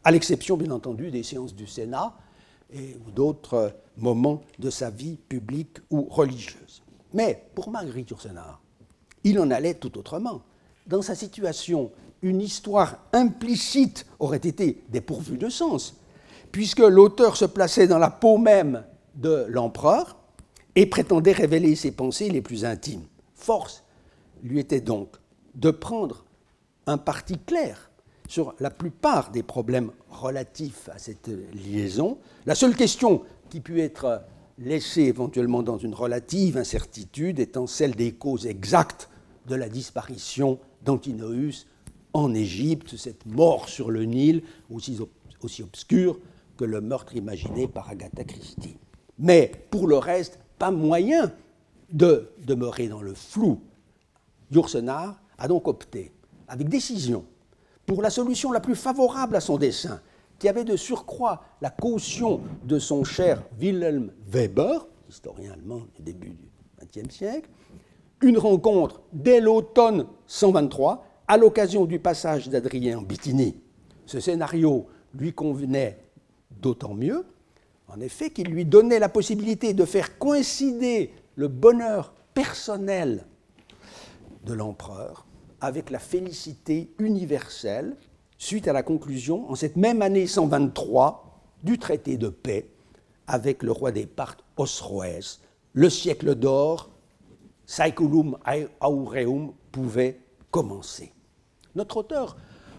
à 0.02 0.10
l'exception 0.10 0.56
bien 0.56 0.70
entendu 0.70 1.10
des 1.10 1.22
séances 1.22 1.54
du 1.54 1.66
Sénat 1.66 2.14
et 2.72 2.96
d'autres 3.14 3.72
moments 3.96 4.42
de 4.58 4.70
sa 4.70 4.90
vie 4.90 5.16
publique 5.16 5.78
ou 5.90 6.02
religieuse. 6.10 6.82
Mais 7.12 7.44
pour 7.54 7.70
Marguerite 7.70 8.10
Yourcenar, 8.10 8.60
il 9.22 9.38
en 9.38 9.50
allait 9.50 9.74
tout 9.74 9.96
autrement. 9.98 10.42
Dans 10.86 11.02
sa 11.02 11.14
situation, 11.14 11.90
une 12.24 12.40
histoire 12.40 12.96
implicite 13.12 14.06
aurait 14.18 14.38
été 14.38 14.82
dépourvue 14.88 15.36
de 15.36 15.50
sens, 15.50 15.94
puisque 16.52 16.80
l'auteur 16.80 17.36
se 17.36 17.44
plaçait 17.44 17.86
dans 17.86 17.98
la 17.98 18.08
peau 18.08 18.38
même 18.38 18.82
de 19.14 19.44
l'empereur 19.48 20.16
et 20.74 20.86
prétendait 20.86 21.32
révéler 21.32 21.76
ses 21.76 21.92
pensées 21.92 22.30
les 22.30 22.40
plus 22.40 22.64
intimes. 22.64 23.04
Force 23.34 23.84
lui 24.42 24.58
était 24.58 24.80
donc 24.80 25.10
de 25.54 25.70
prendre 25.70 26.24
un 26.86 26.96
parti 26.96 27.38
clair 27.38 27.90
sur 28.26 28.54
la 28.58 28.70
plupart 28.70 29.30
des 29.30 29.42
problèmes 29.42 29.92
relatifs 30.08 30.88
à 30.88 30.98
cette 30.98 31.30
liaison. 31.52 32.16
La 32.46 32.54
seule 32.54 32.74
question 32.74 33.22
qui 33.50 33.60
put 33.60 33.80
être 33.80 34.22
laissée 34.58 35.02
éventuellement 35.02 35.62
dans 35.62 35.76
une 35.76 35.94
relative 35.94 36.56
incertitude 36.56 37.38
étant 37.38 37.66
celle 37.66 37.94
des 37.94 38.12
causes 38.12 38.46
exactes 38.46 39.10
de 39.46 39.54
la 39.54 39.68
disparition 39.68 40.58
d'Antinoüs 40.84 41.66
en 42.14 42.32
Égypte, 42.32 42.96
cette 42.96 43.26
mort 43.26 43.68
sur 43.68 43.90
le 43.90 44.04
Nil 44.04 44.42
aussi, 44.70 44.98
obscure 45.62 46.18
que 46.56 46.64
le 46.64 46.80
meurtre 46.80 47.16
imaginé 47.16 47.68
par 47.68 47.90
Agatha 47.90 48.24
Christie. 48.24 48.78
Mais 49.18 49.52
pour 49.70 49.88
le 49.88 49.98
reste, 49.98 50.38
pas 50.58 50.70
moyen 50.70 51.32
de 51.90 52.30
demeurer 52.46 52.88
dans 52.88 53.02
le 53.02 53.14
flou. 53.14 53.60
Yourcenar 54.50 55.20
a 55.36 55.48
donc 55.48 55.66
opté, 55.68 56.12
avec 56.48 56.68
décision, 56.68 57.24
pour 57.84 58.00
la 58.00 58.10
solution 58.10 58.52
la 58.52 58.60
plus 58.60 58.76
favorable 58.76 59.36
à 59.36 59.40
son 59.40 59.58
dessein, 59.58 60.00
qui 60.38 60.48
avait 60.48 60.64
de 60.64 60.76
surcroît 60.76 61.44
la 61.60 61.70
caution 61.70 62.40
de 62.64 62.78
son 62.78 63.04
cher 63.04 63.42
Wilhelm 63.58 64.12
Weber, 64.28 64.86
historien 65.08 65.52
allemand 65.52 65.82
du 65.96 66.02
début 66.02 66.30
du 66.30 66.48
XXe 66.80 67.14
siècle, 67.14 67.50
une 68.22 68.38
rencontre 68.38 69.02
dès 69.12 69.40
l'automne 69.40 70.06
123 70.26 71.04
à 71.28 71.36
l'occasion 71.36 71.84
du 71.86 71.98
passage 71.98 72.48
d'Adrien 72.48 72.98
en 72.98 73.02
Bithynie. 73.02 73.56
Ce 74.06 74.20
scénario 74.20 74.86
lui 75.14 75.32
convenait 75.32 75.98
d'autant 76.50 76.94
mieux, 76.94 77.24
en 77.88 78.00
effet, 78.00 78.30
qu'il 78.30 78.48
lui 78.48 78.64
donnait 78.64 78.98
la 78.98 79.08
possibilité 79.08 79.74
de 79.74 79.84
faire 79.84 80.18
coïncider 80.18 81.12
le 81.36 81.48
bonheur 81.48 82.14
personnel 82.32 83.26
de 84.44 84.54
l'empereur 84.54 85.26
avec 85.60 85.90
la 85.90 85.98
félicité 85.98 86.92
universelle 86.98 87.96
suite 88.38 88.68
à 88.68 88.72
la 88.72 88.82
conclusion, 88.82 89.50
en 89.50 89.54
cette 89.54 89.76
même 89.76 90.02
année 90.02 90.26
123, 90.26 91.40
du 91.62 91.78
traité 91.78 92.16
de 92.16 92.28
paix 92.28 92.68
avec 93.26 93.62
le 93.62 93.72
roi 93.72 93.90
des 93.90 94.06
Parthes 94.06 94.44
Osroès. 94.56 95.40
Le 95.72 95.88
siècle 95.88 96.34
d'or, 96.34 96.90
Saeculum 97.64 98.36
Aureum, 98.80 99.54
pouvait 99.72 100.20
Notre 101.74 101.96
auteur 101.96 102.36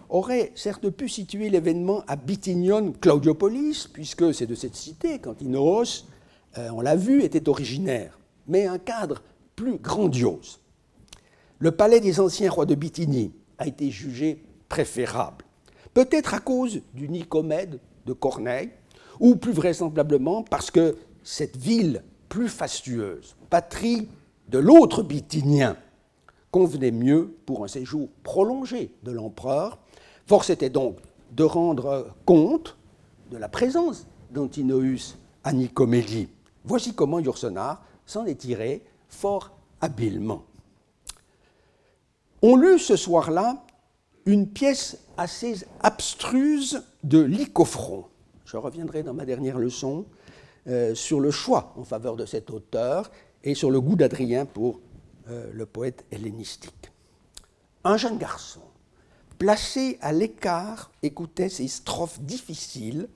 aurait 0.08 0.52
certes 0.54 0.88
pu 0.88 1.08
situer 1.08 1.50
l'événement 1.50 2.02
à 2.06 2.16
Bithynion 2.16 2.92
Claudiopolis, 2.92 3.88
puisque 3.92 4.32
c'est 4.32 4.46
de 4.46 4.54
cette 4.54 4.76
cité 4.76 5.18
qu'Antinoos, 5.18 6.06
euh, 6.58 6.70
on 6.72 6.80
l'a 6.80 6.96
vu, 6.96 7.22
était 7.22 7.48
originaire, 7.48 8.18
mais 8.46 8.66
un 8.66 8.78
cadre 8.78 9.22
plus 9.56 9.76
grandiose. 9.76 10.60
Le 11.58 11.70
palais 11.70 12.00
des 12.00 12.20
anciens 12.20 12.50
rois 12.50 12.66
de 12.66 12.74
Bithynie 12.74 13.32
a 13.58 13.66
été 13.66 13.90
jugé 13.90 14.42
préférable, 14.68 15.44
peut-être 15.92 16.34
à 16.34 16.40
cause 16.40 16.80
du 16.94 17.08
Nicomède 17.08 17.80
de 18.06 18.12
Corneille, 18.12 18.70
ou 19.20 19.36
plus 19.36 19.52
vraisemblablement 19.52 20.42
parce 20.42 20.70
que 20.70 20.96
cette 21.24 21.56
ville 21.56 22.02
plus 22.28 22.48
fastueuse, 22.48 23.34
patrie 23.50 24.08
de 24.48 24.58
l'autre 24.58 25.02
Bithynien, 25.02 25.76
convenait 26.56 26.90
mieux 26.90 27.36
pour 27.44 27.64
un 27.64 27.68
séjour 27.68 28.08
prolongé 28.22 28.90
de 29.02 29.10
l'empereur. 29.10 29.76
Force 30.24 30.48
était 30.48 30.70
donc 30.70 30.96
de 31.32 31.44
rendre 31.44 32.14
compte 32.24 32.78
de 33.30 33.36
la 33.36 33.50
présence 33.50 34.06
d'Antinoüs 34.30 35.18
à 35.44 35.52
Nicomédie. 35.52 36.30
Voici 36.64 36.94
comment 36.94 37.18
Yourcenar 37.18 37.84
s'en 38.06 38.24
est 38.24 38.36
tiré 38.36 38.82
fort 39.10 39.50
habilement. 39.82 40.44
On 42.40 42.56
lut 42.56 42.78
ce 42.78 42.96
soir-là 42.96 43.62
une 44.24 44.48
pièce 44.48 44.96
assez 45.18 45.56
abstruse 45.82 46.84
de 47.04 47.20
Lycophron. 47.20 48.06
Je 48.46 48.56
reviendrai 48.56 49.02
dans 49.02 49.12
ma 49.12 49.26
dernière 49.26 49.58
leçon 49.58 50.06
euh, 50.68 50.94
sur 50.94 51.20
le 51.20 51.30
choix 51.30 51.74
en 51.76 51.84
faveur 51.84 52.16
de 52.16 52.24
cet 52.24 52.48
auteur 52.48 53.10
et 53.44 53.54
sur 53.54 53.70
le 53.70 53.78
goût 53.78 53.96
d'Adrien 53.96 54.46
pour 54.46 54.80
euh, 55.28 55.50
le 55.52 55.66
poète 55.66 56.04
hellénistique. 56.10 56.92
Un 57.84 57.96
jeune 57.96 58.18
garçon, 58.18 58.62
placé 59.38 59.98
à 60.00 60.12
l'écart, 60.12 60.90
écoutait 61.02 61.48
ces 61.48 61.68
strophes 61.68 62.20
difficiles 62.20 63.08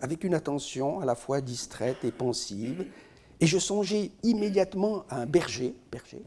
avec 0.00 0.24
une 0.24 0.34
attention 0.34 1.00
à 1.00 1.04
la 1.04 1.14
fois 1.14 1.40
distraite 1.40 2.04
et 2.04 2.12
pensive, 2.12 2.86
et 3.40 3.46
je 3.46 3.58
songeais 3.58 4.10
immédiatement 4.22 5.04
à 5.08 5.20
un 5.20 5.26
berger, 5.26 5.74
berger 5.90 6.22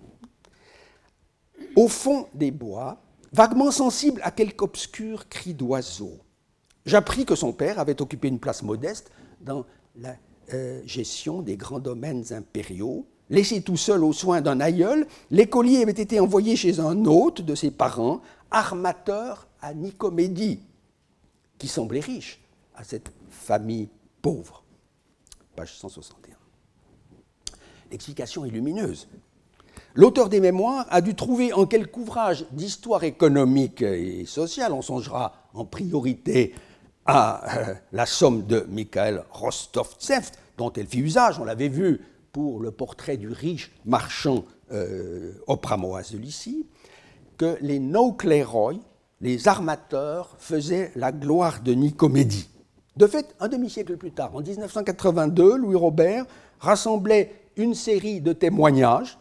au 1.75 1.87
fond 1.87 2.27
des 2.33 2.51
bois, 2.51 3.01
vaguement 3.33 3.71
sensible 3.71 4.21
à 4.23 4.31
quelque 4.31 4.63
obscur 4.63 5.27
cri 5.27 5.53
d'oiseau. 5.53 6.19
J'appris 6.85 7.25
que 7.25 7.35
son 7.35 7.51
père 7.51 7.79
avait 7.79 8.01
occupé 8.01 8.27
une 8.27 8.39
place 8.39 8.63
modeste 8.63 9.11
dans 9.41 9.65
la 9.95 10.15
euh, 10.53 10.81
gestion 10.85 11.41
des 11.41 11.57
grands 11.57 11.79
domaines 11.79 12.31
impériaux. 12.31 13.07
Laissé 13.29 13.61
tout 13.61 13.77
seul 13.77 14.03
aux 14.03 14.13
soins 14.13 14.41
d'un 14.41 14.59
aïeul, 14.59 15.07
l'écolier 15.31 15.81
avait 15.81 15.91
été 15.91 16.19
envoyé 16.19 16.55
chez 16.55 16.79
un 16.79 17.05
hôte 17.05 17.41
de 17.41 17.55
ses 17.55 17.71
parents, 17.71 18.21
armateur 18.51 19.47
à 19.61 19.73
Nicomédie, 19.73 20.59
qui 21.57 21.67
semblait 21.67 22.01
riche 22.01 22.39
à 22.75 22.83
cette 22.83 23.11
famille 23.29 23.89
pauvre. 24.21 24.63
Page 25.55 25.73
161. 25.75 26.35
L'explication 27.91 28.45
est 28.45 28.49
lumineuse. 28.49 29.07
L'auteur 29.95 30.29
des 30.29 30.39
mémoires 30.39 30.85
a 30.89 31.01
dû 31.01 31.15
trouver 31.15 31.53
en 31.53 31.65
quelque 31.65 31.97
ouvrage 31.97 32.45
d'histoire 32.51 33.03
économique 33.03 33.81
et 33.81 34.25
sociale, 34.25 34.73
on 34.73 34.81
songera 34.81 35.33
en 35.53 35.65
priorité 35.65 36.53
à 37.05 37.57
euh, 37.57 37.75
la 37.91 38.05
somme 38.05 38.45
de 38.45 38.65
Michael 38.69 39.23
Rostovtsev, 39.31 40.31
dont 40.57 40.71
elle 40.73 40.87
fit 40.87 40.99
usage, 40.99 41.39
on 41.39 41.45
l'avait 41.45 41.69
vu 41.69 42.01
pour 42.35 42.59
le 42.59 42.71
portrait 42.71 43.15
du 43.15 43.29
riche 43.29 43.71
marchand 43.85 44.43
euh, 44.73 45.31
Opramoas 45.47 46.09
de 46.11 46.17
Lycie, 46.17 46.65
que 47.37 47.57
les 47.61 47.79
Naucleroi, 47.79 48.73
les 49.21 49.47
armateurs, 49.47 50.35
faisaient 50.37 50.91
la 50.97 51.13
gloire 51.13 51.61
de 51.61 51.71
Nicomédie. 51.71 52.49
De 52.97 53.07
fait, 53.07 53.33
un 53.39 53.47
demi-siècle 53.47 53.95
plus 53.95 54.11
tard, 54.11 54.35
en 54.35 54.41
1982, 54.41 55.55
Louis 55.55 55.77
Robert 55.77 56.25
rassemblait 56.59 57.31
une 57.55 57.73
série 57.73 58.19
de 58.19 58.33
témoignages 58.33 59.17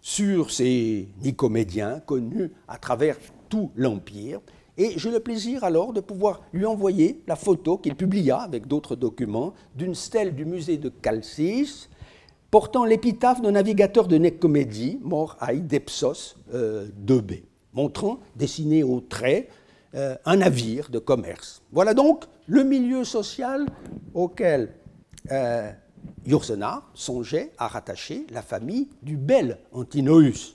sur 0.00 0.50
ces 0.50 1.06
nicomédiens 1.22 2.00
connus 2.00 2.50
à 2.66 2.78
travers 2.78 3.18
tout 3.50 3.72
l'Empire. 3.76 4.40
Et 4.78 4.94
j'ai 4.96 5.10
le 5.10 5.20
plaisir 5.20 5.64
alors 5.64 5.92
de 5.92 6.00
pouvoir 6.00 6.40
lui 6.54 6.64
envoyer 6.64 7.22
la 7.26 7.36
photo 7.36 7.76
qu'il 7.76 7.94
publia 7.94 8.38
avec 8.38 8.66
d'autres 8.66 8.96
documents 8.96 9.52
d'une 9.74 9.94
stèle 9.94 10.34
du 10.34 10.46
musée 10.46 10.78
de 10.78 10.88
Calcis 10.88 11.90
portant 12.50 12.84
l'épitaphe 12.84 13.42
d'un 13.42 13.52
navigateur 13.52 14.08
de 14.08 14.16
Nicomédie, 14.16 14.98
mort 15.02 15.36
à 15.40 15.52
Idepsos 15.52 16.36
euh, 16.54 16.88
2B, 17.04 17.42
montrant, 17.74 18.20
dessiné 18.36 18.82
au 18.82 19.00
trait, 19.00 19.48
euh, 19.94 20.16
un 20.24 20.36
navire 20.36 20.90
de 20.90 20.98
commerce. 20.98 21.62
Voilà 21.72 21.94
donc 21.94 22.24
le 22.46 22.64
milieu 22.64 23.04
social 23.04 23.66
auquel 24.14 24.74
euh, 25.30 25.70
songeait 26.94 27.52
à 27.58 27.68
rattacher 27.68 28.26
la 28.30 28.42
famille 28.42 28.88
du 29.02 29.16
bel 29.16 29.58
Antinoüs. 29.72 30.54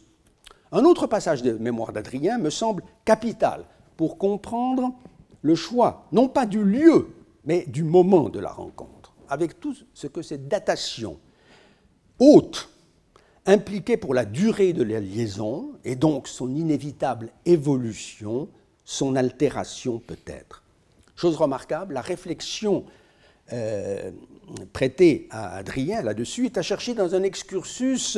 Un 0.71 0.85
autre 0.85 1.05
passage 1.05 1.43
de 1.43 1.53
Mémoire 1.53 1.93
d'Adrien 1.93 2.39
me 2.39 2.49
semble 2.49 2.83
capital 3.05 3.65
pour 3.95 4.17
comprendre 4.17 4.93
le 5.43 5.55
choix, 5.55 6.07
non 6.11 6.27
pas 6.27 6.45
du 6.47 6.63
lieu, 6.63 7.09
mais 7.45 7.65
du 7.67 7.83
moment 7.83 8.29
de 8.29 8.39
la 8.39 8.51
rencontre, 8.51 9.13
avec 9.29 9.59
tout 9.59 9.75
ce 9.93 10.07
que 10.07 10.21
cette 10.21 10.47
datation 10.47 11.19
haute 12.20 12.70
impliquait 13.45 13.97
pour 13.97 14.14
la 14.14 14.26
durée 14.26 14.74
de 14.74 14.84
la 14.84 14.99
liaison 14.99 15.72
et 15.84 15.95
donc 15.95 16.28
son 16.28 16.53
inévitable 16.55 17.30
évolution, 17.45 18.47
son 18.86 19.16
altération 19.16 19.99
peut-être. 19.99 20.64
Chose 21.16 21.36
remarquable, 21.36 21.93
la 21.93 22.01
réflexion 22.01 22.86
euh, 23.51 24.11
prêtée 24.72 25.28
à 25.30 25.57
Adrien 25.57 26.01
là-dessus 26.01 26.45
est 26.45 26.57
à 26.57 26.61
chercher 26.61 26.93
dans 26.93 27.16
un 27.16 27.24
excursus 27.24 28.18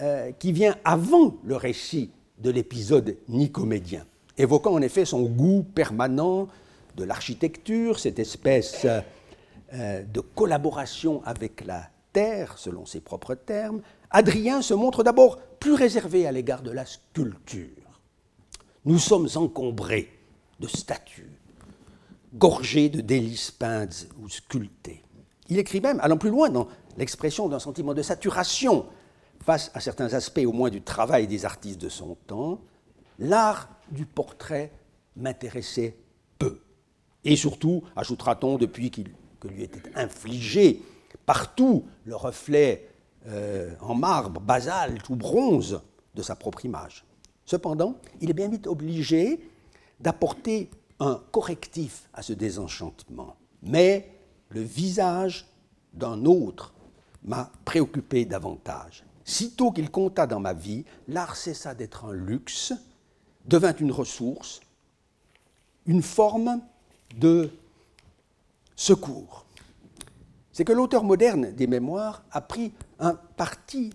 euh, 0.00 0.32
qui 0.38 0.52
vient 0.52 0.76
avant 0.84 1.36
le 1.44 1.56
récit 1.56 2.10
de 2.38 2.50
l'épisode 2.50 3.16
nicomédien, 3.28 4.04
évoquant 4.38 4.72
en 4.72 4.82
effet 4.82 5.04
son 5.04 5.22
goût 5.22 5.62
permanent 5.62 6.48
de 6.96 7.04
l'architecture, 7.04 7.98
cette 7.98 8.18
espèce 8.18 8.86
euh, 9.74 10.02
de 10.02 10.20
collaboration 10.20 11.22
avec 11.24 11.64
la 11.64 11.88
terre, 12.12 12.58
selon 12.58 12.86
ses 12.86 13.00
propres 13.00 13.34
termes, 13.34 13.82
Adrien 14.10 14.62
se 14.62 14.74
montre 14.74 15.02
d'abord 15.02 15.38
plus 15.60 15.74
réservé 15.74 16.26
à 16.26 16.32
l'égard 16.32 16.62
de 16.62 16.70
la 16.70 16.86
sculpture. 16.86 18.00
Nous 18.84 18.98
sommes 18.98 19.28
encombrés 19.34 20.10
de 20.58 20.66
statues, 20.66 21.38
gorgées 22.34 22.88
de 22.88 23.00
délices 23.00 23.50
peintes 23.50 24.08
ou 24.22 24.28
sculptées. 24.28 25.02
Il 25.48 25.58
écrit 25.58 25.80
même, 25.80 26.00
allant 26.00 26.16
plus 26.16 26.30
loin 26.30 26.48
dans 26.48 26.68
l'expression 26.96 27.48
d'un 27.48 27.58
sentiment 27.58 27.94
de 27.94 28.02
saturation 28.02 28.86
face 29.42 29.70
à 29.74 29.80
certains 29.80 30.14
aspects 30.14 30.44
au 30.44 30.52
moins 30.52 30.70
du 30.70 30.82
travail 30.82 31.26
des 31.26 31.44
artistes 31.44 31.80
de 31.80 31.88
son 31.88 32.16
temps, 32.26 32.60
l'art 33.18 33.68
du 33.90 34.06
portrait 34.06 34.70
m'intéressait 35.16 35.96
peu. 36.38 36.60
Et 37.24 37.36
surtout, 37.36 37.82
ajoutera-t-on, 37.96 38.58
depuis 38.58 38.90
que 38.90 39.48
lui 39.48 39.62
était 39.62 39.90
infligé 39.94 40.82
partout 41.30 41.84
le 42.06 42.16
reflet 42.16 42.88
euh, 43.28 43.72
en 43.78 43.94
marbre, 43.94 44.40
basalte 44.40 45.08
ou 45.10 45.14
bronze 45.14 45.80
de 46.16 46.22
sa 46.22 46.34
propre 46.34 46.64
image. 46.64 47.04
Cependant, 47.46 47.94
il 48.20 48.30
est 48.30 48.32
bien 48.34 48.48
vite 48.48 48.66
obligé 48.66 49.38
d'apporter 50.00 50.68
un 50.98 51.22
correctif 51.30 52.08
à 52.14 52.22
ce 52.22 52.32
désenchantement. 52.32 53.36
Mais 53.62 54.10
le 54.48 54.60
visage 54.60 55.46
d'un 55.94 56.24
autre 56.24 56.72
m'a 57.22 57.52
préoccupé 57.64 58.24
davantage. 58.24 59.04
Sitôt 59.24 59.70
qu'il 59.70 59.88
compta 59.92 60.26
dans 60.26 60.40
ma 60.40 60.52
vie, 60.52 60.84
l'art 61.06 61.36
cessa 61.36 61.76
d'être 61.76 62.06
un 62.06 62.12
luxe, 62.12 62.72
devint 63.46 63.76
une 63.76 63.92
ressource, 63.92 64.58
une 65.86 66.02
forme 66.02 66.60
de 67.14 67.52
secours. 68.74 69.44
C'est 70.52 70.64
que 70.64 70.72
l'auteur 70.72 71.04
moderne 71.04 71.52
des 71.52 71.66
mémoires 71.66 72.24
a 72.32 72.40
pris 72.40 72.72
un 72.98 73.14
parti 73.14 73.90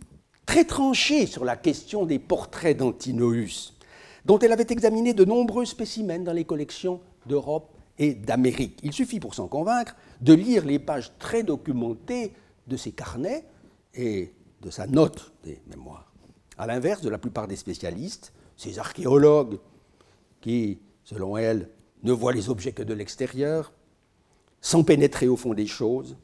très 0.46 0.66
tranché 0.66 1.26
sur 1.26 1.44
la 1.44 1.58
question 1.58 2.06
des 2.06 2.20
portraits 2.20 2.78
d'Antinoüs, 2.78 3.74
dont 4.26 4.40
elle 4.40 4.52
avait 4.52 4.68
examiné 4.70 5.14
de 5.14 5.26
nombreux 5.26 5.66
spécimens 5.66 6.24
dans 6.24 6.34
les 6.34 6.46
collections 6.46 7.02
d'Europe 7.26 7.72
et 7.98 8.14
d'Amérique. 8.14 8.80
Il 8.84 8.94
suffit 8.94 9.20
pour 9.20 9.36
s'en 9.36 9.48
convaincre 9.48 9.96
de 10.22 10.34
lire 10.34 10.66
les 10.66 10.80
pages 10.80 11.12
très 11.20 11.44
documentées 11.44 12.34
de 12.68 12.78
ses 12.78 12.92
carnets 12.92 13.46
et 13.94 14.34
de 14.62 14.70
sa 14.70 14.88
note 14.88 15.34
des 15.44 15.62
mémoires. 15.68 16.12
À 16.58 16.68
l'inverse 16.68 17.02
de 17.02 17.10
la 17.10 17.18
plupart 17.18 17.48
des 17.48 17.56
spécialistes, 17.56 18.34
ces 18.56 18.80
archéologues 18.80 19.60
qui, 20.42 20.80
selon 21.04 21.38
elle, 21.38 21.70
ne 22.04 22.12
voient 22.12 22.34
les 22.34 22.50
objets 22.50 22.72
que 22.72 22.84
de 22.84 22.94
l'extérieur, 22.94 23.74
sans 24.62 24.84
pénétrer 24.84 25.28
au 25.28 25.36
fond 25.36 25.54
des 25.54 25.68
choses, 25.68 26.18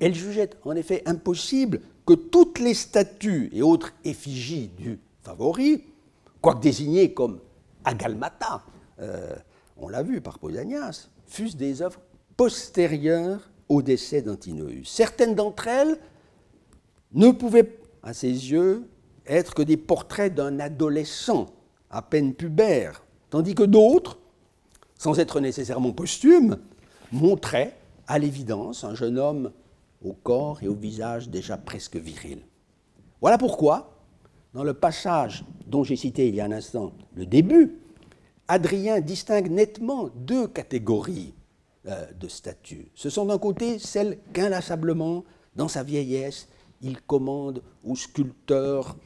elle 0.00 0.14
jugeait 0.14 0.50
en 0.64 0.76
effet 0.76 1.02
impossible 1.06 1.80
que 2.06 2.14
toutes 2.14 2.58
les 2.58 2.74
statues 2.74 3.50
et 3.52 3.62
autres 3.62 3.92
effigies 4.04 4.68
du 4.68 4.98
favori, 5.22 5.84
quoique 6.40 6.60
désignées 6.60 7.12
comme 7.12 7.40
agalmata, 7.84 8.62
euh, 9.00 9.34
on 9.76 9.88
l'a 9.88 10.02
vu 10.02 10.20
par 10.20 10.38
Pausanias, 10.38 11.08
fussent 11.26 11.56
des 11.56 11.82
œuvres 11.82 12.00
postérieures 12.36 13.50
au 13.68 13.82
décès 13.82 14.22
d'Antinoüs. 14.22 14.84
Certaines 14.84 15.34
d'entre 15.34 15.68
elles 15.68 15.98
ne 17.12 17.30
pouvaient 17.30 17.78
à 18.02 18.14
ses 18.14 18.28
yeux, 18.28 18.88
être 19.26 19.54
que 19.54 19.62
des 19.62 19.76
portraits 19.76 20.34
d'un 20.34 20.60
adolescent 20.60 21.46
à 21.90 22.02
peine 22.02 22.34
pubère, 22.34 23.04
tandis 23.30 23.54
que 23.54 23.64
d'autres, 23.64 24.18
sans 24.98 25.18
être 25.18 25.40
nécessairement 25.40 25.92
posthumes, 25.92 26.58
montraient 27.12 27.76
à 28.06 28.18
l'évidence 28.18 28.84
un 28.84 28.94
jeune 28.94 29.18
homme 29.18 29.52
au 30.02 30.12
corps 30.12 30.62
et 30.62 30.68
au 30.68 30.74
visage 30.74 31.28
déjà 31.28 31.56
presque 31.56 31.96
viril. 31.96 32.40
Voilà 33.20 33.38
pourquoi, 33.38 33.98
dans 34.54 34.64
le 34.64 34.74
passage 34.74 35.44
dont 35.66 35.84
j'ai 35.84 35.96
cité 35.96 36.28
il 36.28 36.34
y 36.34 36.40
a 36.40 36.44
un 36.44 36.52
instant 36.52 36.92
le 37.14 37.26
début, 37.26 37.78
Adrien 38.46 39.00
distingue 39.00 39.50
nettement 39.50 40.08
deux 40.14 40.48
catégories 40.48 41.34
euh, 41.86 42.06
de 42.18 42.28
statues. 42.28 42.90
Ce 42.94 43.10
sont 43.10 43.26
d'un 43.26 43.38
côté 43.38 43.78
celles 43.78 44.18
qu'inlassablement, 44.32 45.24
dans 45.54 45.68
sa 45.68 45.82
vieillesse, 45.82 46.48
il 46.80 47.00
commande 47.02 47.62
aux 47.84 47.96
sculpteurs 47.96 48.96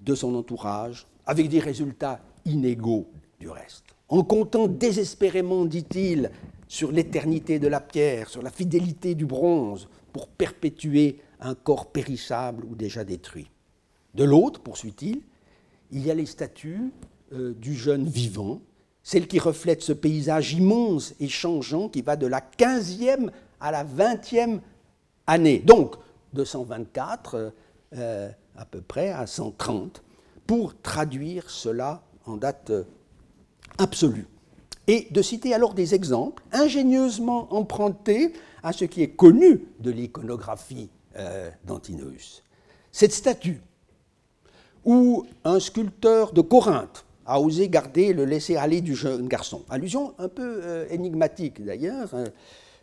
de 0.00 0.14
son 0.14 0.34
entourage, 0.34 1.06
avec 1.26 1.48
des 1.48 1.60
résultats 1.60 2.20
inégaux 2.44 3.06
du 3.38 3.48
reste. 3.48 3.84
En 4.08 4.24
comptant 4.24 4.66
désespérément, 4.66 5.64
dit-il, 5.64 6.30
sur 6.66 6.90
l'éternité 6.90 7.58
de 7.58 7.68
la 7.68 7.80
pierre, 7.80 8.28
sur 8.28 8.42
la 8.42 8.50
fidélité 8.50 9.14
du 9.14 9.26
bronze, 9.26 9.88
pour 10.12 10.28
perpétuer 10.28 11.20
un 11.40 11.54
corps 11.54 11.90
périssable 11.90 12.64
ou 12.64 12.74
déjà 12.74 13.04
détruit. 13.04 13.50
De 14.14 14.24
l'autre, 14.24 14.60
poursuit-il, 14.60 15.22
il 15.90 16.06
y 16.06 16.10
a 16.10 16.14
les 16.14 16.26
statues 16.26 16.92
euh, 17.32 17.54
du 17.54 17.74
jeune 17.74 18.06
vivant, 18.06 18.60
celles 19.02 19.26
qui 19.26 19.38
reflètent 19.38 19.82
ce 19.82 19.92
paysage 19.92 20.52
immense 20.52 21.14
et 21.18 21.28
changeant 21.28 21.88
qui 21.88 22.02
va 22.02 22.16
de 22.16 22.26
la 22.26 22.40
15e 22.40 23.30
à 23.60 23.70
la 23.70 23.84
20e 23.84 24.60
année. 25.26 25.58
Donc, 25.60 25.96
de 26.32 26.44
124 26.44 27.34
euh, 27.34 27.50
euh, 27.96 28.30
à 28.56 28.64
peu 28.64 28.80
près 28.80 29.10
à 29.10 29.26
130, 29.26 30.02
pour 30.46 30.80
traduire 30.80 31.48
cela 31.50 32.02
en 32.26 32.36
date 32.36 32.70
euh, 32.70 32.84
absolue. 33.78 34.26
Et 34.86 35.08
de 35.10 35.22
citer 35.22 35.54
alors 35.54 35.74
des 35.74 35.94
exemples 35.94 36.42
ingénieusement 36.52 37.52
empruntés 37.54 38.32
à 38.62 38.72
ce 38.72 38.84
qui 38.84 39.02
est 39.02 39.10
connu 39.10 39.66
de 39.80 39.90
l'iconographie 39.90 40.88
d'Antinoüs. 41.66 42.42
Cette 42.90 43.12
statue, 43.12 43.60
où 44.84 45.26
un 45.44 45.60
sculpteur 45.60 46.32
de 46.32 46.40
Corinthe 46.40 47.04
a 47.26 47.40
osé 47.40 47.68
garder 47.68 48.12
le 48.12 48.24
laisser-aller 48.24 48.80
du 48.80 48.94
jeune 48.94 49.28
garçon, 49.28 49.62
allusion 49.68 50.14
un 50.18 50.28
peu 50.28 50.86
énigmatique 50.90 51.62
d'ailleurs, 51.62 52.14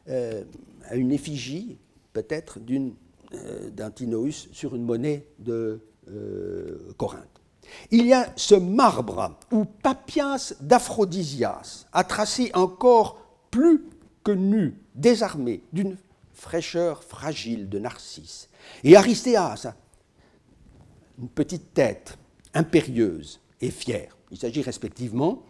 à 0.07 0.95
une 0.95 1.11
effigie 1.11 1.79
peut-être 2.13 2.59
d'une 2.59 2.93
euh, 3.33 3.69
d'Antinoüs 3.69 4.49
sur 4.51 4.75
une 4.75 4.83
monnaie 4.83 5.27
de 5.37 5.81
euh, 6.09 6.91
Corinthe. 6.97 7.21
Il 7.91 8.07
y 8.07 8.13
a 8.13 8.33
ce 8.35 8.55
marbre 8.55 9.37
où 9.51 9.65
Papias 9.65 10.55
d'Aphrodisias 10.61 11.85
a 11.93 12.03
tracé 12.03 12.49
un 12.55 12.65
corps 12.65 13.19
plus 13.51 13.83
nu, 14.35 14.75
désarmé, 14.95 15.63
d'une 15.73 15.97
fraîcheur 16.33 17.03
fragile 17.03 17.69
de 17.69 17.79
Narcisse. 17.79 18.49
Et 18.83 18.95
Aristéas, 18.95 19.73
une 21.19 21.29
petite 21.29 21.73
tête 21.73 22.17
impérieuse 22.53 23.39
et 23.61 23.71
fière. 23.71 24.17
Il 24.31 24.37
s'agit 24.37 24.61
respectivement 24.61 25.43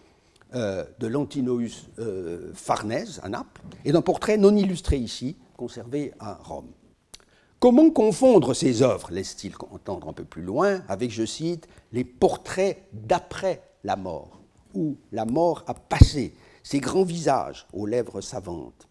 euh, 0.56 0.84
de 1.00 1.08
l'Antinoüs 1.08 1.90
Farnèse 2.54 3.20
à 3.24 3.30
Naples 3.30 3.62
et 3.86 3.92
d'un 3.92 4.02
portrait 4.02 4.38
non 4.38 4.56
illustré 4.56 4.98
ici, 4.98 5.36
conservé 5.56 6.14
à 6.20 6.34
Rome. 6.34 6.72
Comment 7.60 7.90
confondre 7.90 8.54
ces 8.54 8.82
œuvres, 8.84 9.12
laisse-t-il 9.12 9.54
entendre 9.72 10.08
un 10.08 10.14
peu 10.14 10.24
plus 10.24 10.42
loin, 10.42 10.82
avec, 10.88 11.12
je 11.12 11.26
cite, 11.26 11.68
les 11.92 12.06
portraits 12.06 12.88
d'après 12.94 13.62
la 13.84 13.98
mort, 13.98 14.40
où 14.74 14.96
la 15.12 15.26
mort 15.26 15.66
a 15.68 15.74
passé, 15.74 16.34
ces 16.70 16.80
grands 16.80 17.04
visages 17.04 17.66
aux 17.74 17.88
lèvres 17.88 18.22
savantes. 18.22 18.88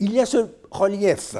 Il 0.00 0.12
y 0.12 0.18
a 0.18 0.26
ce 0.26 0.48
relief 0.72 1.36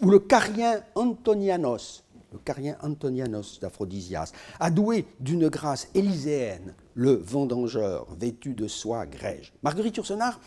où 0.00 0.08
le 0.08 0.20
carien 0.20 0.80
Antonianos, 0.94 2.04
le 2.32 2.38
carien 2.38 2.76
Antonianos 2.82 3.58
d'Aphrodisias, 3.60 4.30
a 4.60 4.70
doué 4.70 5.06
d'une 5.18 5.48
grâce 5.48 5.88
élyséenne 5.92 6.76
le 6.94 7.14
vendangeur 7.14 8.06
vêtu 8.14 8.54
de 8.54 8.68
soie 8.68 9.06
grège. 9.06 9.52
Marguerite 9.64 9.96
Yourcenar, 9.96 10.38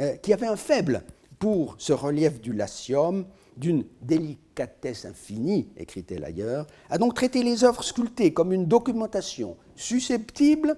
euh, 0.00 0.16
qui 0.16 0.32
avait 0.32 0.48
un 0.48 0.56
faible 0.56 1.04
pour 1.38 1.76
ce 1.78 1.92
relief 1.92 2.40
du 2.40 2.52
Latium, 2.52 3.26
d'une 3.56 3.84
délicatesse 4.02 5.04
infinie, 5.04 5.68
écrit-elle 5.76 6.24
ailleurs, 6.24 6.66
a 6.90 6.98
donc 6.98 7.14
traité 7.14 7.44
les 7.44 7.62
œuvres 7.62 7.84
sculptées 7.84 8.32
comme 8.32 8.52
une 8.52 8.66
documentation 8.66 9.56
susceptible 9.76 10.76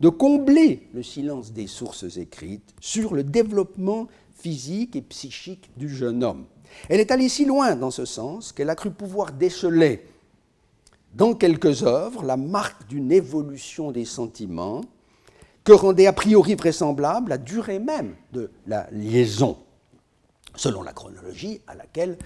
de 0.00 0.08
combler 0.08 0.88
le 0.94 1.02
silence 1.02 1.52
des 1.52 1.66
sources 1.66 2.16
écrites 2.16 2.74
sur 2.80 3.14
le 3.14 3.22
développement 3.22 4.08
physique 4.34 4.96
et 4.96 5.02
psychique 5.02 5.70
du 5.76 5.88
jeune 5.88 6.24
homme. 6.24 6.46
Elle 6.88 7.00
est 7.00 7.10
allée 7.10 7.28
si 7.28 7.44
loin 7.44 7.76
dans 7.76 7.90
ce 7.90 8.04
sens 8.04 8.52
qu'elle 8.52 8.70
a 8.70 8.74
cru 8.74 8.90
pouvoir 8.90 9.32
déceler 9.32 10.06
dans 11.14 11.34
quelques 11.34 11.82
œuvres 11.82 12.24
la 12.24 12.36
marque 12.36 12.88
d'une 12.88 13.12
évolution 13.12 13.90
des 13.90 14.04
sentiments 14.04 14.82
que 15.64 15.72
rendait 15.72 16.06
a 16.06 16.12
priori 16.12 16.54
vraisemblable 16.54 17.30
la 17.30 17.38
durée 17.38 17.78
même 17.78 18.14
de 18.32 18.50
la 18.66 18.88
liaison, 18.92 19.58
selon 20.54 20.82
la 20.82 20.92
chronologie 20.92 21.60
à 21.66 21.74
laquelle 21.74 22.16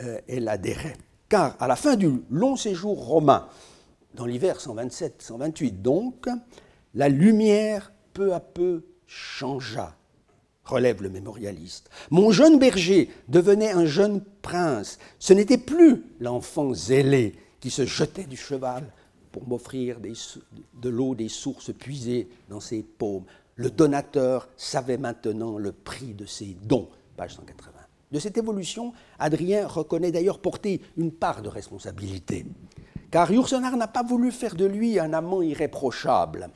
euh, 0.00 0.20
elle 0.28 0.48
adhérait. 0.48 0.96
Car 1.28 1.56
à 1.58 1.66
la 1.66 1.74
fin 1.74 1.96
du 1.96 2.22
long 2.30 2.56
séjour 2.56 3.04
romain, 3.04 3.48
dans 4.14 4.26
l'hiver 4.26 4.58
127-128 4.58 5.82
donc, 5.82 6.28
la 6.96 7.10
lumière 7.10 7.92
peu 8.14 8.32
à 8.32 8.40
peu 8.40 8.82
changea, 9.06 9.94
relève 10.64 11.02
le 11.02 11.10
mémorialiste. 11.10 11.90
Mon 12.10 12.32
jeune 12.32 12.58
berger 12.58 13.10
devenait 13.28 13.70
un 13.70 13.84
jeune 13.84 14.22
prince. 14.42 14.98
Ce 15.18 15.34
n'était 15.34 15.58
plus 15.58 16.04
l'enfant 16.18 16.72
zélé 16.72 17.34
qui 17.60 17.70
se 17.70 17.84
jetait 17.84 18.24
du 18.24 18.36
cheval 18.36 18.90
pour 19.30 19.46
m'offrir 19.46 19.98
de 20.00 20.88
l'eau 20.88 21.14
des 21.14 21.28
sources 21.28 21.72
puisées 21.72 22.28
dans 22.48 22.60
ses 22.60 22.82
paumes. 22.82 23.24
Le 23.56 23.70
donateur 23.70 24.48
savait 24.56 24.98
maintenant 24.98 25.58
le 25.58 25.72
prix 25.72 26.14
de 26.14 26.24
ses 26.24 26.56
dons. 26.62 26.88
Page 27.16 27.34
180. 27.36 27.72
De 28.10 28.18
cette 28.18 28.38
évolution, 28.38 28.94
Adrien 29.18 29.66
reconnaît 29.66 30.12
d'ailleurs 30.12 30.38
porter 30.38 30.80
une 30.96 31.12
part 31.12 31.42
de 31.42 31.48
responsabilité. 31.48 32.46
Car 33.10 33.30
Yourcenar 33.30 33.76
n'a 33.76 33.88
pas 33.88 34.02
voulu 34.02 34.32
faire 34.32 34.54
de 34.54 34.64
lui 34.64 34.98
un 34.98 35.12
amant 35.12 35.42
irréprochable 35.42 36.50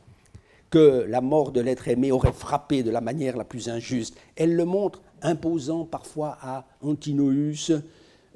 que 0.71 1.05
la 1.09 1.21
mort 1.21 1.53
de 1.53 1.61
l'être 1.61 1.89
aimé 1.89 2.12
aurait 2.12 2.33
frappé 2.33 2.83
de 2.83 2.91
la 2.91 3.01
manière 3.01 3.37
la 3.37 3.45
plus 3.45 3.68
injuste. 3.68 4.16
Elle 4.37 4.55
le 4.55 4.64
montre 4.64 5.03
imposant 5.23 5.85
parfois 5.85 6.39
à 6.41 6.64
Antinoüs, 6.81 7.73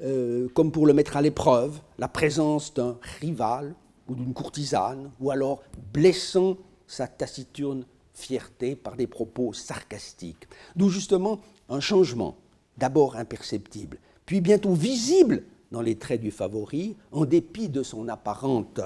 euh, 0.03 0.49
comme 0.55 0.73
pour 0.73 0.87
le 0.87 0.93
mettre 0.93 1.17
à 1.17 1.23
l'épreuve, 1.23 1.81
la 1.99 2.09
présence 2.09 2.75
d'un 2.75 2.99
rival 3.21 3.75
ou 4.09 4.15
d'une 4.15 4.35
courtisane, 4.35 5.11
ou 5.21 5.31
alors 5.31 5.63
blessant 5.93 6.57
sa 6.87 7.07
taciturne 7.07 7.87
fierté 8.13 8.77
par 8.77 8.97
des 8.97 9.07
propos 9.07 9.53
sarcastiques. 9.53 10.47
D'où 10.77 10.89
justement 10.89 11.41
un 11.69 11.81
changement, 11.81 12.37
d'abord 12.77 13.17
imperceptible, 13.17 13.99
puis 14.27 14.41
bientôt 14.41 14.75
visible 14.75 15.45
dans 15.71 15.81
les 15.81 15.97
traits 15.97 16.21
du 16.21 16.31
favori, 16.31 16.97
en 17.13 17.25
dépit 17.25 17.69
de 17.69 17.83
son 17.83 18.09
apparente 18.09 18.81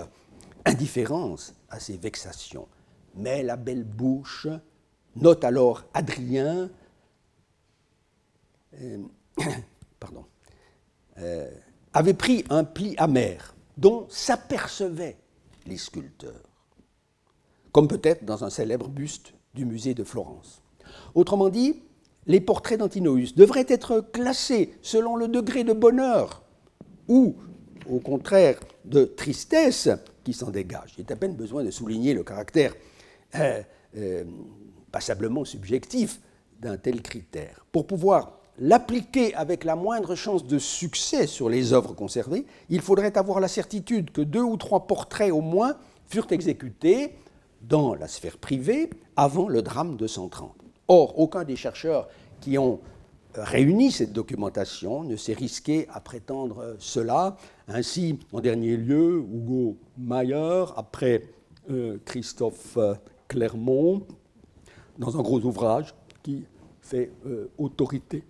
indifférence 0.65 1.55
à 1.71 1.81
ses 1.81 1.97
vexations. 1.97 2.67
Mais 3.19 3.43
la 3.43 3.57
belle 3.57 3.85
bouche, 3.85 4.47
note 5.17 5.45
alors 5.45 5.85
Adrien, 5.93 6.71
euh, 8.81 8.99
pardon, 10.01 10.25
euh, 11.19 11.51
avait 11.93 12.15
pris 12.15 12.45
un 12.49 12.63
pli 12.63 12.95
amer 12.97 13.55
dont 13.77 14.07
s'apercevaient 14.09 15.17
les 15.67 15.77
sculpteurs, 15.77 16.49
comme 17.73 17.89
peut-être 17.89 18.25
dans 18.25 18.45
un 18.45 18.51
célèbre 18.51 18.89
buste 18.89 19.35
du 19.55 19.65
musée 19.65 19.95
de 19.95 20.05
Florence. 20.05 20.63
Autrement 21.15 21.49
dit, 21.49 21.83
les 22.27 22.41
portraits 22.41 22.79
d'Antinoüs 22.79 23.35
devraient 23.35 23.67
être 23.69 24.01
classés 24.01 24.75
selon 24.81 25.17
le 25.17 25.27
degré 25.27 25.65
de 25.65 25.73
bonheur 25.73 26.43
ou, 27.09 27.35
au 27.91 27.99
contraire, 27.99 28.61
de 28.85 29.05
tristesse 29.05 29.89
qui 30.23 30.33
s'en 30.33 30.51
dégage. 30.51 30.95
Il 30.97 31.01
est 31.01 31.11
à 31.11 31.17
peine 31.17 31.35
besoin 31.35 31.65
de 31.65 31.71
souligner 31.71 32.15
le 32.15 32.23
caractère 32.23 32.75
euh, 33.35 33.63
euh, 33.97 34.25
passablement 34.91 35.45
subjectif 35.45 36.21
d'un 36.61 36.77
tel 36.77 37.03
critère. 37.03 37.65
Pour 37.73 37.87
pouvoir 37.87 38.39
l'appliquer 38.59 39.35
avec 39.35 39.65
la 39.65 39.77
moindre 39.77 40.15
chance 40.15 40.47
de 40.47 40.59
succès 40.59 41.27
sur 41.27 41.49
les 41.49 41.73
œuvres 41.73 41.95
conservées, 41.95 42.47
il 42.71 42.81
faudrait 42.81 43.17
avoir 43.17 43.39
la 43.41 43.49
certitude 43.49 44.11
que 44.11 44.23
deux 44.23 44.43
ou 44.43 44.57
trois 44.57 44.87
portraits 44.87 45.31
au 45.31 45.41
moins 45.41 45.77
furent 46.07 46.31
exécutés 46.31 47.15
dans 47.63 47.95
la 47.95 48.09
sphère 48.09 48.39
privée 48.39 48.91
avant 49.17 49.49
le 49.49 49.63
drame 49.63 49.97
de 49.97 50.07
130. 50.07 50.53
Or, 50.89 51.19
aucun 51.19 51.45
des 51.45 51.57
chercheurs 51.57 52.09
qui 52.41 52.57
ont 52.57 52.81
réuni 53.35 53.93
cette 53.93 54.13
documentation 54.13 55.05
ne 55.05 55.17
s'est 55.17 55.35
risqué 55.35 55.87
à 55.93 56.01
prétendre 56.01 56.77
cela. 56.79 57.37
Ainsi, 57.69 58.19
en 58.33 58.41
dernier 58.41 58.77
lieu, 58.77 59.19
Hugo 59.19 59.77
Mayer, 59.99 60.65
après 60.77 61.25
euh, 61.71 61.99
Christophe 62.05 62.79
Clermont, 63.29 64.07
dans 64.99 65.19
un 65.19 65.23
gros 65.23 65.41
ouvrage 65.41 65.95
qui 66.23 66.45
fait 66.81 67.13
euh, 67.27 67.51
autorité. 67.59 68.25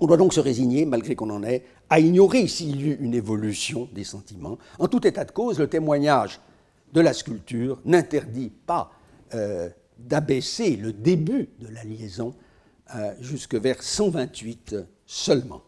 On 0.00 0.06
doit 0.06 0.16
donc 0.16 0.32
se 0.32 0.40
résigner, 0.40 0.86
malgré 0.86 1.14
qu'on 1.14 1.30
en 1.30 1.42
ait, 1.42 1.64
à 1.90 2.00
ignorer 2.00 2.46
s'il 2.48 2.80
y 2.80 2.90
eut 2.90 2.96
une 3.00 3.14
évolution 3.14 3.88
des 3.92 4.04
sentiments. 4.04 4.58
En 4.78 4.88
tout 4.88 5.06
état 5.06 5.24
de 5.24 5.32
cause, 5.32 5.58
le 5.58 5.68
témoignage 5.68 6.40
de 6.92 7.00
la 7.00 7.12
sculpture 7.12 7.80
n'interdit 7.84 8.50
pas 8.50 8.92
euh, 9.34 9.68
d'abaisser 9.98 10.76
le 10.76 10.92
début 10.92 11.50
de 11.58 11.68
la 11.68 11.84
liaison 11.84 12.34
euh, 12.94 13.12
jusque 13.20 13.54
vers 13.54 13.82
128 13.82 14.76
seulement. 15.04 15.62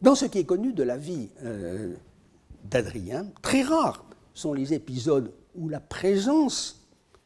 Dans 0.00 0.14
ce 0.14 0.26
qui 0.26 0.38
est 0.38 0.44
connu 0.44 0.72
de 0.72 0.82
la 0.82 0.96
vie 0.96 1.30
d'Adrien, 2.64 3.26
très 3.40 3.62
rares 3.62 4.04
sont 4.34 4.52
les 4.52 4.74
épisodes 4.74 5.32
où 5.54 5.68
la 5.68 5.78
présence 5.78 6.81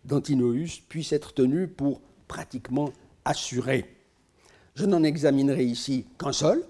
d'Antinoüs 0.07 0.81
puisse 0.89 1.13
être 1.13 1.35
tenu 1.35 1.69
pour 1.69 2.01
pratiquement 2.29 2.91
assuré. 3.25 3.85
Je 4.75 4.87
n'en 4.87 5.03
examinerai 5.03 5.65
ici 5.65 6.07
qu'un 6.19 6.33
seul, 6.33 6.65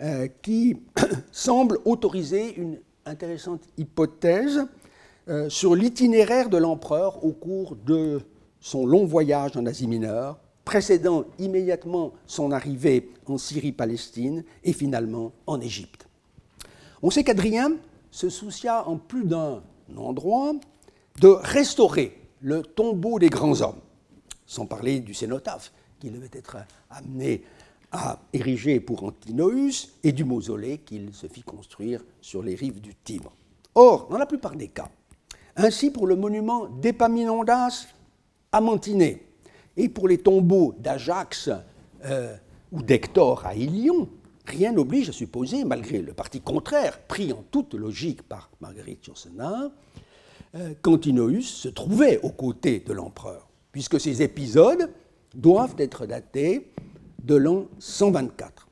euh, 0.00 0.28
qui 0.42 0.76
semble 1.32 1.78
autoriser 1.84 2.54
une 2.56 2.78
intéressante 3.06 3.62
hypothèse 3.76 4.66
euh, 5.28 5.48
sur 5.48 5.74
l'itinéraire 5.74 6.48
de 6.48 6.56
l'empereur 6.56 7.24
au 7.24 7.32
cours 7.32 7.76
de 7.76 8.20
son 8.60 8.86
long 8.86 9.06
voyage 9.06 9.56
en 9.56 9.66
Asie 9.66 9.86
mineure, 9.86 10.38
précédant 10.64 11.24
immédiatement 11.38 12.12
son 12.26 12.52
arrivée 12.52 13.10
en 13.26 13.38
Syrie-Palestine 13.38 14.44
et 14.64 14.72
finalement 14.72 15.32
en 15.46 15.60
Égypte. 15.60 16.06
On 17.02 17.10
sait 17.10 17.24
qu'Adrien 17.24 17.72
se 18.10 18.28
soucia 18.28 18.86
en 18.86 18.96
plus 18.96 19.24
d'un 19.24 19.62
endroit 19.96 20.52
de 21.20 21.28
restaurer 21.28 22.16
le 22.40 22.62
tombeau 22.62 23.18
des 23.18 23.28
grands 23.28 23.60
hommes, 23.60 23.80
sans 24.46 24.66
parler 24.66 25.00
du 25.00 25.14
cénotaphe 25.14 25.72
qu'il 25.98 26.12
devait 26.12 26.30
être 26.32 26.56
amené 26.90 27.44
à 27.92 28.18
ériger 28.32 28.80
pour 28.80 29.04
Antinoüs 29.04 29.92
et 30.02 30.12
du 30.12 30.24
mausolée 30.24 30.78
qu'il 30.78 31.12
se 31.12 31.26
fit 31.26 31.42
construire 31.42 32.02
sur 32.20 32.42
les 32.42 32.54
rives 32.54 32.80
du 32.80 32.94
Tibre. 32.94 33.32
Or, 33.74 34.08
dans 34.08 34.18
la 34.18 34.26
plupart 34.26 34.56
des 34.56 34.68
cas, 34.68 34.88
ainsi 35.56 35.90
pour 35.90 36.06
le 36.06 36.16
monument 36.16 36.66
d'Epaminondas 36.66 37.86
à 38.52 38.60
Mantinée 38.60 39.26
et 39.76 39.88
pour 39.88 40.08
les 40.08 40.18
tombeaux 40.18 40.74
d'Ajax 40.78 41.50
euh, 42.04 42.36
ou 42.72 42.82
d'Hector 42.82 43.44
à 43.46 43.54
Ilion, 43.54 44.08
rien 44.46 44.72
n'oblige 44.72 45.08
à 45.08 45.12
supposer, 45.12 45.64
malgré 45.64 46.00
le 46.00 46.12
parti 46.12 46.40
contraire 46.40 47.00
pris 47.02 47.32
en 47.32 47.44
toute 47.50 47.74
logique 47.74 48.22
par 48.22 48.50
Marguerite 48.60 49.06
Yourcenar, 49.06 49.70
euh, 50.56 50.74
qu'Antinoüs 50.82 51.46
se 51.46 51.68
trouvait 51.68 52.20
aux 52.22 52.30
côtés 52.30 52.80
de 52.80 52.92
l'empereur, 52.92 53.48
puisque 53.70 54.00
ces 54.00 54.22
épisodes 54.22 54.90
doivent 55.34 55.76
être 55.78 56.06
datés 56.06 56.72
de 57.22 57.36
l'an 57.36 57.66
124. 57.78 58.66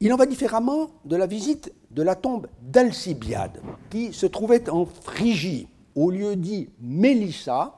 Il 0.00 0.12
en 0.12 0.16
va 0.16 0.26
différemment 0.26 0.90
de 1.04 1.16
la 1.16 1.26
visite 1.26 1.72
de 1.90 2.02
la 2.02 2.14
tombe 2.14 2.46
d'Alcibiade, 2.62 3.60
qui 3.90 4.12
se 4.12 4.26
trouvait 4.26 4.70
en 4.70 4.86
Phrygie, 4.86 5.66
au 5.96 6.10
lieu 6.10 6.36
dit 6.36 6.68
Mélissa, 6.80 7.74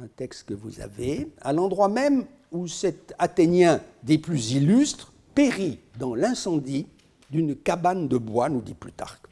un 0.00 0.06
texte 0.06 0.44
que 0.44 0.54
vous 0.54 0.80
avez, 0.80 1.28
à 1.40 1.52
l'endroit 1.52 1.88
même 1.88 2.24
où 2.52 2.68
cet 2.68 3.14
Athénien 3.18 3.80
des 4.04 4.18
plus 4.18 4.52
illustres 4.52 5.12
périt 5.34 5.80
dans 5.98 6.14
l'incendie 6.14 6.86
d'une 7.30 7.56
cabane 7.56 8.06
de 8.06 8.16
bois, 8.16 8.48
nous 8.48 8.62
dit 8.62 8.74
Plutarque 8.74 9.26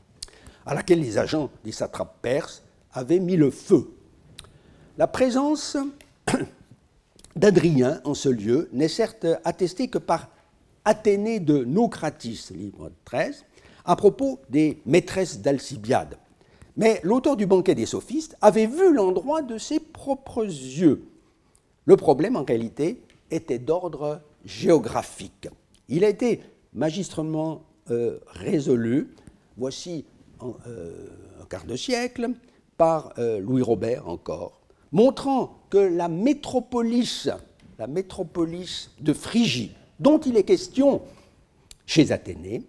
à 0.67 0.75
laquelle 0.75 1.01
les 1.01 1.17
agents 1.17 1.51
des 1.65 1.73
satrapes 1.73 2.21
perses 2.21 2.63
avaient 2.93 3.21
mis 3.21 3.37
le 3.37 3.51
feu. 3.51 3.91
La 4.99 5.07
présence 5.07 5.77
d'Adrien 7.37 8.01
en 8.05 8.15
ce 8.15 8.29
lieu 8.29 8.69
n'est 8.73 8.89
certes 8.89 9.27
attestée 9.45 9.89
que 9.89 9.99
par 9.99 10.29
Athénée 10.85 11.41
de 11.41 11.65
Nocratis, 11.65 12.49
livre 12.55 12.91
13, 13.05 13.45
à 13.85 13.97
propos 13.97 14.41
des 14.51 14.81
maîtresses 14.87 15.41
d'Alcibiade. 15.41 16.17
Mais 16.77 17.01
l'auteur 17.03 17.37
du 17.37 17.47
banquet 17.47 17.75
des 17.75 17.87
sophistes 17.87 18.37
avait 18.43 18.67
vu 18.67 18.93
l'endroit 18.93 19.43
de 19.43 19.59
ses 19.59 19.81
propres 19.81 20.45
yeux. 20.45 21.07
Le 21.87 21.97
problème, 21.97 22.37
en 22.37 22.45
réalité, 22.45 23.01
était 23.31 23.59
d'ordre 23.59 24.21
géographique. 24.45 25.49
Il 25.89 26.05
a 26.05 26.09
été 26.09 26.41
magistrement 26.73 27.63
euh, 27.91 28.19
résolu. 28.27 29.09
Voici 29.57 30.05
en, 30.41 30.55
euh, 30.67 31.09
un 31.43 31.45
quart 31.47 31.65
de 31.65 31.77
siècle, 31.77 32.31
par 32.77 33.15
euh, 33.19 33.41
Louis 33.41 33.63
Robert 33.63 34.09
encore, 34.09 34.61
montrant 34.93 35.59
que 35.71 35.79
la 35.79 36.09
métropolis, 36.09 37.29
la 37.79 37.87
de 37.87 39.13
Phrygie, 39.13 39.73
dont 39.99 40.19
il 40.19 40.37
est 40.37 40.45
question 40.45 41.03
chez 41.87 42.13
Athénée, 42.13 42.63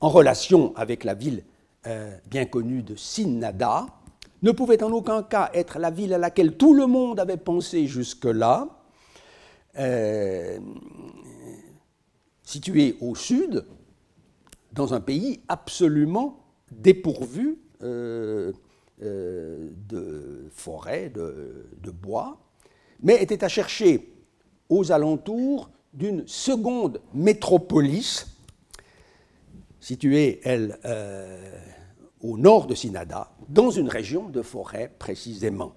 en 0.00 0.08
relation 0.08 0.74
avec 0.76 1.04
la 1.04 1.14
ville 1.14 1.42
euh, 1.86 2.16
bien 2.30 2.44
connue 2.44 2.82
de 2.82 2.96
Sinnada, 2.96 3.86
ne 4.42 4.50
pouvait 4.50 4.82
en 4.82 4.90
aucun 4.90 5.22
cas 5.22 5.50
être 5.54 5.78
la 5.78 5.90
ville 5.90 6.14
à 6.14 6.18
laquelle 6.18 6.56
tout 6.56 6.74
le 6.74 6.86
monde 6.86 7.20
avait 7.20 7.36
pensé 7.36 7.86
jusque-là, 7.86 8.68
située 12.42 12.96
au 13.00 13.14
sud, 13.14 13.64
dans 14.72 14.94
un 14.94 15.00
pays 15.00 15.40
absolument 15.48 16.41
dépourvu 16.80 17.58
euh, 17.82 18.52
euh, 19.02 19.70
de 19.88 20.48
forêts, 20.50 21.10
de, 21.10 21.90
bois, 21.90 22.38
mais 23.02 23.22
était 23.22 23.44
à 23.44 23.48
chercher 23.48 24.12
aux 24.68 24.92
alentours 24.92 25.70
d'une 25.92 26.26
seconde 26.26 27.00
métropolis, 27.12 28.26
située, 29.80 30.40
elle, 30.44 30.78
au 32.20 32.38
nord 32.38 32.66
de 32.66 32.74
Sinada, 32.74 33.32
dans 33.48 33.70
une 33.70 33.88
région 33.88 34.28
de 34.28 34.42
forêt 34.42 34.90
précisément. 34.98 35.72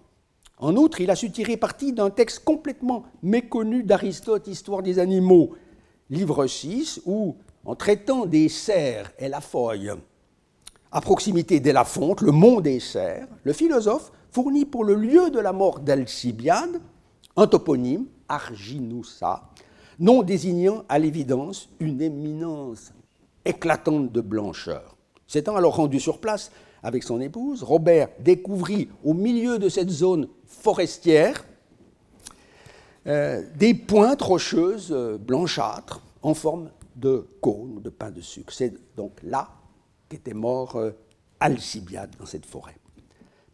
En 0.57 0.75
outre, 0.77 1.01
il 1.01 1.09
a 1.09 1.15
su 1.15 1.31
tirer 1.31 1.57
parti 1.57 1.91
d'un 1.91 2.09
texte 2.09 2.43
complètement 2.43 3.03
méconnu 3.21 3.83
d'Aristote, 3.83 4.47
Histoire 4.47 4.83
des 4.83 4.99
animaux, 4.99 5.53
livre 6.09 6.47
6, 6.47 7.01
où, 7.05 7.35
en 7.65 7.75
traitant 7.75 8.25
des 8.25 8.47
cerfs 8.47 9.11
et 9.19 9.27
la 9.27 9.41
feuille, 9.41 9.91
à 10.95 11.01
proximité 11.01 11.59
d'Elafonte, 11.59 12.21
le 12.21 12.31
mont 12.31 12.61
des 12.61 12.79
cerfs, 12.79 13.27
le 13.43 13.51
philosophe 13.51 14.13
fournit 14.31 14.63
pour 14.63 14.85
le 14.85 14.95
lieu 14.95 15.29
de 15.29 15.39
la 15.39 15.51
mort 15.51 15.81
d'Alcibiade 15.81 16.79
un 17.35 17.47
toponyme, 17.47 18.05
Arginoussa, 18.29 19.43
nom 19.99 20.23
désignant 20.23 20.85
à 20.87 20.97
l'évidence 20.97 21.67
une 21.81 22.01
éminence 22.01 22.93
éclatante 23.43 24.13
de 24.13 24.21
blancheur. 24.21 24.95
S'étant 25.27 25.57
alors 25.57 25.75
rendu 25.75 25.99
sur 25.99 26.19
place 26.19 26.49
avec 26.81 27.03
son 27.03 27.19
épouse, 27.19 27.61
Robert 27.61 28.07
découvrit 28.21 28.87
au 29.03 29.13
milieu 29.13 29.59
de 29.59 29.67
cette 29.67 29.89
zone 29.89 30.29
forestière 30.45 31.43
euh, 33.05 33.43
des 33.57 33.73
pointes 33.73 34.21
rocheuses 34.21 34.93
euh, 34.93 35.17
blanchâtres 35.17 36.01
en 36.21 36.33
forme 36.33 36.69
de 36.95 37.27
cône, 37.41 37.81
de 37.81 37.89
pain 37.89 38.11
de 38.11 38.21
sucre. 38.21 38.53
C'est 38.53 38.73
donc 38.95 39.11
là 39.23 39.49
qu'était 40.09 40.33
mort 40.33 40.75
euh, 40.75 40.91
Alcibiade 41.39 42.15
dans 42.17 42.25
cette 42.25 42.45
forêt. 42.45 42.77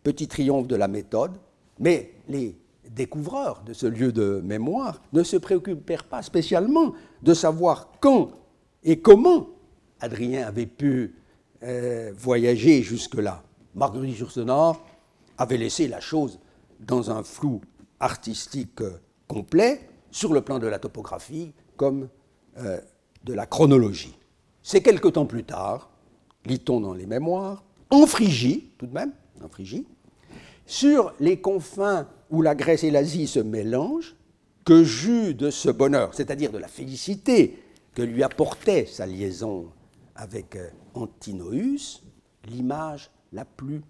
Petit 0.04 0.28
triomphe 0.28 0.68
de 0.68 0.76
la 0.76 0.88
méthode, 0.88 1.32
mais 1.80 2.14
les 2.28 2.58
découvreurs 2.90 3.62
de 3.64 3.74
ce 3.74 3.88
lieu 3.88 4.12
de 4.12 4.42
mémoire 4.44 5.02
ne 5.14 5.24
se 5.24 5.38
préoccupèrent 5.38 6.06
pas 6.06 6.22
spécialement 6.22 6.94
de 7.22 7.34
savoir 7.34 7.92
quand 8.00 8.32
et 8.84 9.00
comment 9.00 9.48
Adrien 10.00 10.48
avait 10.48 10.66
pu 10.66 11.16
voyager 12.18 12.82
jusque-là. 12.82 13.44
Marguerite 13.76 14.18
Yourcenar 14.18 14.82
avait 15.38 15.58
laissé 15.58 15.88
la 15.88 16.00
chose 16.00 16.40
dans 16.80 17.12
un 17.12 17.24
flou 17.24 17.62
artistique 18.00 18.82
complet 19.28 19.88
sur 20.10 20.34
le 20.34 20.42
plan 20.42 20.60
de 20.60 20.68
la 20.68 20.80
topographie 20.80 21.54
comme 21.78 22.10
euh, 22.58 22.80
de 23.24 23.34
la 23.34 23.46
chronologie. 23.46 24.18
C'est 24.62 24.82
quelque 24.82 25.08
temps 25.08 25.26
plus 25.26 25.44
tard, 25.44 25.90
lit-on 26.46 26.80
dans 26.80 26.94
les 26.94 27.06
mémoires, 27.06 27.64
en 27.90 28.06
Phrygie, 28.06 28.72
tout 28.78 28.88
de 28.88 28.94
même, 28.94 29.12
en 29.44 29.50
Phrygie, 29.50 29.86
sur 30.66 31.14
les 31.20 31.40
confins 31.40 32.08
où 32.30 32.42
la 32.42 32.56
Grèce 32.56 32.84
et 32.84 32.92
l'Asie 32.92 33.28
se 33.28 33.40
mélangent, 33.40 34.16
que 34.64 34.84
j'eus 34.84 35.34
de 35.34 35.50
ce 35.50 35.70
bonheur, 35.70 36.14
c'est-à-dire 36.14 36.52
de 36.52 36.58
la 36.58 36.68
félicité 36.68 37.58
que 37.96 38.02
lui 38.02 38.24
apportait 38.24 38.86
sa 38.86 39.06
liaison 39.06 39.68
avec 40.16 40.56
euh, 40.56 40.70
Antinoüs, 40.94 42.04
l'image 42.48 43.10
la 43.34 43.44
plus 43.44 43.82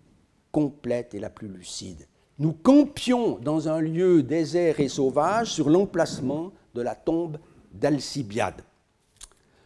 complète 0.52 1.14
et 1.14 1.20
la 1.20 1.30
plus 1.30 1.49
lucide 1.49 2.08
nous 2.41 2.54
campions 2.54 3.38
dans 3.38 3.70
un 3.70 3.80
lieu 3.80 4.24
désert 4.24 4.80
et 4.80 4.88
sauvage 4.88 5.52
sur 5.52 5.70
l'emplacement 5.70 6.52
de 6.74 6.82
la 6.82 6.95
tombe 6.95 7.38
d'Alcibiade. 7.72 8.64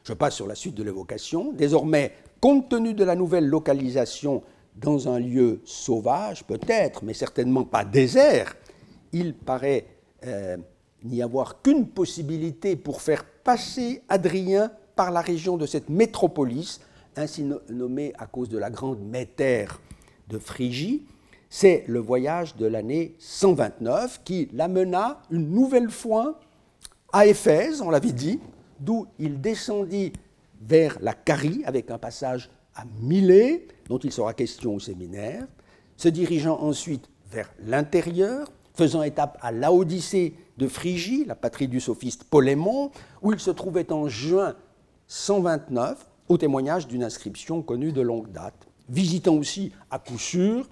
Je 0.03 0.11
passe 0.11 0.36
sur 0.36 0.45
la 0.45 0.55
suite 0.55 0.75
de 0.75 0.83
l'évocation. 0.83 1.53
Désormais, 1.53 2.11
compte 2.45 2.69
tenu 2.69 2.93
de 2.93 3.03
la 3.03 3.15
nouvelle 3.15 3.47
localisation 3.47 4.43
dans 4.75 5.09
un 5.09 5.17
lieu 5.17 5.61
sauvage, 5.65 6.43
peut-être, 6.43 7.03
mais 7.03 7.15
certainement 7.15 7.63
pas 7.63 7.83
désert, 7.83 8.55
il 9.11 9.33
paraît 9.33 9.87
euh, 10.27 10.55
n'y 11.03 11.23
avoir 11.23 11.63
qu'une 11.63 11.87
possibilité 11.87 12.75
pour 12.75 13.01
faire 13.01 13.25
passer 13.25 14.03
Adrien 14.09 14.71
par 14.95 15.09
la 15.09 15.21
région 15.21 15.57
de 15.57 15.65
cette 15.65 15.89
métropolis, 15.89 16.81
ainsi 17.15 17.49
nommée 17.67 18.13
à 18.19 18.27
cause 18.27 18.47
de 18.47 18.59
la 18.59 18.69
grande 18.69 19.01
métère 19.01 19.81
de 20.27 20.37
Phrygie, 20.37 21.03
c'est 21.49 21.83
le 21.87 21.97
voyage 21.97 22.55
de 22.57 22.67
l'année 22.67 23.15
129 23.17 24.21
qui 24.23 24.49
l'amena 24.53 25.19
une 25.31 25.49
nouvelle 25.49 25.89
fois 25.89 26.39
à 27.11 27.25
Éphèse, 27.25 27.81
on 27.81 27.89
l'avait 27.89 28.11
dit, 28.11 28.39
d'où 28.79 29.07
il 29.17 29.41
descendit 29.41 30.13
vers 30.68 30.97
la 31.01 31.13
Carie 31.13 31.63
avec 31.66 31.91
un 31.91 31.97
passage 31.97 32.49
à 32.76 32.84
Milet, 33.01 33.68
dont 33.88 33.99
il 33.99 34.11
sera 34.11 34.34
question 34.34 34.76
au 34.76 34.80
séminaire, 34.80 35.45
se 35.97 36.09
dirigeant 36.09 36.59
ensuite 36.59 37.09
vers 37.32 37.51
l'intérieur, 37.66 38.51
faisant 38.74 39.03
étape 39.03 39.38
à 39.41 39.51
Laodicée 39.51 40.36
de 40.57 40.68
Phrygie, 40.68 41.26
la 41.26 41.36
patrie 41.36 41.68
du 41.68 41.80
sophiste 41.80 42.26
Polémon, 42.26 42.91
où 43.22 43.32
il 43.32 43.39
se 43.39 43.51
trouvait 43.51 43.91
en 43.91 44.07
juin 44.07 44.55
129, 45.07 46.05
au 46.28 46.38
témoignage 46.38 46.88
d'une 46.88 47.03
inscription 47.03 47.61
connue 47.61 47.91
de 47.91 48.01
longue 48.01 48.32
date, 48.32 48.68
visitant 48.89 49.36
aussi 49.36 49.72
à 49.91 49.99
coup 49.99 50.18
sûr 50.18 50.68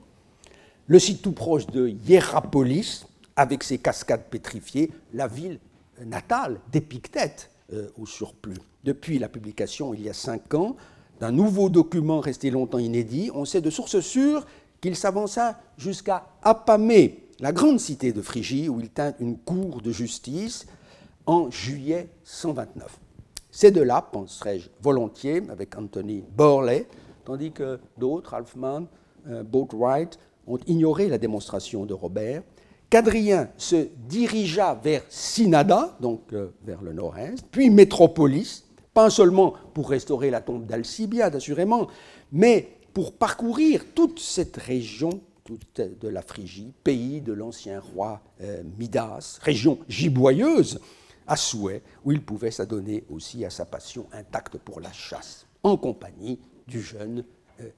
le 0.87 0.99
site 0.99 1.21
tout 1.21 1.31
proche 1.31 1.67
de 1.67 1.87
Hierapolis, 1.87 3.05
avec 3.35 3.63
ses 3.63 3.77
cascades 3.77 4.25
pétrifiées, 4.29 4.91
la 5.13 5.27
ville 5.27 5.59
natale 6.05 6.59
d'Épictète 6.71 7.49
euh, 7.71 7.89
au 7.97 8.05
surplus. 8.05 8.57
Depuis 8.83 9.19
la 9.19 9.29
publication, 9.29 9.93
il 9.93 10.01
y 10.01 10.09
a 10.09 10.13
cinq 10.13 10.53
ans, 10.53 10.75
d'un 11.19 11.31
nouveau 11.31 11.69
document 11.69 12.19
resté 12.19 12.49
longtemps 12.49 12.79
inédit, 12.79 13.31
on 13.33 13.45
sait 13.45 13.61
de 13.61 13.69
sources 13.69 14.01
sûres 14.01 14.45
qu'il 14.81 14.95
s'avança 14.95 15.59
jusqu'à 15.77 16.27
Apamée, 16.41 17.29
la 17.39 17.53
grande 17.53 17.79
cité 17.79 18.11
de 18.11 18.21
Phrygie, 18.21 18.67
où 18.67 18.81
il 18.81 18.89
tint 18.89 19.13
une 19.19 19.37
cour 19.37 19.81
de 19.81 19.91
justice 19.91 20.65
en 21.25 21.49
juillet 21.49 22.09
129. 22.25 22.99
C'est 23.51 23.71
de 23.71 23.81
là, 23.81 24.01
penserais-je 24.01 24.69
volontiers, 24.81 25.43
avec 25.49 25.77
Anthony 25.77 26.23
Borley, 26.35 26.87
tandis 27.23 27.51
que 27.51 27.79
d'autres, 27.97 28.33
Alfman, 28.33 28.87
euh, 29.27 29.43
Boatwright, 29.43 30.19
ont 30.47 30.59
ignoré 30.67 31.07
la 31.07 31.17
démonstration 31.17 31.85
de 31.85 31.93
Robert, 31.93 32.43
qu'Adrien 32.89 33.49
se 33.57 33.87
dirigea 34.09 34.75
vers 34.75 35.03
Synada, 35.07 35.95
donc 36.01 36.33
euh, 36.33 36.49
vers 36.65 36.81
le 36.81 36.93
nord-est, 36.93 37.45
puis 37.49 37.69
Métropolis, 37.69 38.65
pas 38.93 39.09
seulement 39.09 39.53
pour 39.73 39.89
restaurer 39.89 40.29
la 40.29 40.41
tombe 40.41 40.65
d'Alcibiade, 40.65 41.35
assurément, 41.35 41.87
mais 42.31 42.77
pour 42.93 43.13
parcourir 43.13 43.83
toute 43.95 44.19
cette 44.19 44.57
région 44.57 45.21
toute 45.43 45.81
de 45.81 46.07
la 46.07 46.21
Phrygie, 46.21 46.73
pays 46.83 47.19
de 47.19 47.33
l'ancien 47.33 47.79
roi 47.79 48.21
euh, 48.41 48.63
Midas, 48.79 49.39
région 49.41 49.77
giboyeuse 49.89 50.79
à 51.27 51.35
souhait, 51.35 51.81
où 52.05 52.11
il 52.11 52.21
pouvait 52.21 52.51
s'adonner 52.51 53.03
aussi 53.09 53.43
à 53.43 53.49
sa 53.49 53.65
passion 53.65 54.05
intacte 54.13 54.57
pour 54.57 54.79
la 54.79 54.91
chasse, 54.91 55.45
en 55.63 55.75
compagnie 55.77 56.39
du 56.67 56.81
jeune 56.81 57.25
euh, 57.61 57.69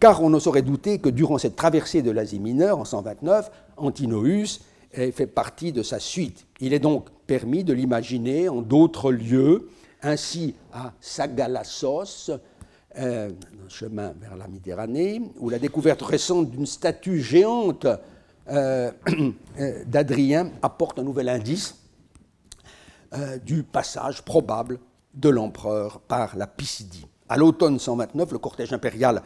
car 0.00 0.22
on 0.22 0.30
ne 0.30 0.38
saurait 0.38 0.62
douter 0.62 0.98
que 0.98 1.08
durant 1.08 1.38
cette 1.38 1.56
traversée 1.56 2.02
de 2.02 2.10
l'Asie 2.10 2.40
mineure 2.40 2.78
en 2.78 2.84
129, 2.84 3.50
Antinoüs 3.76 4.60
fait 4.92 5.26
partie 5.26 5.72
de 5.72 5.82
sa 5.82 5.98
suite. 5.98 6.46
Il 6.60 6.72
est 6.72 6.78
donc 6.78 7.08
permis 7.26 7.64
de 7.64 7.72
l'imaginer 7.72 8.48
en 8.48 8.62
d'autres 8.62 9.10
lieux, 9.10 9.68
ainsi 10.04 10.54
à 10.72 10.92
Sagalassos, 11.00 12.30
euh, 12.96 13.30
un 13.30 13.68
chemin 13.68 14.12
vers 14.20 14.36
la 14.36 14.46
Méditerranée, 14.46 15.22
où 15.38 15.50
la 15.50 15.58
découverte 15.58 16.02
récente 16.02 16.50
d'une 16.50 16.66
statue 16.66 17.20
géante 17.20 17.86
euh, 18.48 18.92
euh, 19.58 19.84
d'Adrien 19.86 20.52
apporte 20.62 20.98
un 20.98 21.02
nouvel 21.02 21.28
indice 21.28 21.80
du 23.46 23.62
passage 23.62 24.22
probable 24.22 24.80
de 25.14 25.28
l'empereur 25.28 26.00
par 26.00 26.36
la 26.36 26.48
Pisidie. 26.48 27.06
À 27.28 27.36
l'automne 27.36 27.78
129, 27.78 28.32
le 28.32 28.38
cortège 28.38 28.72
impérial 28.72 29.22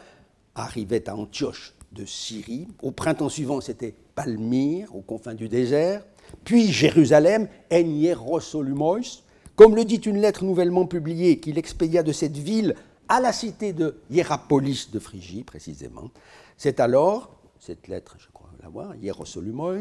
arrivait 0.53 1.09
à 1.09 1.15
Antioche 1.15 1.73
de 1.91 2.05
Syrie. 2.05 2.67
Au 2.83 2.91
printemps 2.91 3.29
suivant, 3.29 3.61
c'était 3.61 3.95
Palmyre, 4.13 4.95
aux 4.95 5.01
confins 5.01 5.33
du 5.33 5.49
désert. 5.49 6.03
Puis 6.43 6.71
Jérusalem, 6.71 7.47
Hierosolymos. 7.71 9.23
Comme 9.59 9.75
le 9.75 9.83
dit 9.83 9.97
une 9.97 10.21
lettre 10.21 10.45
nouvellement 10.45 10.85
publiée 10.85 11.41
qu'il 11.41 11.57
expédia 11.57 12.01
de 12.01 12.13
cette 12.13 12.37
ville 12.37 12.75
à 13.09 13.19
la 13.19 13.33
cité 13.33 13.73
de 13.73 13.97
Hierapolis 14.09 14.89
de 14.89 14.99
Phrygie, 14.99 15.43
précisément. 15.43 16.11
C'est 16.55 16.79
alors 16.79 17.35
cette 17.59 17.89
lettre, 17.89 18.15
je 18.19 18.27
crois 18.31 18.47
l'avoir, 18.63 18.95
Hierosolumois. 18.95 19.79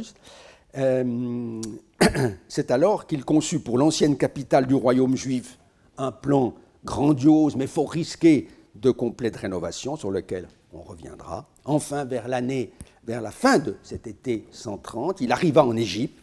Euh, 0.78 1.62
c'est 2.48 2.72
alors 2.72 3.06
qu'il 3.06 3.24
conçut 3.24 3.60
pour 3.60 3.78
l'ancienne 3.78 4.16
capitale 4.16 4.66
du 4.66 4.74
royaume 4.74 5.14
juif 5.14 5.60
un 5.96 6.10
plan 6.10 6.54
grandiose 6.84 7.54
mais 7.54 7.68
fort 7.68 7.92
risqué 7.92 8.48
de 8.74 8.90
complète 8.90 9.36
rénovation 9.36 9.94
sur 9.94 10.10
lequel 10.10 10.48
on 10.72 10.80
reviendra. 10.80 11.46
Enfin, 11.64 12.04
vers 12.04 12.26
l'année, 12.26 12.72
vers 13.06 13.22
la 13.22 13.30
fin 13.30 13.60
de 13.60 13.76
cet 13.84 14.08
été 14.08 14.44
130, 14.50 15.20
il 15.20 15.30
arriva 15.30 15.64
en 15.64 15.76
Égypte 15.76 16.18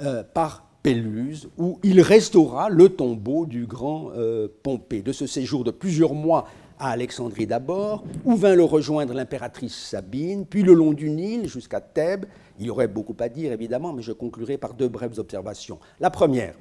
euh, 0.00 0.24
par 0.24 0.69
Péluse, 0.82 1.48
où 1.58 1.78
il 1.82 2.00
restaura 2.00 2.70
le 2.70 2.88
tombeau 2.88 3.46
du 3.46 3.66
grand 3.66 4.10
euh, 4.16 4.48
Pompée. 4.62 5.02
De 5.02 5.12
ce 5.12 5.26
séjour 5.26 5.64
de 5.64 5.70
plusieurs 5.70 6.14
mois 6.14 6.46
à 6.78 6.90
Alexandrie 6.90 7.46
d'abord, 7.46 8.02
où 8.24 8.34
vint 8.34 8.54
le 8.54 8.64
rejoindre 8.64 9.12
l'impératrice 9.12 9.74
Sabine, 9.74 10.46
puis 10.46 10.62
le 10.62 10.72
long 10.72 10.92
du 10.92 11.10
Nil 11.10 11.46
jusqu'à 11.48 11.80
Thèbes. 11.80 12.24
Il 12.58 12.66
y 12.66 12.70
aurait 12.70 12.88
beaucoup 12.88 13.16
à 13.20 13.28
dire, 13.28 13.52
évidemment, 13.52 13.92
mais 13.92 14.02
je 14.02 14.12
conclurai 14.12 14.56
par 14.56 14.74
deux 14.74 14.88
brèves 14.88 15.18
observations. 15.18 15.78
La 16.00 16.10
première 16.10 16.54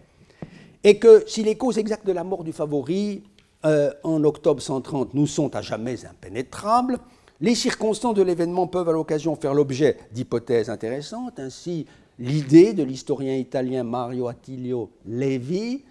est 0.84 0.95
que 0.95 1.24
si 1.26 1.43
les 1.43 1.55
causes 1.55 1.78
exactes 1.78 2.05
de 2.05 2.11
la 2.11 2.24
mort 2.24 2.43
du 2.43 2.51
favori 2.51 3.24
euh, 3.65 3.91
en 4.03 4.24
octobre 4.24 4.61
130 4.61 5.13
nous 5.13 5.28
sont 5.28 5.55
à 5.55 5.61
jamais 5.61 6.05
impénétrables, 6.05 6.99
les 7.41 7.55
circonstances 7.55 8.15
de 8.15 8.22
l'événement 8.22 8.67
peuvent 8.67 8.89
à 8.89 8.91
l'occasion 8.91 9.36
faire 9.36 9.53
l'objet 9.53 9.97
d'hypothèses 10.11 10.70
intéressantes. 10.70 11.39
Ainsi, 11.39 11.86
l'idée 12.20 12.74
de 12.74 12.84
l'historien 12.84 13.36
italien 13.36 13.84
Mario 13.84 14.28
Attilio 14.28 14.91
Levi 15.07 15.84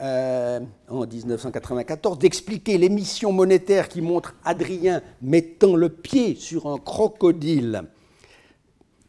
euh, 0.00 0.60
en 0.88 1.06
1994 1.06 2.18
d'expliquer 2.18 2.78
l'émission 2.78 3.32
monétaire 3.32 3.88
qui 3.88 4.02
montre 4.02 4.34
Adrien 4.44 5.02
mettant 5.22 5.76
le 5.76 5.88
pied 5.88 6.34
sur 6.34 6.66
un 6.66 6.78
crocodile 6.78 7.84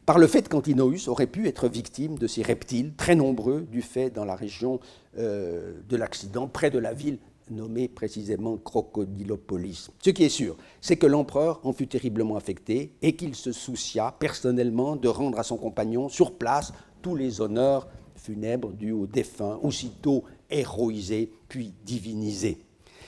par 0.06 0.18
le 0.18 0.26
fait 0.26 0.50
qu'Antinoüs 0.50 1.08
aurait 1.08 1.28
pu 1.28 1.48
être 1.48 1.68
victime 1.68 2.18
de 2.18 2.26
ces 2.26 2.42
reptiles 2.42 2.94
très 2.96 3.16
nombreux 3.16 3.62
du 3.62 3.84
fait 3.84 4.10
dans 4.10 4.26
la 4.26 4.36
région 4.36 4.80
euh, 5.18 5.74
de 5.88 5.98
l'accident 5.98 6.48
près 6.48 6.72
de 6.72 6.80
la 6.80 6.94
ville 6.94 7.20
nommée 7.52 7.88
précisément 7.88 8.58
Crocodilopolis. 8.58 9.90
Ce 10.04 10.10
qui 10.10 10.24
est 10.24 10.30
sûr, 10.30 10.56
c'est 10.82 10.98
que 10.98 11.08
l'empereur 11.08 11.60
en 11.64 11.74
fut 11.74 11.88
terriblement 11.88 12.36
affecté 12.36 12.94
et 13.02 13.16
qu'il 13.16 13.36
se 13.36 13.52
soucia 13.52 14.16
personnellement 14.20 14.96
de 14.96 15.08
rendre 15.08 15.40
à 15.40 15.44
son 15.44 15.58
compagnon 15.58 16.10
sur 16.10 16.34
place 16.34 16.74
tous 17.02 17.16
les 17.16 17.42
honneurs 17.42 17.88
funèbres 18.16 18.72
dus 18.72 18.92
aux 18.92 19.08
défunts, 19.08 19.60
aussitôt 19.64 20.24
héroïsés 20.50 21.32
puis 21.48 21.74
divinisés. 21.86 22.58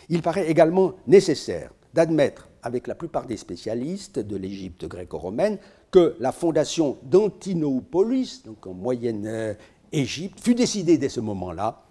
Il 0.10 0.22
paraît 0.22 0.50
également 0.50 0.94
nécessaire 1.08 1.72
d'admettre, 1.94 2.50
avec 2.64 2.88
la 2.88 2.96
plupart 2.96 3.26
des 3.26 3.38
spécialistes 3.38 4.20
de 4.20 4.36
l'Égypte 4.38 4.86
gréco-romaine, 4.86 5.58
que 5.89 6.16
la 6.20 6.32
fondation 6.32 6.98
d'Antinopolis, 7.04 8.44
donc 8.46 8.66
en 8.66 8.74
moyenne 8.74 9.58
Égypte, 9.92 10.39
fut 10.39 10.56
décidée 10.56 10.98
dès 10.98 11.10
ce 11.10 11.20
moment-là, 11.20 11.84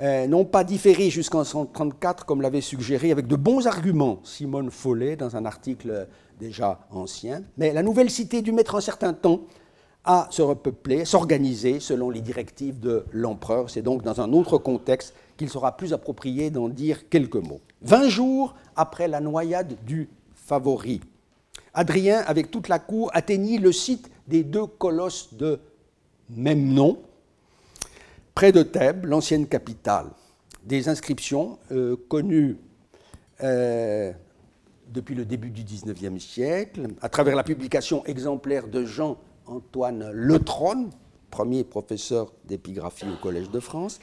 euh, 0.00 0.26
non 0.26 0.44
pas 0.44 0.64
différée 0.64 1.10
jusqu'en 1.10 1.44
134 1.44 2.26
comme 2.26 2.42
l'avait 2.42 2.60
suggéré 2.60 3.10
avec 3.10 3.26
de 3.26 3.36
bons 3.36 3.66
arguments 3.66 4.20
Simone 4.24 4.70
Follet 4.70 5.16
dans 5.16 5.36
un 5.36 5.44
article 5.44 6.08
déjà 6.40 6.80
ancien, 6.90 7.42
mais 7.56 7.72
la 7.72 7.82
nouvelle 7.82 8.10
cité 8.10 8.42
dut 8.42 8.52
mettre 8.52 8.74
un 8.74 8.80
certain 8.80 9.12
temps 9.12 9.42
à 10.04 10.28
se 10.30 10.42
repeupler, 10.42 11.04
s'organiser 11.04 11.80
selon 11.80 12.10
les 12.10 12.20
directives 12.20 12.78
de 12.78 13.04
l'empereur. 13.12 13.70
C'est 13.70 13.82
donc 13.82 14.02
dans 14.02 14.20
un 14.20 14.32
autre 14.32 14.58
contexte 14.58 15.14
qu'il 15.36 15.48
sera 15.48 15.76
plus 15.76 15.92
approprié 15.92 16.50
d'en 16.50 16.68
dire 16.68 17.08
quelques 17.08 17.36
mots. 17.36 17.60
Vingt 17.82 18.08
jours 18.08 18.54
après 18.76 19.08
la 19.08 19.20
noyade 19.20 19.76
du 19.86 20.08
favori, 20.34 21.00
Adrien, 21.72 22.22
avec 22.26 22.50
toute 22.50 22.68
la 22.68 22.78
cour, 22.78 23.10
atteignit 23.14 23.58
le 23.58 23.72
site 23.72 24.10
des 24.28 24.44
deux 24.44 24.66
colosses 24.66 25.34
de 25.34 25.58
même 26.30 26.72
nom, 26.72 26.98
près 28.34 28.52
de 28.52 28.62
Thèbes, 28.62 29.06
l'ancienne 29.06 29.46
capitale. 29.46 30.06
Des 30.64 30.88
inscriptions 30.88 31.58
euh, 31.72 31.96
connues 32.08 32.56
euh, 33.42 34.12
depuis 34.88 35.14
le 35.14 35.24
début 35.24 35.50
du 35.50 35.62
XIXe 35.62 36.22
siècle, 36.22 36.88
à 37.00 37.08
travers 37.08 37.36
la 37.36 37.42
publication 37.42 38.04
exemplaire 38.06 38.68
de 38.68 38.84
Jean 38.84 39.18
Antoine 39.46 40.10
Letronne, 40.12 40.90
premier 41.30 41.64
professeur 41.64 42.32
d'épigraphie 42.44 43.06
au 43.12 43.20
Collège 43.22 43.50
de 43.50 43.60
France, 43.60 44.00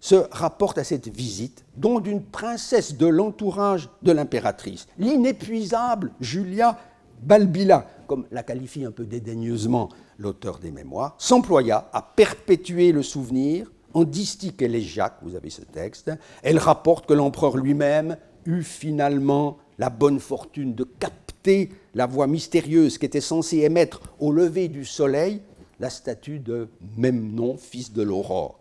se 0.00 0.16
rapporte 0.32 0.78
à 0.78 0.84
cette 0.84 1.08
visite, 1.08 1.64
dont 1.76 2.00
d'une 2.00 2.22
princesse 2.22 2.96
de 2.96 3.06
l'entourage 3.06 3.88
de 4.02 4.10
l'impératrice, 4.12 4.86
l'inépuisable 4.98 6.12
Julia 6.20 6.78
Balbila, 7.22 7.86
comme 8.08 8.26
la 8.32 8.42
qualifie 8.42 8.84
un 8.84 8.90
peu 8.90 9.04
dédaigneusement 9.04 9.88
l'auteur 10.18 10.58
des 10.58 10.70
mémoires, 10.70 11.14
s'employa 11.18 11.88
à 11.92 12.02
perpétuer 12.02 12.92
le 12.92 13.02
souvenir 13.02 13.70
en 13.94 14.04
distique 14.04 14.62
élégiaque, 14.62 15.18
vous 15.22 15.36
avez 15.36 15.50
ce 15.50 15.62
texte. 15.62 16.10
Elle 16.42 16.58
rapporte 16.58 17.06
que 17.06 17.12
l'empereur 17.12 17.56
lui-même 17.56 18.16
eut 18.46 18.62
finalement 18.62 19.58
la 19.78 19.90
bonne 19.90 20.20
fortune 20.20 20.74
de 20.74 20.84
capter 20.84 21.70
la 21.94 22.06
voix 22.06 22.26
mystérieuse 22.26 22.98
qui 22.98 23.06
était 23.06 23.20
censée 23.20 23.58
émettre 23.58 24.00
au 24.18 24.32
lever 24.32 24.68
du 24.68 24.84
soleil 24.84 25.42
la 25.80 25.90
statue 25.90 26.38
de 26.38 26.68
même 26.96 27.32
nom, 27.34 27.56
fils 27.56 27.92
de 27.92 28.02
l'aurore. 28.02 28.60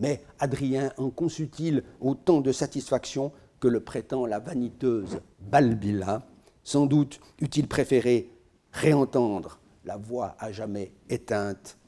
Mais 0.00 0.22
Adrien 0.40 0.92
en 0.96 1.10
conçut-il 1.10 1.84
autant 2.00 2.40
de 2.40 2.50
satisfaction 2.50 3.30
que 3.60 3.68
le 3.68 3.80
prétend 3.80 4.26
la 4.26 4.40
vaniteuse 4.40 5.20
Balbila 5.40 6.22
Sans 6.64 6.86
doute 6.86 7.20
eût-il 7.40 7.68
préféré 7.68 8.30
réentendre 8.72 9.60
la 9.84 9.96
voix 9.96 10.36
à 10.38 10.52
jamais 10.52 10.92
éteinte 11.08 11.78